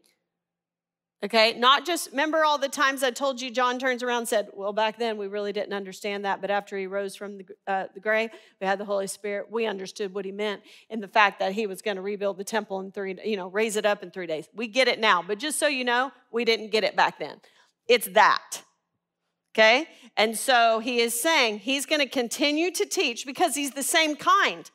Okay, 1.25 1.55
not 1.57 1.87
just 1.87 2.11
remember 2.11 2.45
all 2.45 2.59
the 2.59 2.69
times 2.69 3.05
I 3.05 3.13
told 3.13 3.41
you 3.41 3.49
John 3.49 3.79
turns 3.79 4.03
around 4.03 4.19
and 4.19 4.29
said, 4.29 4.49
Well, 4.55 4.73
back 4.73 4.99
then 4.99 5.17
we 5.17 5.29
really 5.29 5.53
didn't 5.53 5.73
understand 5.73 6.25
that, 6.25 6.41
but 6.41 6.51
after 6.51 6.77
he 6.77 6.89
rose 6.89 7.15
from 7.15 7.39
the, 7.39 7.47
uh, 7.69 7.85
the 7.95 8.01
grave, 8.01 8.31
we 8.61 8.67
had 8.67 8.81
the 8.81 8.85
Holy 8.85 9.07
Spirit. 9.07 9.47
We 9.49 9.67
understood 9.67 10.13
what 10.13 10.25
he 10.25 10.33
meant 10.33 10.63
in 10.91 11.01
the 11.01 11.07
fact 11.07 11.39
that 11.39 11.53
he 11.53 11.69
was 11.69 11.81
going 11.81 11.95
to 11.97 12.03
rebuild 12.03 12.39
the 12.39 12.45
temple 12.45 12.81
in 12.81 12.91
three, 12.91 13.17
you 13.25 13.37
know, 13.37 13.47
raise 13.47 13.77
it 13.77 13.87
up 13.87 14.03
in 14.03 14.11
three 14.11 14.27
days. 14.27 14.49
We 14.53 14.67
get 14.67 14.89
it 14.89 14.99
now, 14.99 15.23
but 15.23 15.39
just 15.39 15.61
so 15.61 15.69
you 15.69 15.85
know, 15.85 16.11
we 16.33 16.45
didn't 16.45 16.73
get 16.73 16.83
it 16.83 16.97
back 16.97 17.21
then. 17.21 17.41
It's 17.87 18.09
that. 18.09 18.63
Okay, 19.55 19.87
and 20.17 20.37
so 20.37 20.81
he 20.81 20.99
is 20.99 21.21
saying 21.21 21.61
he's 21.61 21.87
going 21.87 22.01
to 22.01 22.09
continue 22.09 22.71
to 22.73 22.87
teach 22.87 23.27
because 23.27 23.55
he's 23.55 23.73
the 23.73 23.83
same 23.83 24.17
kind. 24.17 24.69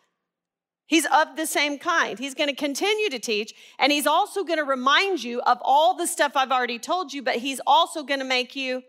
He's 0.88 1.06
of 1.06 1.36
the 1.36 1.46
same 1.46 1.78
kind. 1.78 2.18
He's 2.18 2.34
going 2.34 2.50
to 2.50 2.56
continue 2.56 3.10
to 3.10 3.20
teach, 3.20 3.54
and 3.78 3.92
he's 3.92 4.08
also 4.08 4.44
going 4.46 4.58
to 4.58 4.64
remind 4.64 5.22
you 5.22 5.42
of 5.42 5.60
all 5.62 5.94
the 5.94 6.08
stuff 6.08 6.32
I've 6.36 6.52
already 6.52 6.80
told 6.80 7.14
you, 7.14 7.22
but 7.22 7.36
he's 7.36 7.60
also 7.68 8.04
going 8.04 8.22
to 8.22 8.26
make 8.26 8.56
you 8.56 8.84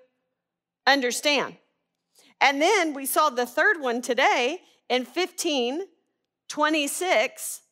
understand. 0.86 1.56
And 2.40 2.62
then 2.62 2.94
we 2.94 3.04
saw 3.04 3.30
the 3.30 3.46
third 3.46 3.80
one 3.80 4.00
today 4.00 4.60
in 4.88 5.04
15, 5.04 5.82
26 6.48 7.62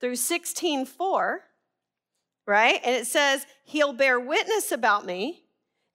through 0.00 0.16
16, 0.16 0.84
4, 0.84 1.40
right? 2.44 2.80
And 2.84 2.96
it 2.96 3.06
says, 3.06 3.46
He'll 3.64 3.92
bear 3.92 4.18
witness 4.18 4.72
about 4.72 5.06
me, 5.06 5.44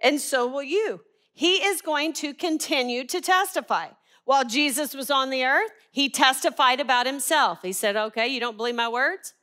and 0.01 0.19
so 0.19 0.47
will 0.47 0.63
you. 0.63 1.01
He 1.33 1.55
is 1.55 1.81
going 1.81 2.13
to 2.13 2.33
continue 2.33 3.05
to 3.07 3.19
testify. 3.19 3.87
While 4.31 4.45
Jesus 4.45 4.93
was 4.93 5.11
on 5.11 5.29
the 5.29 5.43
earth, 5.43 5.71
he 5.91 6.07
testified 6.07 6.79
about 6.79 7.05
himself. 7.05 7.63
He 7.63 7.73
said, 7.73 7.97
Okay, 7.97 8.29
you 8.29 8.39
don't 8.39 8.55
believe 8.55 8.75
my 8.75 8.87
words? 8.87 9.33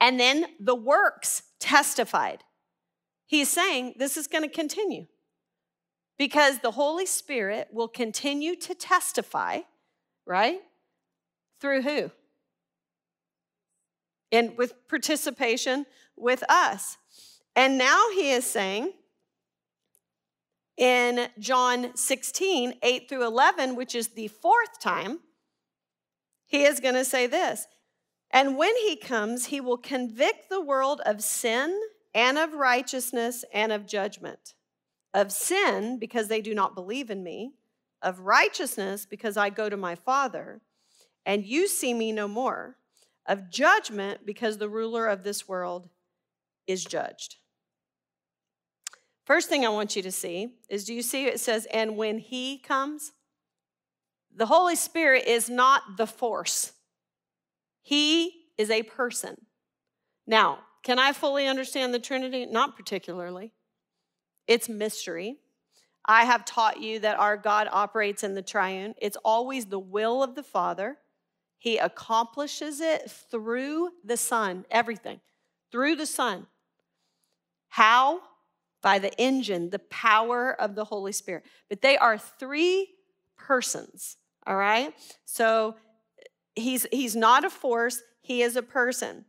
And 0.00 0.20
then 0.20 0.46
the 0.60 0.76
works 0.76 1.42
testified. 1.58 2.44
He's 3.26 3.48
saying 3.48 3.94
this 3.96 4.16
is 4.16 4.28
going 4.28 4.44
to 4.44 4.48
continue 4.48 5.06
because 6.18 6.60
the 6.60 6.70
Holy 6.70 7.04
Spirit 7.04 7.66
will 7.72 7.88
continue 7.88 8.54
to 8.60 8.76
testify, 8.76 9.62
right? 10.24 10.60
Through 11.60 11.82
who? 11.82 12.12
And 14.30 14.56
with 14.56 14.86
participation 14.86 15.84
with 16.16 16.44
us. 16.48 16.96
And 17.56 17.76
now 17.76 18.04
he 18.14 18.30
is 18.30 18.46
saying, 18.46 18.92
in 20.80 21.28
John 21.38 21.94
16, 21.94 22.74
8 22.82 23.08
through 23.08 23.26
11, 23.26 23.76
which 23.76 23.94
is 23.94 24.08
the 24.08 24.28
fourth 24.28 24.80
time, 24.80 25.20
he 26.46 26.64
is 26.64 26.80
going 26.80 26.94
to 26.94 27.04
say 27.04 27.26
this. 27.26 27.66
And 28.30 28.56
when 28.56 28.74
he 28.76 28.96
comes, 28.96 29.46
he 29.46 29.60
will 29.60 29.76
convict 29.76 30.48
the 30.48 30.60
world 30.60 31.02
of 31.04 31.22
sin 31.22 31.78
and 32.14 32.38
of 32.38 32.54
righteousness 32.54 33.44
and 33.52 33.72
of 33.72 33.86
judgment. 33.86 34.54
Of 35.12 35.32
sin, 35.32 35.98
because 35.98 36.28
they 36.28 36.40
do 36.40 36.54
not 36.54 36.74
believe 36.74 37.10
in 37.10 37.22
me, 37.22 37.52
of 38.00 38.20
righteousness, 38.20 39.04
because 39.04 39.36
I 39.36 39.50
go 39.50 39.68
to 39.68 39.76
my 39.76 39.94
Father, 39.94 40.62
and 41.26 41.44
you 41.44 41.68
see 41.68 41.92
me 41.92 42.10
no 42.10 42.26
more, 42.26 42.76
of 43.26 43.50
judgment, 43.50 44.24
because 44.24 44.56
the 44.56 44.68
ruler 44.68 45.06
of 45.08 45.24
this 45.24 45.46
world 45.46 45.90
is 46.66 46.84
judged. 46.84 47.36
First 49.24 49.48
thing 49.48 49.64
I 49.64 49.68
want 49.68 49.96
you 49.96 50.02
to 50.02 50.12
see 50.12 50.54
is 50.68 50.84
do 50.84 50.94
you 50.94 51.02
see 51.02 51.26
it 51.26 51.40
says, 51.40 51.66
and 51.72 51.96
when 51.96 52.18
he 52.18 52.58
comes? 52.58 53.12
The 54.34 54.46
Holy 54.46 54.76
Spirit 54.76 55.24
is 55.26 55.50
not 55.50 55.96
the 55.96 56.06
force, 56.06 56.72
he 57.82 58.46
is 58.56 58.70
a 58.70 58.82
person. 58.82 59.36
Now, 60.26 60.60
can 60.82 60.98
I 60.98 61.12
fully 61.12 61.46
understand 61.46 61.92
the 61.92 61.98
Trinity? 61.98 62.46
Not 62.46 62.76
particularly. 62.76 63.52
It's 64.46 64.68
mystery. 64.68 65.38
I 66.04 66.24
have 66.24 66.44
taught 66.44 66.80
you 66.80 66.98
that 67.00 67.18
our 67.18 67.36
God 67.36 67.68
operates 67.70 68.24
in 68.24 68.34
the 68.34 68.42
triune. 68.42 68.94
It's 69.00 69.18
always 69.24 69.66
the 69.66 69.78
will 69.78 70.22
of 70.22 70.34
the 70.34 70.42
Father. 70.42 70.96
He 71.58 71.76
accomplishes 71.76 72.80
it 72.80 73.10
through 73.30 73.90
the 74.04 74.16
Son, 74.16 74.64
everything, 74.70 75.20
through 75.70 75.96
the 75.96 76.06
Son. 76.06 76.46
How? 77.68 78.20
By 78.82 78.98
the 78.98 79.12
engine, 79.20 79.70
the 79.70 79.78
power 79.78 80.58
of 80.60 80.74
the 80.74 80.84
Holy 80.84 81.12
Spirit. 81.12 81.44
But 81.68 81.82
they 81.82 81.96
are 81.96 82.18
three 82.18 82.88
persons, 83.36 84.16
all 84.46 84.56
right? 84.56 84.94
So 85.24 85.76
he's 86.54 86.86
he's 86.92 87.16
not 87.16 87.44
a 87.44 87.50
force, 87.50 88.02
he 88.20 88.42
is 88.42 88.56
a 88.56 88.62
person. 88.62 89.24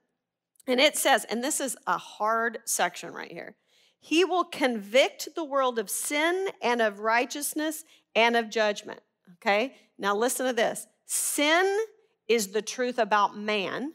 And 0.68 0.80
it 0.80 0.96
says, 0.96 1.26
and 1.26 1.44
this 1.44 1.60
is 1.60 1.76
a 1.88 1.98
hard 1.98 2.60
section 2.66 3.14
right 3.14 3.32
here. 3.32 3.56
He 4.00 4.24
will 4.24 4.44
convict 4.44 5.30
the 5.36 5.44
world 5.44 5.80
of 5.80 5.90
sin 5.90 6.50
and 6.62 6.82
of 6.82 7.00
righteousness 7.00 7.84
and 8.16 8.36
of 8.36 8.50
judgment. 8.50 9.00
Okay? 9.36 9.76
Now 9.98 10.16
listen 10.16 10.46
to 10.46 10.54
this. 10.54 10.88
Sin 11.06 11.86
is 12.28 12.50
the 12.50 12.62
truth 12.62 13.00
about 13.00 13.38
man. 13.38 13.94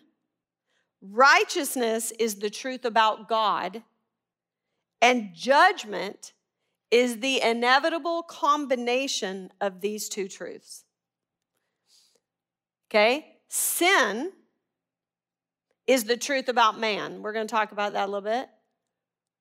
Righteousness 1.00 2.12
is 2.18 2.36
the 2.36 2.50
truth 2.50 2.84
about 2.84 3.28
God 3.28 3.82
and 5.00 5.34
judgment 5.34 6.32
is 6.90 7.18
the 7.20 7.42
inevitable 7.42 8.22
combination 8.22 9.50
of 9.60 9.80
these 9.80 10.08
two 10.08 10.28
truths. 10.28 10.84
Okay? 12.88 13.36
Sin 13.48 14.32
is 15.86 16.04
the 16.04 16.16
truth 16.16 16.48
about 16.48 16.78
man. 16.78 17.22
We're 17.22 17.32
going 17.32 17.46
to 17.46 17.52
talk 17.52 17.72
about 17.72 17.92
that 17.92 18.04
a 18.04 18.10
little 18.10 18.20
bit. 18.20 18.48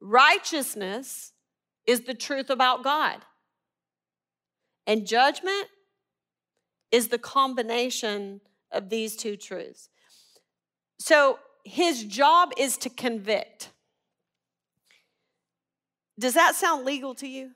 Righteousness 0.02 1.34
is 1.86 2.02
the 2.02 2.14
truth 2.14 2.50
about 2.50 2.84
God. 2.84 3.22
And 4.88 5.08
judgment 5.08 5.68
is 6.92 7.08
the 7.08 7.18
combination 7.18 8.42
of 8.72 8.90
these 8.90 9.16
two 9.16 9.36
truths. 9.36 9.90
So 11.00 11.40
his 11.64 12.04
job 12.04 12.52
is 12.58 12.78
to 12.78 12.90
convict. 12.90 13.70
Does 16.18 16.34
that 16.34 16.56
sound 16.56 16.86
legal 16.86 17.14
to 17.16 17.28
you? 17.28 17.52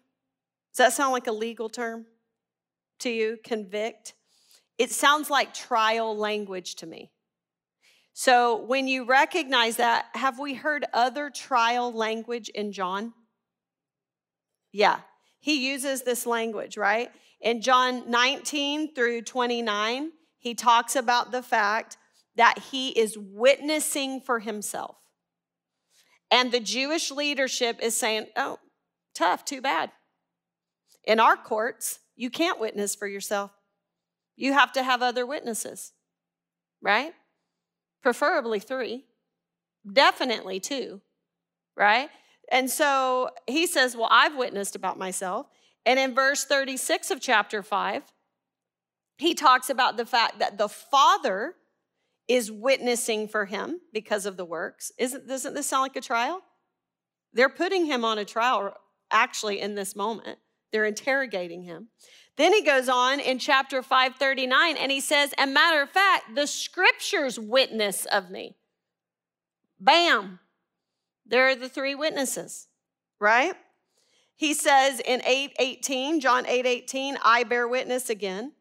Does 0.71 0.77
that 0.77 0.93
sound 0.93 1.13
like 1.13 1.27
a 1.27 1.31
legal 1.31 1.69
term 1.69 2.05
to 2.99 3.09
you? 3.09 3.37
Convict? 3.43 4.13
It 4.77 4.91
sounds 4.91 5.29
like 5.29 5.53
trial 5.53 6.15
language 6.15 6.75
to 6.75 6.85
me. 6.85 7.11
So 8.13 8.57
when 8.57 8.87
you 8.87 9.05
recognize 9.05 9.77
that, 9.77 10.07
have 10.13 10.39
we 10.39 10.53
heard 10.53 10.85
other 10.93 11.29
trial 11.29 11.91
language 11.91 12.49
in 12.49 12.71
John? 12.73 13.13
Yeah, 14.73 14.99
he 15.39 15.69
uses 15.69 16.03
this 16.03 16.25
language, 16.25 16.75
right? 16.75 17.11
In 17.39 17.61
John 17.61 18.09
19 18.11 18.93
through 18.93 19.21
29, 19.21 20.11
he 20.37 20.53
talks 20.53 20.95
about 20.95 21.31
the 21.31 21.41
fact 21.41 21.97
that 22.35 22.59
he 22.71 22.89
is 22.89 23.17
witnessing 23.17 24.21
for 24.21 24.39
himself. 24.39 24.98
And 26.31 26.51
the 26.51 26.59
Jewish 26.59 27.11
leadership 27.11 27.79
is 27.81 27.95
saying, 27.95 28.27
oh, 28.35 28.59
tough, 29.15 29.45
too 29.45 29.61
bad. 29.61 29.91
In 31.03 31.19
our 31.19 31.35
courts, 31.35 31.99
you 32.15 32.29
can't 32.29 32.59
witness 32.59 32.95
for 32.95 33.07
yourself. 33.07 33.51
You 34.35 34.53
have 34.53 34.71
to 34.73 34.83
have 34.83 35.01
other 35.01 35.25
witnesses, 35.25 35.93
right? 36.81 37.13
Preferably 38.01 38.59
three, 38.59 39.05
definitely 39.91 40.59
two, 40.59 41.01
right? 41.75 42.09
And 42.51 42.69
so 42.69 43.29
he 43.47 43.67
says, 43.67 43.95
Well, 43.95 44.07
I've 44.11 44.35
witnessed 44.35 44.75
about 44.75 44.97
myself. 44.97 45.47
And 45.85 45.99
in 45.99 46.13
verse 46.13 46.45
36 46.45 47.11
of 47.11 47.21
chapter 47.21 47.63
5, 47.63 48.03
he 49.17 49.33
talks 49.33 49.69
about 49.69 49.97
the 49.97 50.05
fact 50.05 50.39
that 50.39 50.57
the 50.57 50.69
Father 50.69 51.55
is 52.29 52.51
witnessing 52.51 53.27
for 53.27 53.45
him 53.45 53.81
because 53.91 54.25
of 54.25 54.37
the 54.37 54.45
works. 54.45 54.91
Isn't, 54.97 55.27
doesn't 55.27 55.55
this 55.55 55.67
sound 55.67 55.81
like 55.81 55.95
a 55.95 56.01
trial? 56.01 56.41
They're 57.33 57.49
putting 57.49 57.85
him 57.85 58.05
on 58.05 58.19
a 58.19 58.23
trial 58.23 58.75
actually 59.11 59.59
in 59.59 59.75
this 59.75 59.95
moment. 59.95 60.37
They're 60.71 60.85
interrogating 60.85 61.63
him. 61.63 61.87
Then 62.37 62.53
he 62.53 62.61
goes 62.61 62.87
on 62.87 63.19
in 63.19 63.39
chapter 63.39 63.81
539 63.81 64.77
and 64.77 64.91
he 64.91 65.01
says, 65.01 65.33
and 65.37 65.53
matter 65.53 65.81
of 65.81 65.89
fact, 65.89 66.35
the 66.35 66.45
scriptures 66.45 67.39
witness 67.39 68.05
of 68.05 68.29
me. 68.29 68.55
Bam. 69.79 70.39
There 71.25 71.47
are 71.47 71.55
the 71.55 71.69
three 71.69 71.95
witnesses, 71.95 72.67
right? 73.19 73.55
He 74.35 74.53
says 74.53 74.99
in 74.99 75.21
818, 75.25 76.21
John 76.21 76.45
8:18, 76.45 77.17
I 77.23 77.43
bear 77.43 77.67
witness 77.67 78.09
again. 78.09 78.53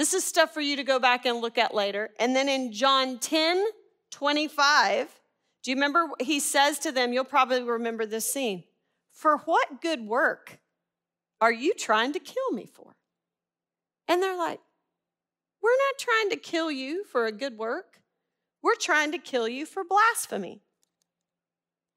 This 0.00 0.14
is 0.14 0.24
stuff 0.24 0.54
for 0.54 0.62
you 0.62 0.76
to 0.76 0.82
go 0.82 0.98
back 0.98 1.26
and 1.26 1.42
look 1.42 1.58
at 1.58 1.74
later. 1.74 2.08
And 2.18 2.34
then 2.34 2.48
in 2.48 2.72
John 2.72 3.18
10, 3.18 3.62
25, 4.10 5.20
do 5.62 5.70
you 5.70 5.76
remember 5.76 6.08
he 6.18 6.40
says 6.40 6.78
to 6.78 6.90
them, 6.90 7.12
you'll 7.12 7.24
probably 7.24 7.62
remember 7.62 8.06
this 8.06 8.32
scene. 8.32 8.64
For 9.12 9.36
what 9.44 9.82
good 9.82 10.06
work 10.06 10.58
are 11.38 11.52
you 11.52 11.74
trying 11.74 12.14
to 12.14 12.18
kill 12.18 12.50
me 12.52 12.64
for? 12.64 12.96
And 14.08 14.22
they're 14.22 14.38
like, 14.38 14.60
We're 15.62 15.68
not 15.68 15.98
trying 15.98 16.30
to 16.30 16.36
kill 16.36 16.70
you 16.70 17.04
for 17.04 17.26
a 17.26 17.32
good 17.32 17.58
work. 17.58 18.00
We're 18.62 18.76
trying 18.76 19.12
to 19.12 19.18
kill 19.18 19.48
you 19.48 19.66
for 19.66 19.84
blasphemy. 19.84 20.62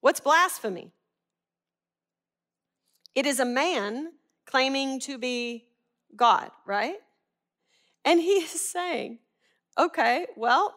What's 0.02 0.20
blasphemy? 0.20 0.92
It 3.16 3.26
is 3.26 3.40
a 3.40 3.46
man 3.46 4.12
claiming 4.46 5.00
to 5.00 5.18
be 5.18 5.68
God, 6.18 6.52
right? 6.66 6.98
And 8.06 8.20
he 8.20 8.34
is 8.34 8.70
saying, 8.72 9.20
okay, 9.78 10.28
well, 10.36 10.74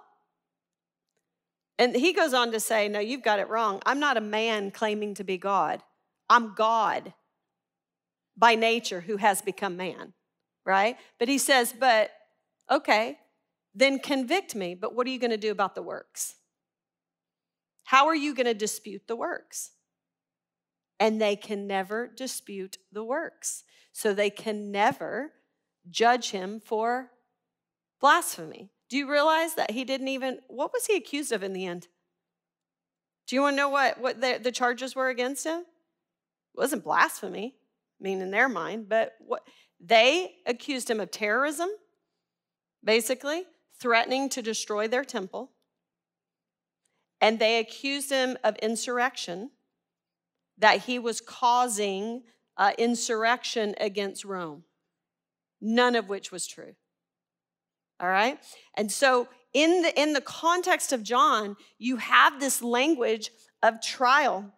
and 1.79 1.95
he 1.95 2.13
goes 2.13 2.33
on 2.33 2.53
to 2.53 2.61
say, 2.61 2.89
no, 2.89 3.01
you've 3.01 3.23
got 3.23 3.39
it 3.39 3.49
wrong. 3.49 3.83
I'm 3.85 4.01
not 4.01 4.17
a 4.17 4.23
man 4.23 4.71
claiming 4.71 5.15
to 5.15 5.25
be 5.25 5.37
God. 5.37 5.83
I'm 6.31 6.55
God 6.55 7.13
by 8.37 8.55
nature 8.55 9.03
who 9.03 9.19
has 9.19 9.43
become 9.43 9.77
man, 9.77 10.15
right? 10.65 10.97
But 11.19 11.29
he 11.29 11.39
says, 11.39 11.75
but 11.79 12.11
okay, 12.71 13.19
then 13.75 13.99
convict 13.99 14.55
me. 14.55 14.75
But 14.75 14.95
what 14.95 15.07
are 15.07 15.11
you 15.11 15.19
going 15.19 15.31
to 15.31 15.37
do 15.37 15.51
about 15.51 15.75
the 15.75 15.83
works? 15.83 16.37
How 17.85 18.07
are 18.07 18.15
you 18.17 18.35
going 18.35 18.47
to 18.47 18.55
dispute 18.55 19.03
the 19.07 19.17
works? 19.17 19.73
And 20.99 21.21
they 21.21 21.37
can 21.37 21.67
never 21.67 22.07
dispute 22.07 22.79
the 22.91 23.05
works. 23.05 23.65
So 23.93 24.15
they 24.15 24.31
can 24.31 24.73
never 24.73 25.33
judge 25.91 26.31
him 26.31 26.59
for 26.59 27.11
blasphemy. 28.07 28.71
Do 28.89 28.97
you 28.97 29.11
realize 29.11 29.57
that 29.57 29.73
he 29.73 29.83
didn't 29.83 30.07
even, 30.07 30.39
what 30.47 30.73
was 30.73 30.87
he 30.87 30.95
accused 30.95 31.33
of 31.33 31.43
in 31.43 31.53
the 31.53 31.67
end? 31.67 31.89
Do 33.27 33.35
you 33.35 33.43
want 33.43 33.55
to 33.55 33.57
know 33.57 33.69
what, 33.69 34.01
what 34.01 34.21
the, 34.21 34.39
the 34.41 34.53
charges 34.53 34.95
were 34.95 35.09
against 35.09 35.45
him? 35.45 35.63
It 35.63 35.67
wasn't 36.55 36.85
blasphemy, 36.85 37.57
I 37.57 38.05
mean, 38.05 38.21
in 38.21 38.31
their 38.31 38.49
mind, 38.49 38.89
but 38.89 39.15
what 39.19 39.43
they 39.81 40.37
accused 40.47 40.89
him 40.89 41.01
of 41.01 41.11
terrorism, 41.11 41.69
basically, 42.85 43.43
threatening 43.81 44.29
to 44.29 44.41
destroy 44.41 44.87
their 44.87 45.05
temple. 45.05 45.51
And 47.21 47.41
they 47.41 47.59
accused 47.59 48.11
him 48.11 48.39
of 48.45 48.55
insurrection, 48.59 49.51
that 50.59 50.83
he 50.83 51.01
was 51.01 51.21
causing 51.21 52.23
uh, 52.57 52.71
insurrection 52.79 53.75
against 53.81 54.25
Rome, 54.25 54.63
none 55.61 55.97
of 55.97 56.09
which 56.09 56.31
was 56.31 56.47
true. 56.47 56.77
All 58.01 58.09
right? 58.09 58.39
And 58.75 58.91
so, 58.91 59.29
in 59.53 59.83
the, 59.83 60.01
in 60.01 60.13
the 60.13 60.21
context 60.21 60.93
of 60.93 61.03
John, 61.03 61.57
you 61.79 61.97
have 61.97 62.41
this 62.41 62.63
language 62.63 63.31
of 63.63 63.81
trial. 63.81 64.53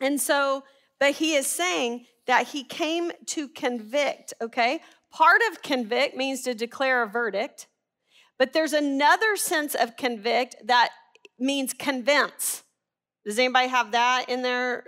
And 0.00 0.18
so, 0.20 0.64
but 0.98 1.12
he 1.16 1.34
is 1.34 1.46
saying 1.46 2.06
that 2.26 2.48
he 2.48 2.64
came 2.64 3.12
to 3.26 3.48
convict, 3.48 4.32
okay? 4.40 4.80
Part 5.12 5.42
of 5.50 5.62
convict 5.62 6.16
means 6.16 6.42
to 6.42 6.54
declare 6.54 7.02
a 7.02 7.06
verdict, 7.06 7.66
but 8.38 8.52
there's 8.52 8.72
another 8.72 9.36
sense 9.36 9.74
of 9.74 9.96
convict 9.96 10.56
that 10.64 10.90
means 11.38 11.74
convince. 11.74 12.62
Does 13.24 13.38
anybody 13.38 13.68
have 13.68 13.92
that 13.92 14.26
in 14.28 14.42
their 14.42 14.84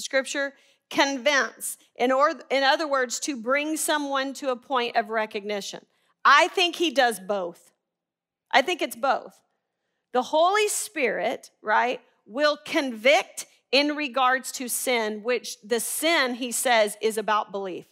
scripture? 0.00 0.54
Convince. 0.88 1.76
In, 1.96 2.10
or, 2.10 2.32
in 2.50 2.64
other 2.64 2.88
words, 2.88 3.20
to 3.20 3.36
bring 3.36 3.76
someone 3.76 4.32
to 4.34 4.50
a 4.50 4.56
point 4.56 4.96
of 4.96 5.08
recognition. 5.08 5.84
I 6.24 6.48
think 6.48 6.76
he 6.76 6.90
does 6.90 7.18
both. 7.20 7.72
I 8.50 8.62
think 8.62 8.82
it's 8.82 8.96
both. 8.96 9.40
The 10.12 10.22
Holy 10.22 10.68
Spirit, 10.68 11.50
right, 11.62 12.00
will 12.26 12.58
convict 12.64 13.46
in 13.72 13.94
regards 13.94 14.50
to 14.52 14.68
sin, 14.68 15.22
which 15.22 15.60
the 15.62 15.80
sin, 15.80 16.34
he 16.34 16.50
says, 16.50 16.96
is 17.00 17.16
about 17.16 17.52
belief. 17.52 17.86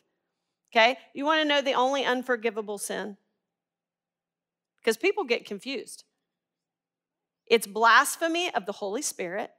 Okay? 0.73 0.99
You 1.15 1.25
want 1.25 1.43
to 1.43 1.49
know 1.49 1.63
the 1.63 1.75
only 1.75 2.05
unforgivable 2.05 2.79
sin? 2.79 3.17
Because 4.79 4.97
people 4.97 5.25
get 5.25 5.45
confused. 5.45 6.05
It's 7.47 7.67
blasphemy 7.67 8.53
of 8.53 8.67
the 8.67 8.73
Holy 8.73 9.03
Spirit. 9.03 9.51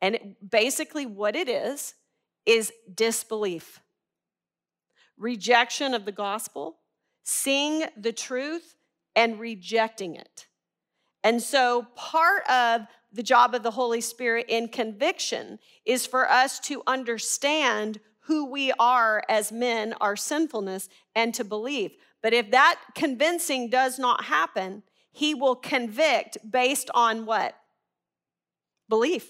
And 0.00 0.14
it, 0.16 0.50
basically, 0.50 1.06
what 1.06 1.36
it 1.36 1.48
is, 1.48 1.94
is 2.44 2.72
disbelief, 2.92 3.80
rejection 5.16 5.94
of 5.94 6.04
the 6.04 6.12
gospel, 6.12 6.78
seeing 7.22 7.84
the 7.96 8.12
truth 8.12 8.76
and 9.14 9.38
rejecting 9.38 10.16
it. 10.16 10.46
And 11.24 11.42
so, 11.42 11.86
part 11.94 12.48
of 12.48 12.82
the 13.12 13.22
job 13.22 13.54
of 13.54 13.62
the 13.62 13.70
Holy 13.70 14.00
Spirit 14.00 14.46
in 14.48 14.68
conviction 14.68 15.58
is 15.84 16.06
for 16.06 16.30
us 16.30 16.58
to 16.60 16.82
understand 16.86 18.00
who 18.26 18.50
we 18.50 18.72
are 18.78 19.22
as 19.28 19.52
men, 19.52 19.94
our 20.00 20.16
sinfulness, 20.16 20.88
and 21.14 21.34
to 21.34 21.44
believe. 21.44 21.92
But 22.22 22.32
if 22.32 22.50
that 22.52 22.80
convincing 22.94 23.68
does 23.68 23.98
not 23.98 24.24
happen, 24.24 24.82
he 25.10 25.34
will 25.34 25.56
convict 25.56 26.38
based 26.48 26.90
on 26.94 27.26
what? 27.26 27.54
Belief. 28.88 29.28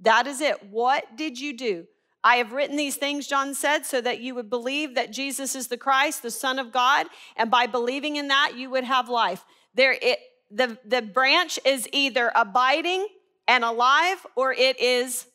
That 0.00 0.26
is 0.26 0.40
it. 0.40 0.70
What 0.70 1.16
did 1.16 1.38
you 1.38 1.56
do? 1.56 1.86
I 2.24 2.36
have 2.36 2.52
written 2.52 2.76
these 2.76 2.96
things, 2.96 3.26
John 3.26 3.54
said, 3.54 3.84
so 3.84 4.00
that 4.00 4.20
you 4.20 4.34
would 4.34 4.48
believe 4.48 4.94
that 4.94 5.12
Jesus 5.12 5.54
is 5.54 5.68
the 5.68 5.76
Christ, 5.76 6.22
the 6.22 6.30
Son 6.30 6.58
of 6.58 6.72
God, 6.72 7.06
and 7.36 7.50
by 7.50 7.66
believing 7.66 8.16
in 8.16 8.28
that, 8.28 8.52
you 8.56 8.70
would 8.70 8.84
have 8.84 9.10
life. 9.10 9.44
There, 9.74 9.94
it, 10.00 10.18
the, 10.50 10.78
the 10.86 11.02
branch 11.02 11.58
is 11.66 11.86
either 11.92 12.32
abiding 12.34 13.06
and 13.46 13.62
alive 13.62 14.26
or 14.36 14.54
it 14.54 14.80
is 14.80 15.26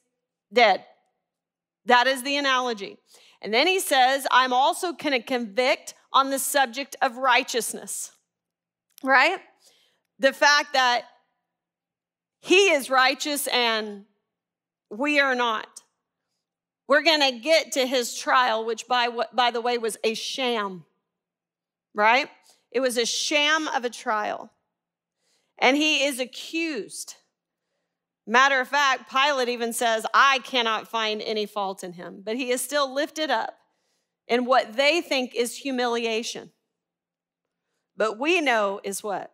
dead. 0.51 0.83
That 1.85 2.07
is 2.07 2.23
the 2.23 2.37
analogy. 2.37 2.97
And 3.41 3.53
then 3.53 3.67
he 3.67 3.79
says, 3.79 4.25
I'm 4.31 4.51
also 4.51 4.91
going 4.91 5.13
to 5.13 5.21
convict 5.21 5.93
on 6.11 6.31
the 6.31 6.39
subject 6.39 6.95
of 7.03 7.17
righteousness, 7.17 8.11
right? 9.03 9.37
The 10.17 10.33
fact 10.33 10.73
that 10.73 11.03
he 12.41 12.71
is 12.71 12.89
righteous 12.89 13.47
and 13.47 14.05
we 14.89 15.19
are 15.19 15.35
not. 15.35 15.67
We're 16.89 17.03
going 17.03 17.21
to 17.21 17.39
get 17.39 17.73
to 17.73 17.85
his 17.85 18.17
trial, 18.17 18.65
which, 18.65 18.87
by, 18.87 19.09
by 19.31 19.51
the 19.51 19.61
way, 19.61 19.77
was 19.77 19.95
a 20.03 20.15
sham, 20.15 20.85
right? 21.93 22.27
It 22.71 22.79
was 22.79 22.97
a 22.97 23.05
sham 23.05 23.67
of 23.67 23.85
a 23.85 23.91
trial 23.91 24.49
and 25.59 25.77
he 25.77 26.03
is 26.03 26.19
accused. 26.19 27.13
Matter 28.25 28.59
of 28.59 28.69
fact, 28.69 29.11
Pilate 29.11 29.49
even 29.49 29.71
says, 29.71 30.03
I 30.15 30.39
cannot 30.39 30.87
find 30.87 31.21
any 31.21 31.45
fault 31.45 31.83
in 31.83 31.93
him, 31.93 32.23
but 32.25 32.37
he 32.37 32.49
is 32.49 32.59
still 32.59 32.91
lifted 32.91 33.29
up 33.29 33.53
in 34.27 34.45
what 34.45 34.73
they 34.73 34.99
think 34.99 35.35
is 35.35 35.57
humiliation. 35.57 36.49
But 37.95 38.17
we 38.17 38.41
know 38.41 38.81
is 38.83 39.03
what? 39.03 39.31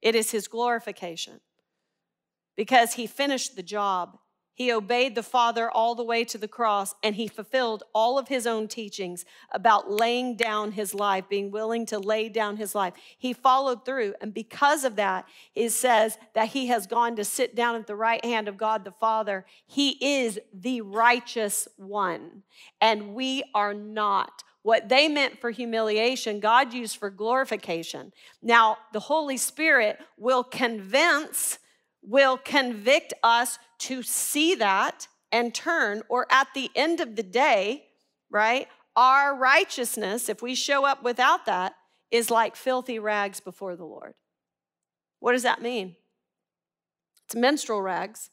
It 0.00 0.14
is 0.14 0.30
his 0.30 0.48
glorification 0.48 1.40
because 2.56 2.94
he 2.94 3.06
finished 3.06 3.54
the 3.54 3.62
job 3.62 4.18
he 4.58 4.72
obeyed 4.72 5.14
the 5.14 5.22
Father 5.22 5.70
all 5.70 5.94
the 5.94 6.02
way 6.02 6.24
to 6.24 6.36
the 6.36 6.48
cross, 6.48 6.92
and 7.00 7.14
he 7.14 7.28
fulfilled 7.28 7.84
all 7.94 8.18
of 8.18 8.26
his 8.26 8.44
own 8.44 8.66
teachings 8.66 9.24
about 9.52 9.88
laying 9.88 10.34
down 10.34 10.72
his 10.72 10.92
life, 10.92 11.28
being 11.28 11.52
willing 11.52 11.86
to 11.86 11.96
lay 12.00 12.28
down 12.28 12.56
his 12.56 12.74
life. 12.74 12.94
He 13.16 13.32
followed 13.32 13.84
through, 13.84 14.14
and 14.20 14.34
because 14.34 14.82
of 14.82 14.96
that, 14.96 15.28
it 15.54 15.70
says 15.70 16.18
that 16.34 16.48
he 16.48 16.66
has 16.66 16.88
gone 16.88 17.14
to 17.14 17.24
sit 17.24 17.54
down 17.54 17.76
at 17.76 17.86
the 17.86 17.94
right 17.94 18.24
hand 18.24 18.48
of 18.48 18.58
God 18.58 18.84
the 18.84 18.90
Father. 18.90 19.46
He 19.64 19.90
is 20.00 20.40
the 20.52 20.80
righteous 20.80 21.68
one, 21.76 22.42
and 22.80 23.14
we 23.14 23.44
are 23.54 23.74
not. 23.74 24.42
What 24.62 24.88
they 24.88 25.06
meant 25.06 25.40
for 25.40 25.52
humiliation, 25.52 26.40
God 26.40 26.74
used 26.74 26.96
for 26.96 27.10
glorification. 27.10 28.12
Now, 28.42 28.78
the 28.92 28.98
Holy 28.98 29.36
Spirit 29.36 30.00
will 30.16 30.42
convince 30.42 31.60
will 32.02 32.36
convict 32.36 33.12
us 33.22 33.58
to 33.78 34.02
see 34.02 34.54
that 34.54 35.08
and 35.30 35.54
turn, 35.54 36.02
or 36.08 36.26
at 36.30 36.48
the 36.54 36.70
end 36.74 37.00
of 37.00 37.16
the 37.16 37.22
day, 37.22 37.84
right? 38.30 38.66
Our 38.96 39.36
righteousness, 39.36 40.28
if 40.28 40.42
we 40.42 40.54
show 40.54 40.84
up 40.84 41.02
without 41.02 41.46
that, 41.46 41.74
is 42.10 42.30
like 42.30 42.56
filthy 42.56 42.98
rags 42.98 43.40
before 43.40 43.76
the 43.76 43.84
Lord. 43.84 44.14
What 45.20 45.32
does 45.32 45.42
that 45.42 45.60
mean? 45.60 45.96
It's 47.26 47.34
menstrual 47.34 47.82
rags. 47.82 48.30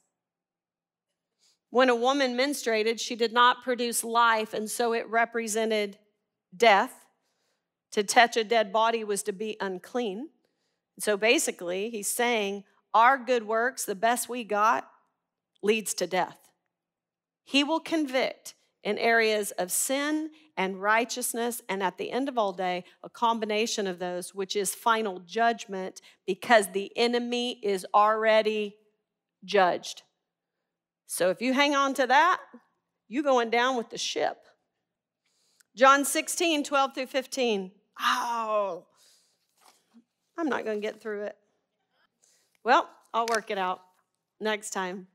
When 1.70 1.90
a 1.90 1.96
woman 1.96 2.38
menstruated, 2.38 3.02
she 3.02 3.18
did 3.18 3.34
not 3.34 3.64
produce 3.64 4.04
life, 4.04 4.54
and 4.54 4.70
so 4.70 4.94
it 4.94 5.10
represented 5.10 5.98
death. 6.56 7.06
To 7.92 8.04
touch 8.04 8.38
a 8.38 8.44
dead 8.44 8.72
body 8.72 9.04
was 9.04 9.24
to 9.24 9.34
be 9.34 9.58
unclean. 9.60 10.30
So 11.00 11.18
basically, 11.18 11.90
he's 11.90 12.08
saying 12.08 12.64
our 12.96 13.18
good 13.18 13.46
works, 13.46 13.86
the 13.86 13.94
best 13.94 14.30
we 14.30 14.44
got, 14.44 14.90
leads 15.62 15.94
to 15.96 16.08
death. 16.08 16.38
He 17.44 17.64
will 17.64 17.82
convict 17.82 18.56
in 18.84 18.98
areas 18.98 19.52
of 19.52 19.72
sin 19.72 20.30
and 20.58 20.82
righteousness, 20.82 21.62
and 21.68 21.84
at 21.84 21.98
the 21.98 22.12
end 22.12 22.30
of 22.30 22.38
all 22.38 22.54
day, 22.54 22.86
a 23.04 23.10
combination 23.10 23.86
of 23.86 24.00
those, 24.00 24.34
which 24.34 24.56
is 24.56 24.74
final 24.74 25.20
judgment 25.20 26.02
because 26.26 26.72
the 26.72 26.92
enemy 26.96 27.60
is 27.62 27.86
already 27.94 28.78
judged. 29.44 30.04
So 31.08 31.30
if 31.30 31.42
you 31.42 31.54
hang 31.54 31.76
on 31.76 31.94
to 31.96 32.08
that, 32.08 32.40
you're 33.08 33.24
going 33.24 33.50
down 33.50 33.76
with 33.76 33.90
the 33.90 33.98
ship. 33.98 34.38
John 35.76 36.06
16, 36.06 36.64
12 36.64 36.96
through 36.96 37.08
15. 37.08 37.72
Oh, 38.00 38.86
I'm 40.38 40.48
not 40.48 40.64
going 40.64 40.78
to 40.78 40.82
get 40.82 41.02
through 41.02 41.24
it. 41.24 41.36
Well, 42.66 42.90
I'll 43.14 43.28
work 43.28 43.52
it 43.52 43.60
out 43.60 43.82
next 44.42 44.72
time. 44.72 45.06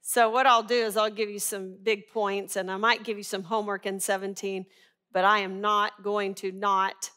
So, 0.00 0.30
what 0.30 0.46
I'll 0.46 0.62
do 0.62 0.74
is 0.74 0.96
I'll 0.96 1.10
give 1.10 1.28
you 1.28 1.38
some 1.38 1.76
big 1.82 2.08
points 2.08 2.56
and 2.56 2.70
I 2.70 2.78
might 2.78 3.04
give 3.04 3.18
you 3.18 3.22
some 3.22 3.42
homework 3.42 3.84
in 3.84 4.00
17, 4.00 4.64
but 5.12 5.26
I 5.26 5.40
am 5.40 5.60
not 5.60 6.02
going 6.02 6.34
to 6.36 6.50
not 6.50 7.10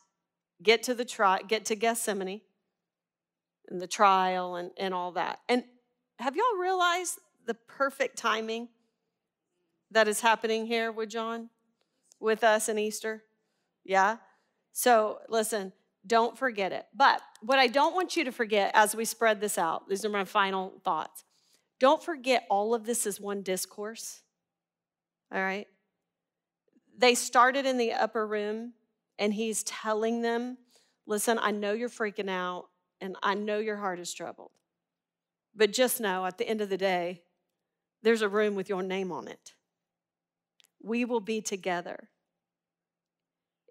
get 0.61 0.83
to 0.83 0.93
the 0.93 1.05
get 1.47 1.63
to 1.65 1.75
Gethsemane 1.77 2.41
and 3.69 3.81
the 3.81 3.87
trial 3.87 4.57
and, 4.57 4.71
and 4.77 4.93
all 4.93 5.13
that. 5.13 5.39
And 5.47 5.63
have 6.19 6.35
y'all 6.35 6.59
realized 6.59 7.19
the 7.45 7.53
perfect 7.53 8.17
timing 8.17 8.67
that 9.91 10.09
is 10.09 10.19
happening 10.19 10.65
here 10.65 10.91
with 10.91 11.07
John, 11.07 11.49
with 12.19 12.43
us 12.43 12.67
in 12.67 12.77
Easter? 12.77 13.23
Yeah? 13.85 14.17
So, 14.73 15.19
listen, 15.29 15.71
don't 16.05 16.37
forget 16.37 16.71
it. 16.71 16.85
But 16.93 17.21
what 17.41 17.59
I 17.59 17.67
don't 17.67 17.95
want 17.95 18.15
you 18.15 18.25
to 18.25 18.31
forget 18.31 18.71
as 18.73 18.95
we 18.95 19.05
spread 19.05 19.39
this 19.39 19.57
out, 19.57 19.87
these 19.87 20.03
are 20.03 20.09
my 20.09 20.25
final 20.25 20.73
thoughts. 20.83 21.23
Don't 21.79 22.03
forget 22.03 22.45
all 22.49 22.73
of 22.73 22.85
this 22.85 23.05
is 23.05 23.19
one 23.19 23.41
discourse. 23.41 24.21
All 25.33 25.41
right? 25.41 25.67
They 26.97 27.15
started 27.15 27.65
in 27.65 27.77
the 27.77 27.93
upper 27.93 28.25
room 28.27 28.73
and 29.17 29.33
he's 29.33 29.63
telling 29.63 30.21
them, 30.21 30.57
listen, 31.05 31.39
I 31.41 31.51
know 31.51 31.73
you're 31.73 31.89
freaking 31.89 32.29
out 32.29 32.65
and 33.01 33.15
I 33.23 33.33
know 33.33 33.59
your 33.59 33.77
heart 33.77 33.99
is 33.99 34.13
troubled. 34.13 34.51
But 35.55 35.71
just 35.71 35.99
know 35.99 36.25
at 36.25 36.37
the 36.37 36.47
end 36.47 36.61
of 36.61 36.69
the 36.69 36.77
day, 36.77 37.23
there's 38.01 38.21
a 38.21 38.29
room 38.29 38.55
with 38.55 38.69
your 38.69 38.83
name 38.83 39.11
on 39.11 39.27
it. 39.27 39.53
We 40.81 41.05
will 41.05 41.21
be 41.21 41.41
together. 41.41 42.09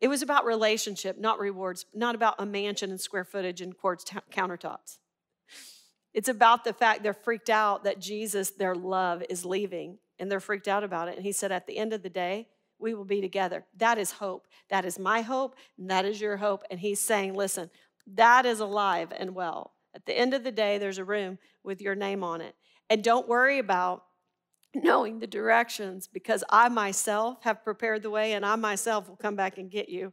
It 0.03 0.09
was 0.09 0.21
about 0.21 0.45
relationship, 0.45 1.17
not 1.17 1.39
rewards, 1.39 1.87
not 1.95 2.17
about 2.17 2.35
a 2.41 2.45
mansion 2.45 2.91
and 2.91 3.01
square 3.01 3.25
footage 3.25 3.61
and 3.61 3.79
quartz 3.79 4.03
t- 4.03 4.17
countertops. 4.33 4.99
It's 6.13 6.29
about 6.29 6.65
the 6.65 6.73
fact 6.73 7.05
they're 7.05 7.15
freaked 7.15 7.49
out 7.49 7.85
that 7.85 8.01
Jesus, 8.01 8.51
their 8.51 8.75
love, 8.75 9.23
is 9.31 9.45
leaving, 9.45 9.99
and 10.19 10.29
they're 10.29 10.41
freaked 10.41 10.67
out 10.67 10.83
about 10.83 11.07
it. 11.07 11.15
And 11.15 11.25
he 11.25 11.31
said, 11.31 11.53
At 11.53 11.69
the 11.69 11.79
end 11.79 11.93
of 11.93 12.03
the 12.03 12.11
day, 12.11 12.49
we 12.81 12.95
will 12.95 13.05
be 13.05 13.21
together. 13.21 13.65
That 13.77 13.97
is 13.97 14.11
hope. 14.11 14.49
That 14.71 14.85
is 14.85 14.99
my 14.99 15.21
hope, 15.21 15.55
and 15.79 15.89
that 15.89 16.05
is 16.05 16.21
your 16.21 16.37
hope. 16.37 16.65
And 16.69 16.81
he's 16.81 16.99
saying, 16.99 17.35
Listen, 17.35 17.71
that 18.09 18.45
is 18.45 18.59
alive 18.59 19.13
and 19.17 19.37
well. 19.37 19.73
At 19.95 20.05
the 20.05 20.19
end 20.19 20.35
of 20.35 20.43
the 20.43 20.51
day, 20.51 20.79
there's 20.79 20.99
a 20.99 21.05
room 21.05 21.39
with 21.63 21.81
your 21.81 21.95
name 21.95 22.25
on 22.25 22.41
it. 22.41 22.57
And 22.91 23.05
don't 23.05 23.29
worry 23.29 23.61
about 23.61 24.03
knowing 24.75 25.19
the 25.19 25.27
directions 25.27 26.09
because 26.09 26.43
I 26.49 26.69
myself 26.69 27.43
have 27.43 27.65
prepared 27.65 28.03
the 28.03 28.11
way 28.11 28.33
and 28.33 28.45
I 28.45 28.57
myself 28.57 29.09
will 29.09 29.17
come 29.17 29.37
back 29.37 29.59
and 29.59 29.71
get 29.71 29.89
you 29.89 30.13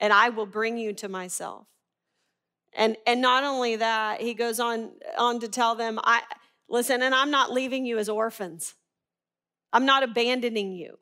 and 0.00 0.12
I 0.12 0.30
will 0.30 0.46
bring 0.46 0.78
you 0.78 0.92
to 0.94 1.08
myself. 1.08 1.66
And 2.72 2.96
and 3.06 3.20
not 3.20 3.44
only 3.44 3.76
that, 3.76 4.20
he 4.20 4.34
goes 4.34 4.60
on 4.60 4.92
on 5.18 5.40
to 5.40 5.48
tell 5.48 5.74
them, 5.74 5.98
I 6.02 6.22
listen, 6.68 7.02
and 7.02 7.14
I'm 7.14 7.30
not 7.30 7.52
leaving 7.52 7.84
you 7.84 7.98
as 7.98 8.08
orphans. 8.08 8.74
I'm 9.72 9.84
not 9.84 10.02
abandoning 10.02 10.72
you. 10.72 10.98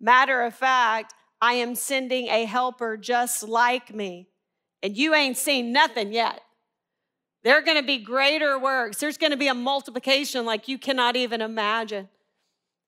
Matter 0.00 0.42
of 0.42 0.54
fact, 0.54 1.12
I 1.40 1.54
am 1.54 1.74
sending 1.74 2.28
a 2.28 2.44
helper 2.44 2.96
just 2.96 3.42
like 3.42 3.94
me. 3.94 4.28
And 4.82 4.96
you 4.96 5.14
ain't 5.14 5.36
seen 5.36 5.72
nothing 5.72 6.12
yet. 6.12 6.40
There 7.44 7.56
are 7.56 7.62
going 7.62 7.76
to 7.76 7.86
be 7.86 7.98
greater 7.98 8.58
works. 8.58 8.98
There's 8.98 9.18
going 9.18 9.30
to 9.30 9.36
be 9.36 9.48
a 9.48 9.54
multiplication 9.54 10.44
like 10.44 10.68
you 10.68 10.78
cannot 10.78 11.16
even 11.16 11.40
imagine. 11.40 12.08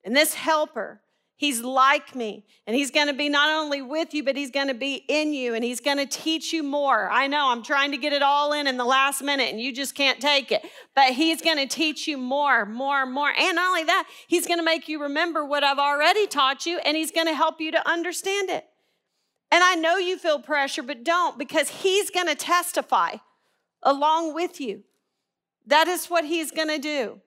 And 0.04 0.16
this 0.16 0.34
helper, 0.34 1.00
he's 1.36 1.60
like 1.60 2.14
me. 2.14 2.44
And 2.66 2.74
he's 2.74 2.90
going 2.90 3.06
to 3.06 3.12
be 3.12 3.28
not 3.28 3.50
only 3.50 3.82
with 3.82 4.12
you, 4.12 4.24
but 4.24 4.36
he's 4.36 4.50
going 4.50 4.68
to 4.68 4.74
be 4.74 5.04
in 5.08 5.32
you 5.32 5.54
and 5.54 5.62
he's 5.62 5.80
going 5.80 5.96
to 5.98 6.06
teach 6.06 6.52
you 6.52 6.62
more. 6.62 7.08
I 7.10 7.26
know 7.28 7.50
I'm 7.50 7.62
trying 7.62 7.92
to 7.92 7.96
get 7.96 8.12
it 8.12 8.22
all 8.22 8.52
in 8.52 8.66
in 8.66 8.76
the 8.76 8.84
last 8.84 9.22
minute 9.22 9.50
and 9.50 9.60
you 9.60 9.72
just 9.72 9.94
can't 9.94 10.20
take 10.20 10.50
it. 10.50 10.64
But 10.94 11.12
he's 11.12 11.40
going 11.40 11.56
to 11.58 11.66
teach 11.66 12.08
you 12.08 12.18
more, 12.18 12.66
more, 12.66 13.06
more. 13.06 13.30
And 13.38 13.56
not 13.56 13.68
only 13.68 13.84
that, 13.84 14.08
he's 14.26 14.46
going 14.46 14.58
to 14.58 14.64
make 14.64 14.88
you 14.88 15.02
remember 15.02 15.44
what 15.44 15.62
I've 15.62 15.78
already 15.78 16.26
taught 16.26 16.66
you 16.66 16.78
and 16.78 16.96
he's 16.96 17.12
going 17.12 17.26
to 17.26 17.34
help 17.34 17.60
you 17.60 17.70
to 17.72 17.88
understand 17.88 18.50
it. 18.50 18.66
And 19.50 19.64
I 19.64 19.76
know 19.76 19.96
you 19.96 20.18
feel 20.18 20.40
pressure, 20.40 20.82
but 20.82 21.04
don't 21.04 21.38
because 21.38 21.70
he's 21.70 22.10
going 22.10 22.26
to 22.26 22.34
testify 22.34 23.16
along 23.82 24.34
with 24.34 24.60
you. 24.60 24.84
That 25.66 25.88
is 25.88 26.06
what 26.06 26.24
he's 26.24 26.50
going 26.50 26.68
to 26.68 26.78
do. 26.78 27.20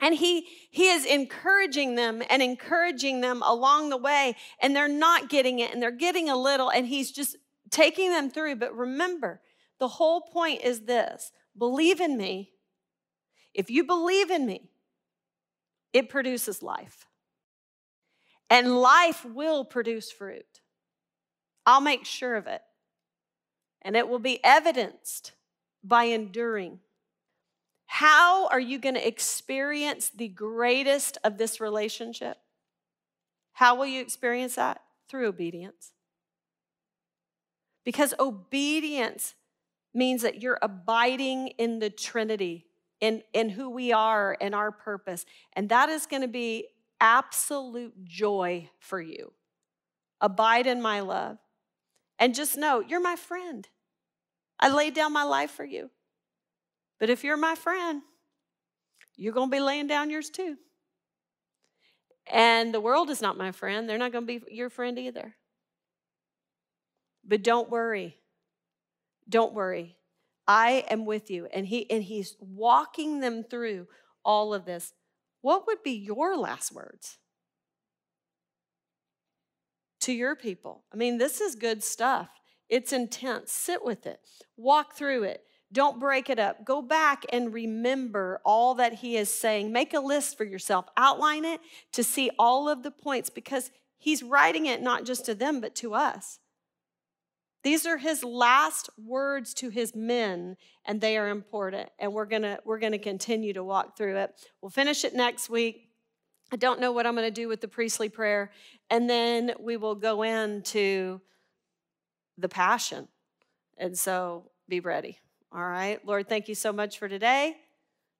And 0.00 0.14
he, 0.14 0.46
he 0.70 0.90
is 0.90 1.04
encouraging 1.04 1.96
them 1.96 2.22
and 2.30 2.40
encouraging 2.40 3.20
them 3.20 3.42
along 3.44 3.90
the 3.90 3.96
way, 3.96 4.36
and 4.62 4.74
they're 4.74 4.86
not 4.86 5.28
getting 5.28 5.58
it, 5.58 5.72
and 5.72 5.82
they're 5.82 5.90
getting 5.90 6.30
a 6.30 6.36
little, 6.36 6.70
and 6.70 6.86
he's 6.86 7.10
just 7.10 7.36
taking 7.70 8.10
them 8.10 8.30
through. 8.30 8.56
But 8.56 8.76
remember, 8.76 9.40
the 9.80 9.88
whole 9.88 10.20
point 10.20 10.62
is 10.62 10.82
this 10.82 11.32
believe 11.56 12.00
in 12.00 12.16
me. 12.16 12.52
If 13.54 13.70
you 13.70 13.82
believe 13.82 14.30
in 14.30 14.46
me, 14.46 14.70
it 15.92 16.08
produces 16.08 16.62
life. 16.62 17.06
And 18.50 18.80
life 18.80 19.24
will 19.24 19.64
produce 19.64 20.12
fruit. 20.12 20.60
I'll 21.66 21.80
make 21.80 22.04
sure 22.04 22.36
of 22.36 22.46
it. 22.46 22.62
And 23.82 23.96
it 23.96 24.08
will 24.08 24.20
be 24.20 24.42
evidenced 24.44 25.32
by 25.82 26.04
enduring. 26.04 26.80
How 27.86 28.48
are 28.48 28.60
you 28.60 28.78
going 28.78 28.94
to 28.94 29.06
experience 29.06 30.10
the 30.10 30.28
greatest 30.28 31.18
of 31.24 31.38
this 31.38 31.60
relationship? 31.60 32.36
How 33.52 33.74
will 33.74 33.86
you 33.86 34.00
experience 34.00 34.56
that? 34.56 34.82
Through 35.08 35.26
obedience. 35.26 35.92
Because 37.84 38.12
obedience 38.20 39.34
means 39.94 40.22
that 40.22 40.42
you're 40.42 40.58
abiding 40.60 41.48
in 41.58 41.78
the 41.78 41.88
Trinity, 41.88 42.66
in, 43.00 43.22
in 43.32 43.48
who 43.48 43.70
we 43.70 43.92
are 43.92 44.36
and 44.40 44.54
our 44.54 44.70
purpose. 44.70 45.24
And 45.54 45.70
that 45.70 45.88
is 45.88 46.04
going 46.06 46.22
to 46.22 46.28
be 46.28 46.66
absolute 47.00 48.04
joy 48.04 48.68
for 48.78 49.00
you. 49.00 49.32
Abide 50.20 50.66
in 50.66 50.82
my 50.82 51.00
love. 51.00 51.38
And 52.18 52.34
just 52.34 52.56
know 52.56 52.80
you're 52.80 53.00
my 53.00 53.16
friend. 53.16 53.66
I 54.60 54.68
laid 54.70 54.94
down 54.94 55.12
my 55.12 55.24
life 55.24 55.50
for 55.50 55.64
you. 55.64 55.90
But 56.98 57.10
if 57.10 57.22
you're 57.22 57.36
my 57.36 57.54
friend, 57.54 58.02
you're 59.16 59.32
going 59.32 59.50
to 59.50 59.56
be 59.56 59.60
laying 59.60 59.86
down 59.86 60.10
yours 60.10 60.30
too. 60.30 60.56
And 62.30 62.74
the 62.74 62.80
world 62.80 63.10
is 63.10 63.22
not 63.22 63.38
my 63.38 63.52
friend. 63.52 63.88
They're 63.88 63.98
not 63.98 64.12
going 64.12 64.26
to 64.26 64.40
be 64.40 64.54
your 64.54 64.70
friend 64.70 64.98
either. 64.98 65.34
But 67.26 67.42
don't 67.42 67.70
worry. 67.70 68.16
Don't 69.28 69.54
worry. 69.54 69.96
I 70.46 70.84
am 70.88 71.04
with 71.04 71.30
you. 71.30 71.46
And 71.52 71.66
he 71.66 71.90
and 71.90 72.02
he's 72.02 72.36
walking 72.40 73.20
them 73.20 73.44
through 73.44 73.86
all 74.24 74.54
of 74.54 74.64
this. 74.64 74.94
What 75.42 75.66
would 75.66 75.82
be 75.82 75.92
your 75.92 76.36
last 76.36 76.74
words 76.74 77.18
to 80.00 80.12
your 80.12 80.34
people? 80.34 80.84
I 80.92 80.96
mean, 80.96 81.18
this 81.18 81.40
is 81.40 81.54
good 81.54 81.82
stuff. 81.82 82.28
It's 82.68 82.92
intense. 82.92 83.52
Sit 83.52 83.84
with 83.84 84.06
it, 84.06 84.20
walk 84.56 84.94
through 84.94 85.24
it. 85.24 85.44
Don't 85.70 86.00
break 86.00 86.30
it 86.30 86.38
up. 86.38 86.64
Go 86.64 86.80
back 86.80 87.26
and 87.30 87.52
remember 87.52 88.40
all 88.44 88.74
that 88.76 88.94
he 88.94 89.16
is 89.16 89.28
saying. 89.28 89.70
Make 89.70 89.92
a 89.92 90.00
list 90.00 90.38
for 90.38 90.44
yourself, 90.44 90.86
outline 90.96 91.44
it 91.44 91.60
to 91.92 92.02
see 92.02 92.30
all 92.38 92.70
of 92.70 92.82
the 92.82 92.90
points 92.90 93.28
because 93.28 93.70
he's 93.98 94.22
writing 94.22 94.64
it 94.64 94.80
not 94.80 95.04
just 95.04 95.26
to 95.26 95.34
them, 95.34 95.60
but 95.60 95.74
to 95.76 95.92
us. 95.92 96.38
These 97.64 97.86
are 97.86 97.98
his 97.98 98.24
last 98.24 98.88
words 98.96 99.52
to 99.54 99.68
his 99.68 99.94
men, 99.94 100.56
and 100.86 101.00
they 101.00 101.18
are 101.18 101.28
important. 101.28 101.90
And 101.98 102.14
we're 102.14 102.24
gonna 102.24 102.60
we're 102.64 102.78
gonna 102.78 102.98
continue 102.98 103.52
to 103.52 103.64
walk 103.64 103.96
through 103.96 104.16
it. 104.16 104.48
We'll 104.62 104.70
finish 104.70 105.04
it 105.04 105.14
next 105.14 105.50
week. 105.50 105.90
I 106.50 106.56
don't 106.56 106.80
know 106.80 106.92
what 106.92 107.06
I'm 107.06 107.14
gonna 107.14 107.30
do 107.30 107.48
with 107.48 107.60
the 107.60 107.68
priestly 107.68 108.08
prayer, 108.08 108.52
and 108.88 109.10
then 109.10 109.52
we 109.60 109.76
will 109.76 109.96
go 109.96 110.22
into 110.22 111.20
the 112.38 112.48
passion. 112.48 113.08
And 113.76 113.98
so 113.98 114.50
be 114.68 114.80
ready. 114.80 115.18
All 115.52 115.66
right. 115.66 116.04
Lord, 116.06 116.28
thank 116.28 116.48
you 116.48 116.54
so 116.54 116.72
much 116.72 116.98
for 116.98 117.08
today. 117.08 117.56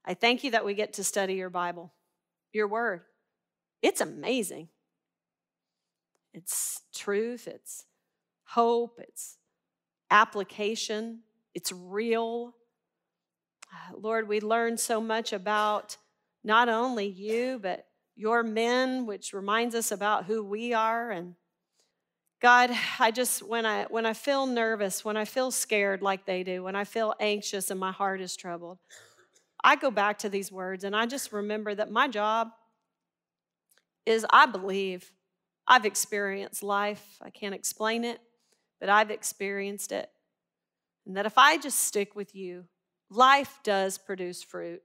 I 0.05 0.15
thank 0.15 0.45
you 0.45 0.51
that 0.51 0.65
we 0.65 0.75
get 0.75 0.95
to 0.95 1.05
study 1.05 1.35
your 1.35 1.51
Bible. 1.51 1.93
Your 2.53 2.69
word. 2.69 3.03
It's 3.83 4.01
amazing. 4.01 4.69
It's 6.35 6.83
truth, 6.95 7.49
it's 7.49 7.85
hope, 8.45 9.01
it's 9.03 9.39
application, 10.11 11.21
it's 11.55 11.73
real. 11.73 12.55
Lord, 13.97 14.29
we 14.29 14.41
learn 14.41 14.77
so 14.77 15.01
much 15.01 15.33
about 15.33 15.97
not 16.45 16.69
only 16.69 17.07
you, 17.07 17.59
but 17.61 17.87
your 18.15 18.43
men, 18.43 19.07
which 19.07 19.33
reminds 19.33 19.75
us 19.75 19.91
about 19.91 20.25
who 20.25 20.43
we 20.45 20.73
are. 20.75 21.11
And 21.11 21.35
God, 22.41 22.71
I 23.01 23.11
just 23.11 23.43
when 23.43 23.67
I 23.67 23.87
when 23.91 24.07
I 24.07 24.13
feel 24.13 24.47
nervous, 24.47 25.05
when 25.05 25.17
I 25.17 25.25
feel 25.25 25.51
scared 25.51 26.03
like 26.03 26.25
they 26.25 26.45
do, 26.45 26.63
when 26.63 26.77
I 26.77 26.85
feel 26.85 27.15
anxious 27.19 27.71
and 27.71 27.81
my 27.81 27.91
heart 27.91 28.21
is 28.21 28.37
troubled, 28.37 28.79
I 29.65 29.75
go 29.75 29.91
back 29.91 30.19
to 30.19 30.29
these 30.29 30.53
words 30.53 30.85
and 30.85 30.95
I 30.95 31.07
just 31.07 31.33
remember 31.33 31.75
that 31.75 31.91
my 31.91 32.07
job 32.07 32.51
is 34.07 34.25
I 34.31 34.47
believe 34.47 35.11
I've 35.67 35.85
experienced 35.85 36.63
life. 36.63 37.19
I 37.21 37.31
can't 37.31 37.55
explain 37.55 38.05
it, 38.05 38.21
but 38.81 38.89
I've 38.89 39.11
experienced 39.11 39.91
it. 39.91 40.09
And 41.07 41.17
that 41.17 41.27
if 41.27 41.37
I 41.37 41.59
just 41.59 41.81
stick 41.81 42.15
with 42.15 42.35
you, 42.35 42.67
life 43.11 43.59
does 43.65 43.99
produce 43.99 44.43
fruit. 44.43 44.83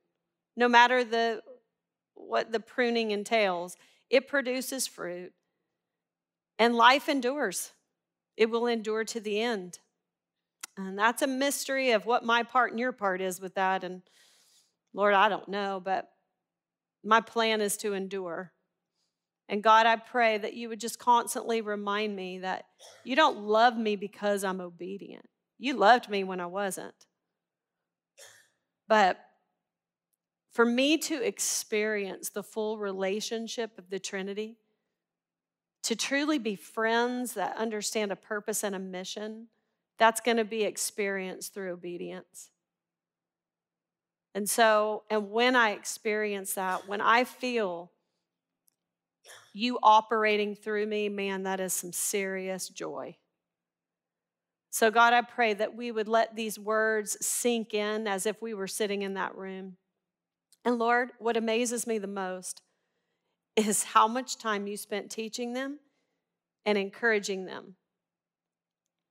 No 0.56 0.68
matter 0.68 1.04
the 1.04 1.42
what 2.16 2.52
the 2.52 2.60
pruning 2.60 3.12
entails, 3.12 3.78
it 4.10 4.28
produces 4.28 4.88
fruit. 4.88 5.34
And 6.64 6.78
life 6.78 7.10
endures. 7.10 7.74
It 8.38 8.50
will 8.50 8.68
endure 8.68 9.04
to 9.04 9.20
the 9.20 9.42
end. 9.42 9.80
And 10.78 10.98
that's 10.98 11.22
a 11.22 11.28
mystery 11.28 11.92
of 11.92 12.06
what 12.06 12.24
my 12.24 12.44
part 12.44 12.72
and 12.72 12.80
your 12.80 12.94
part 12.94 13.20
is 13.20 13.42
with 13.42 13.56
that. 13.56 13.84
And 13.84 14.02
Lord, 14.94 15.14
I 15.14 15.28
don't 15.28 15.50
know, 15.50 15.82
but 15.84 16.08
my 17.04 17.20
plan 17.20 17.60
is 17.60 17.76
to 17.80 17.92
endure. 17.92 18.54
And 19.50 19.62
God, 19.62 19.86
I 19.86 19.98
pray 19.98 20.38
that 20.38 20.54
you 20.54 20.70
would 20.70 20.80
just 20.80 21.00
constantly 21.00 21.60
remind 21.60 22.16
me 22.16 22.40
that 22.40 22.64
you 23.04 23.18
don't 23.18 23.40
love 23.40 23.76
me 23.76 23.98
because 23.98 24.46
I'm 24.46 24.62
obedient. 24.62 25.28
You 25.60 25.74
loved 25.74 26.10
me 26.10 26.24
when 26.24 26.40
I 26.40 26.46
wasn't. 26.46 26.96
But 28.88 29.20
for 30.54 30.64
me 30.64 30.98
to 31.00 31.22
experience 31.22 32.30
the 32.30 32.42
full 32.42 32.78
relationship 32.78 33.78
of 33.78 33.90
the 33.90 34.00
Trinity, 34.00 34.60
to 35.84 35.96
truly 35.96 36.40
be 36.40 36.56
friends 36.56 37.34
that 37.34 37.58
understand 37.58 38.12
a 38.12 38.16
purpose 38.16 38.64
and 38.64 38.76
a 38.76 38.80
mission, 38.80 39.48
that's 40.00 40.22
going 40.22 40.38
to 40.38 40.46
be 40.46 40.64
experienced 40.64 41.54
through 41.54 41.74
obedience. 41.74 42.50
And 44.36 44.50
so, 44.50 45.04
and 45.10 45.30
when 45.30 45.56
I 45.56 45.72
experience 45.72 46.54
that, 46.54 46.88
when 46.88 47.02
I 47.02 47.24
feel 47.24 47.92
you 49.54 49.78
operating 49.84 50.56
through 50.56 50.88
me, 50.88 51.10
man, 51.10 51.44
that 51.44 51.60
is 51.60 51.74
some 51.74 51.94
serious 51.94 52.70
joy. 52.70 53.16
So, 54.72 54.90
God, 54.90 55.14
I 55.14 55.22
pray 55.22 55.54
that 55.54 55.76
we 55.76 55.92
would 55.92 56.08
let 56.08 56.36
these 56.36 56.58
words 56.58 57.16
sink 57.24 57.76
in 57.76 58.08
as 58.08 58.26
if 58.26 58.42
we 58.42 58.56
were 58.56 58.68
sitting 58.68 59.04
in 59.04 59.14
that 59.14 59.36
room. 59.36 59.78
And 60.66 60.80
Lord, 60.80 61.12
what 61.20 61.38
amazes 61.38 61.86
me 61.86 62.00
the 62.00 62.08
most 62.08 62.64
is 63.56 63.84
how 63.84 64.08
much 64.08 64.38
time 64.38 64.68
you 64.68 64.78
spent 64.78 65.12
teaching 65.12 65.54
them 65.54 65.80
and 66.66 66.78
encouraging 66.78 67.46
them. 67.46 67.76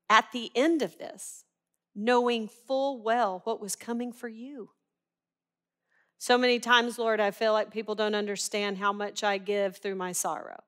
At 0.09 0.33
the 0.33 0.51
end 0.55 0.83
of 0.83 0.99
this, 0.99 1.45
knowing 1.95 2.49
full 2.49 3.03
well 3.03 3.41
what 3.45 3.61
was 3.61 3.77
coming 3.77 4.13
for 4.13 4.29
you. 4.29 4.71
So 6.19 6.39
many 6.39 6.61
times, 6.61 6.99
Lord, 6.99 7.19
I 7.19 7.31
feel 7.31 7.53
like 7.53 7.73
people 7.73 7.95
don't 7.95 8.15
understand 8.15 8.79
how 8.79 8.93
much 8.93 9.25
I 9.25 9.39
give 9.39 9.79
through 9.79 9.97
my 9.97 10.13
sorrow. 10.13 10.63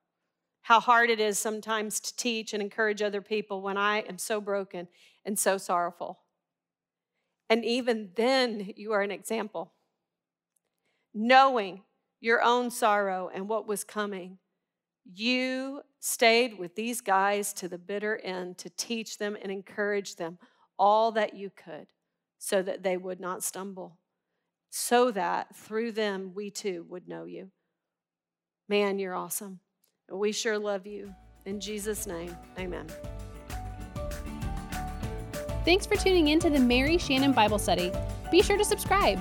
How 0.62 0.81
hard 0.81 1.11
it 1.11 1.20
is 1.20 1.39
sometimes 1.39 2.01
to 2.01 2.16
teach 2.16 2.53
and 2.53 2.62
encourage 2.62 3.03
other 3.03 3.20
people 3.20 3.61
when 3.61 3.77
I 3.77 3.99
am 3.99 4.18
so 4.18 4.41
broken 4.41 4.89
and 5.25 5.39
so 5.39 5.59
sorrowful. 5.59 6.20
And 7.49 7.64
even 7.64 8.11
then, 8.16 8.72
you 8.75 8.93
are 8.93 9.03
an 9.03 9.11
example. 9.11 9.72
Knowing 11.12 11.83
your 12.25 12.43
own 12.43 12.70
sorrow 12.70 13.31
and 13.33 13.49
what 13.49 13.68
was 13.68 13.85
coming, 13.85 14.39
you 15.05 15.83
stayed 16.01 16.59
with 16.59 16.75
these 16.75 17.01
guys 17.01 17.53
to 17.53 17.68
the 17.68 17.79
bitter 17.79 18.18
end 18.25 18.59
to 18.59 18.70
teach 18.70 19.18
them 19.18 19.37
and 19.43 19.53
encourage 19.53 20.16
them 20.16 20.39
all 20.79 21.12
that 21.12 21.35
you 21.35 21.51
could 21.51 21.87
so 22.39 22.62
that 22.62 22.83
they 22.83 22.97
would 22.97 23.20
not 23.20 23.43
stumble 23.43 23.99
so 24.77 25.12
that 25.12 25.55
through 25.55 25.93
them 25.93 26.33
we 26.35 26.51
too 26.51 26.85
would 26.89 27.07
know 27.07 27.27
you. 27.27 27.49
Man, 28.68 28.99
you're 28.99 29.14
awesome. 29.14 29.61
We 30.11 30.33
sure 30.33 30.59
love 30.59 30.85
you. 30.85 31.14
In 31.47 31.61
Jesus' 31.61 32.09
name, 32.09 32.37
amen. 32.59 32.89
Thanks 35.64 35.87
for 35.87 35.95
tuning 35.95 36.27
in 36.27 36.41
to 36.41 36.51
the 36.51 36.59
Mary 36.59 36.99
Shannon 36.99 37.33
Bible 37.33 37.61
Study. 37.61 37.93
Be 38.33 38.43
sure 38.43 38.59
to 38.59 38.64
subscribe. 38.64 39.20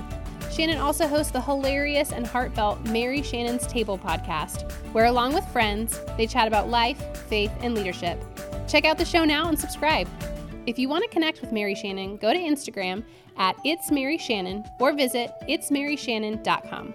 Shannon 0.53 0.77
also 0.77 1.07
hosts 1.07 1.31
the 1.31 1.41
hilarious 1.41 2.11
and 2.11 2.27
heartfelt 2.27 2.85
Mary 2.85 3.23
Shannon's 3.23 3.65
Table 3.65 3.97
podcast, 3.97 4.71
where, 4.93 5.05
along 5.05 5.33
with 5.33 5.47
friends, 5.47 5.99
they 6.15 6.27
chat 6.27 6.47
about 6.47 6.69
life, 6.69 7.01
faith, 7.27 7.51
and 7.61 7.73
leadership. 7.73 8.23
Check 8.67 8.85
out 8.85 8.99
the 8.99 9.05
show 9.05 9.25
now 9.25 9.49
and 9.49 9.59
subscribe. 9.59 10.07
If 10.67 10.77
you 10.77 10.89
want 10.89 11.03
to 11.03 11.09
connect 11.09 11.41
with 11.41 11.51
Mary 11.51 11.73
Shannon, 11.73 12.17
go 12.17 12.31
to 12.31 12.39
Instagram 12.39 13.03
at 13.37 13.55
It's 13.65 13.89
Mary 13.89 14.17
Shannon 14.17 14.63
or 14.79 14.93
visit 14.93 15.31
itsmaryshannon.com. 15.49 16.93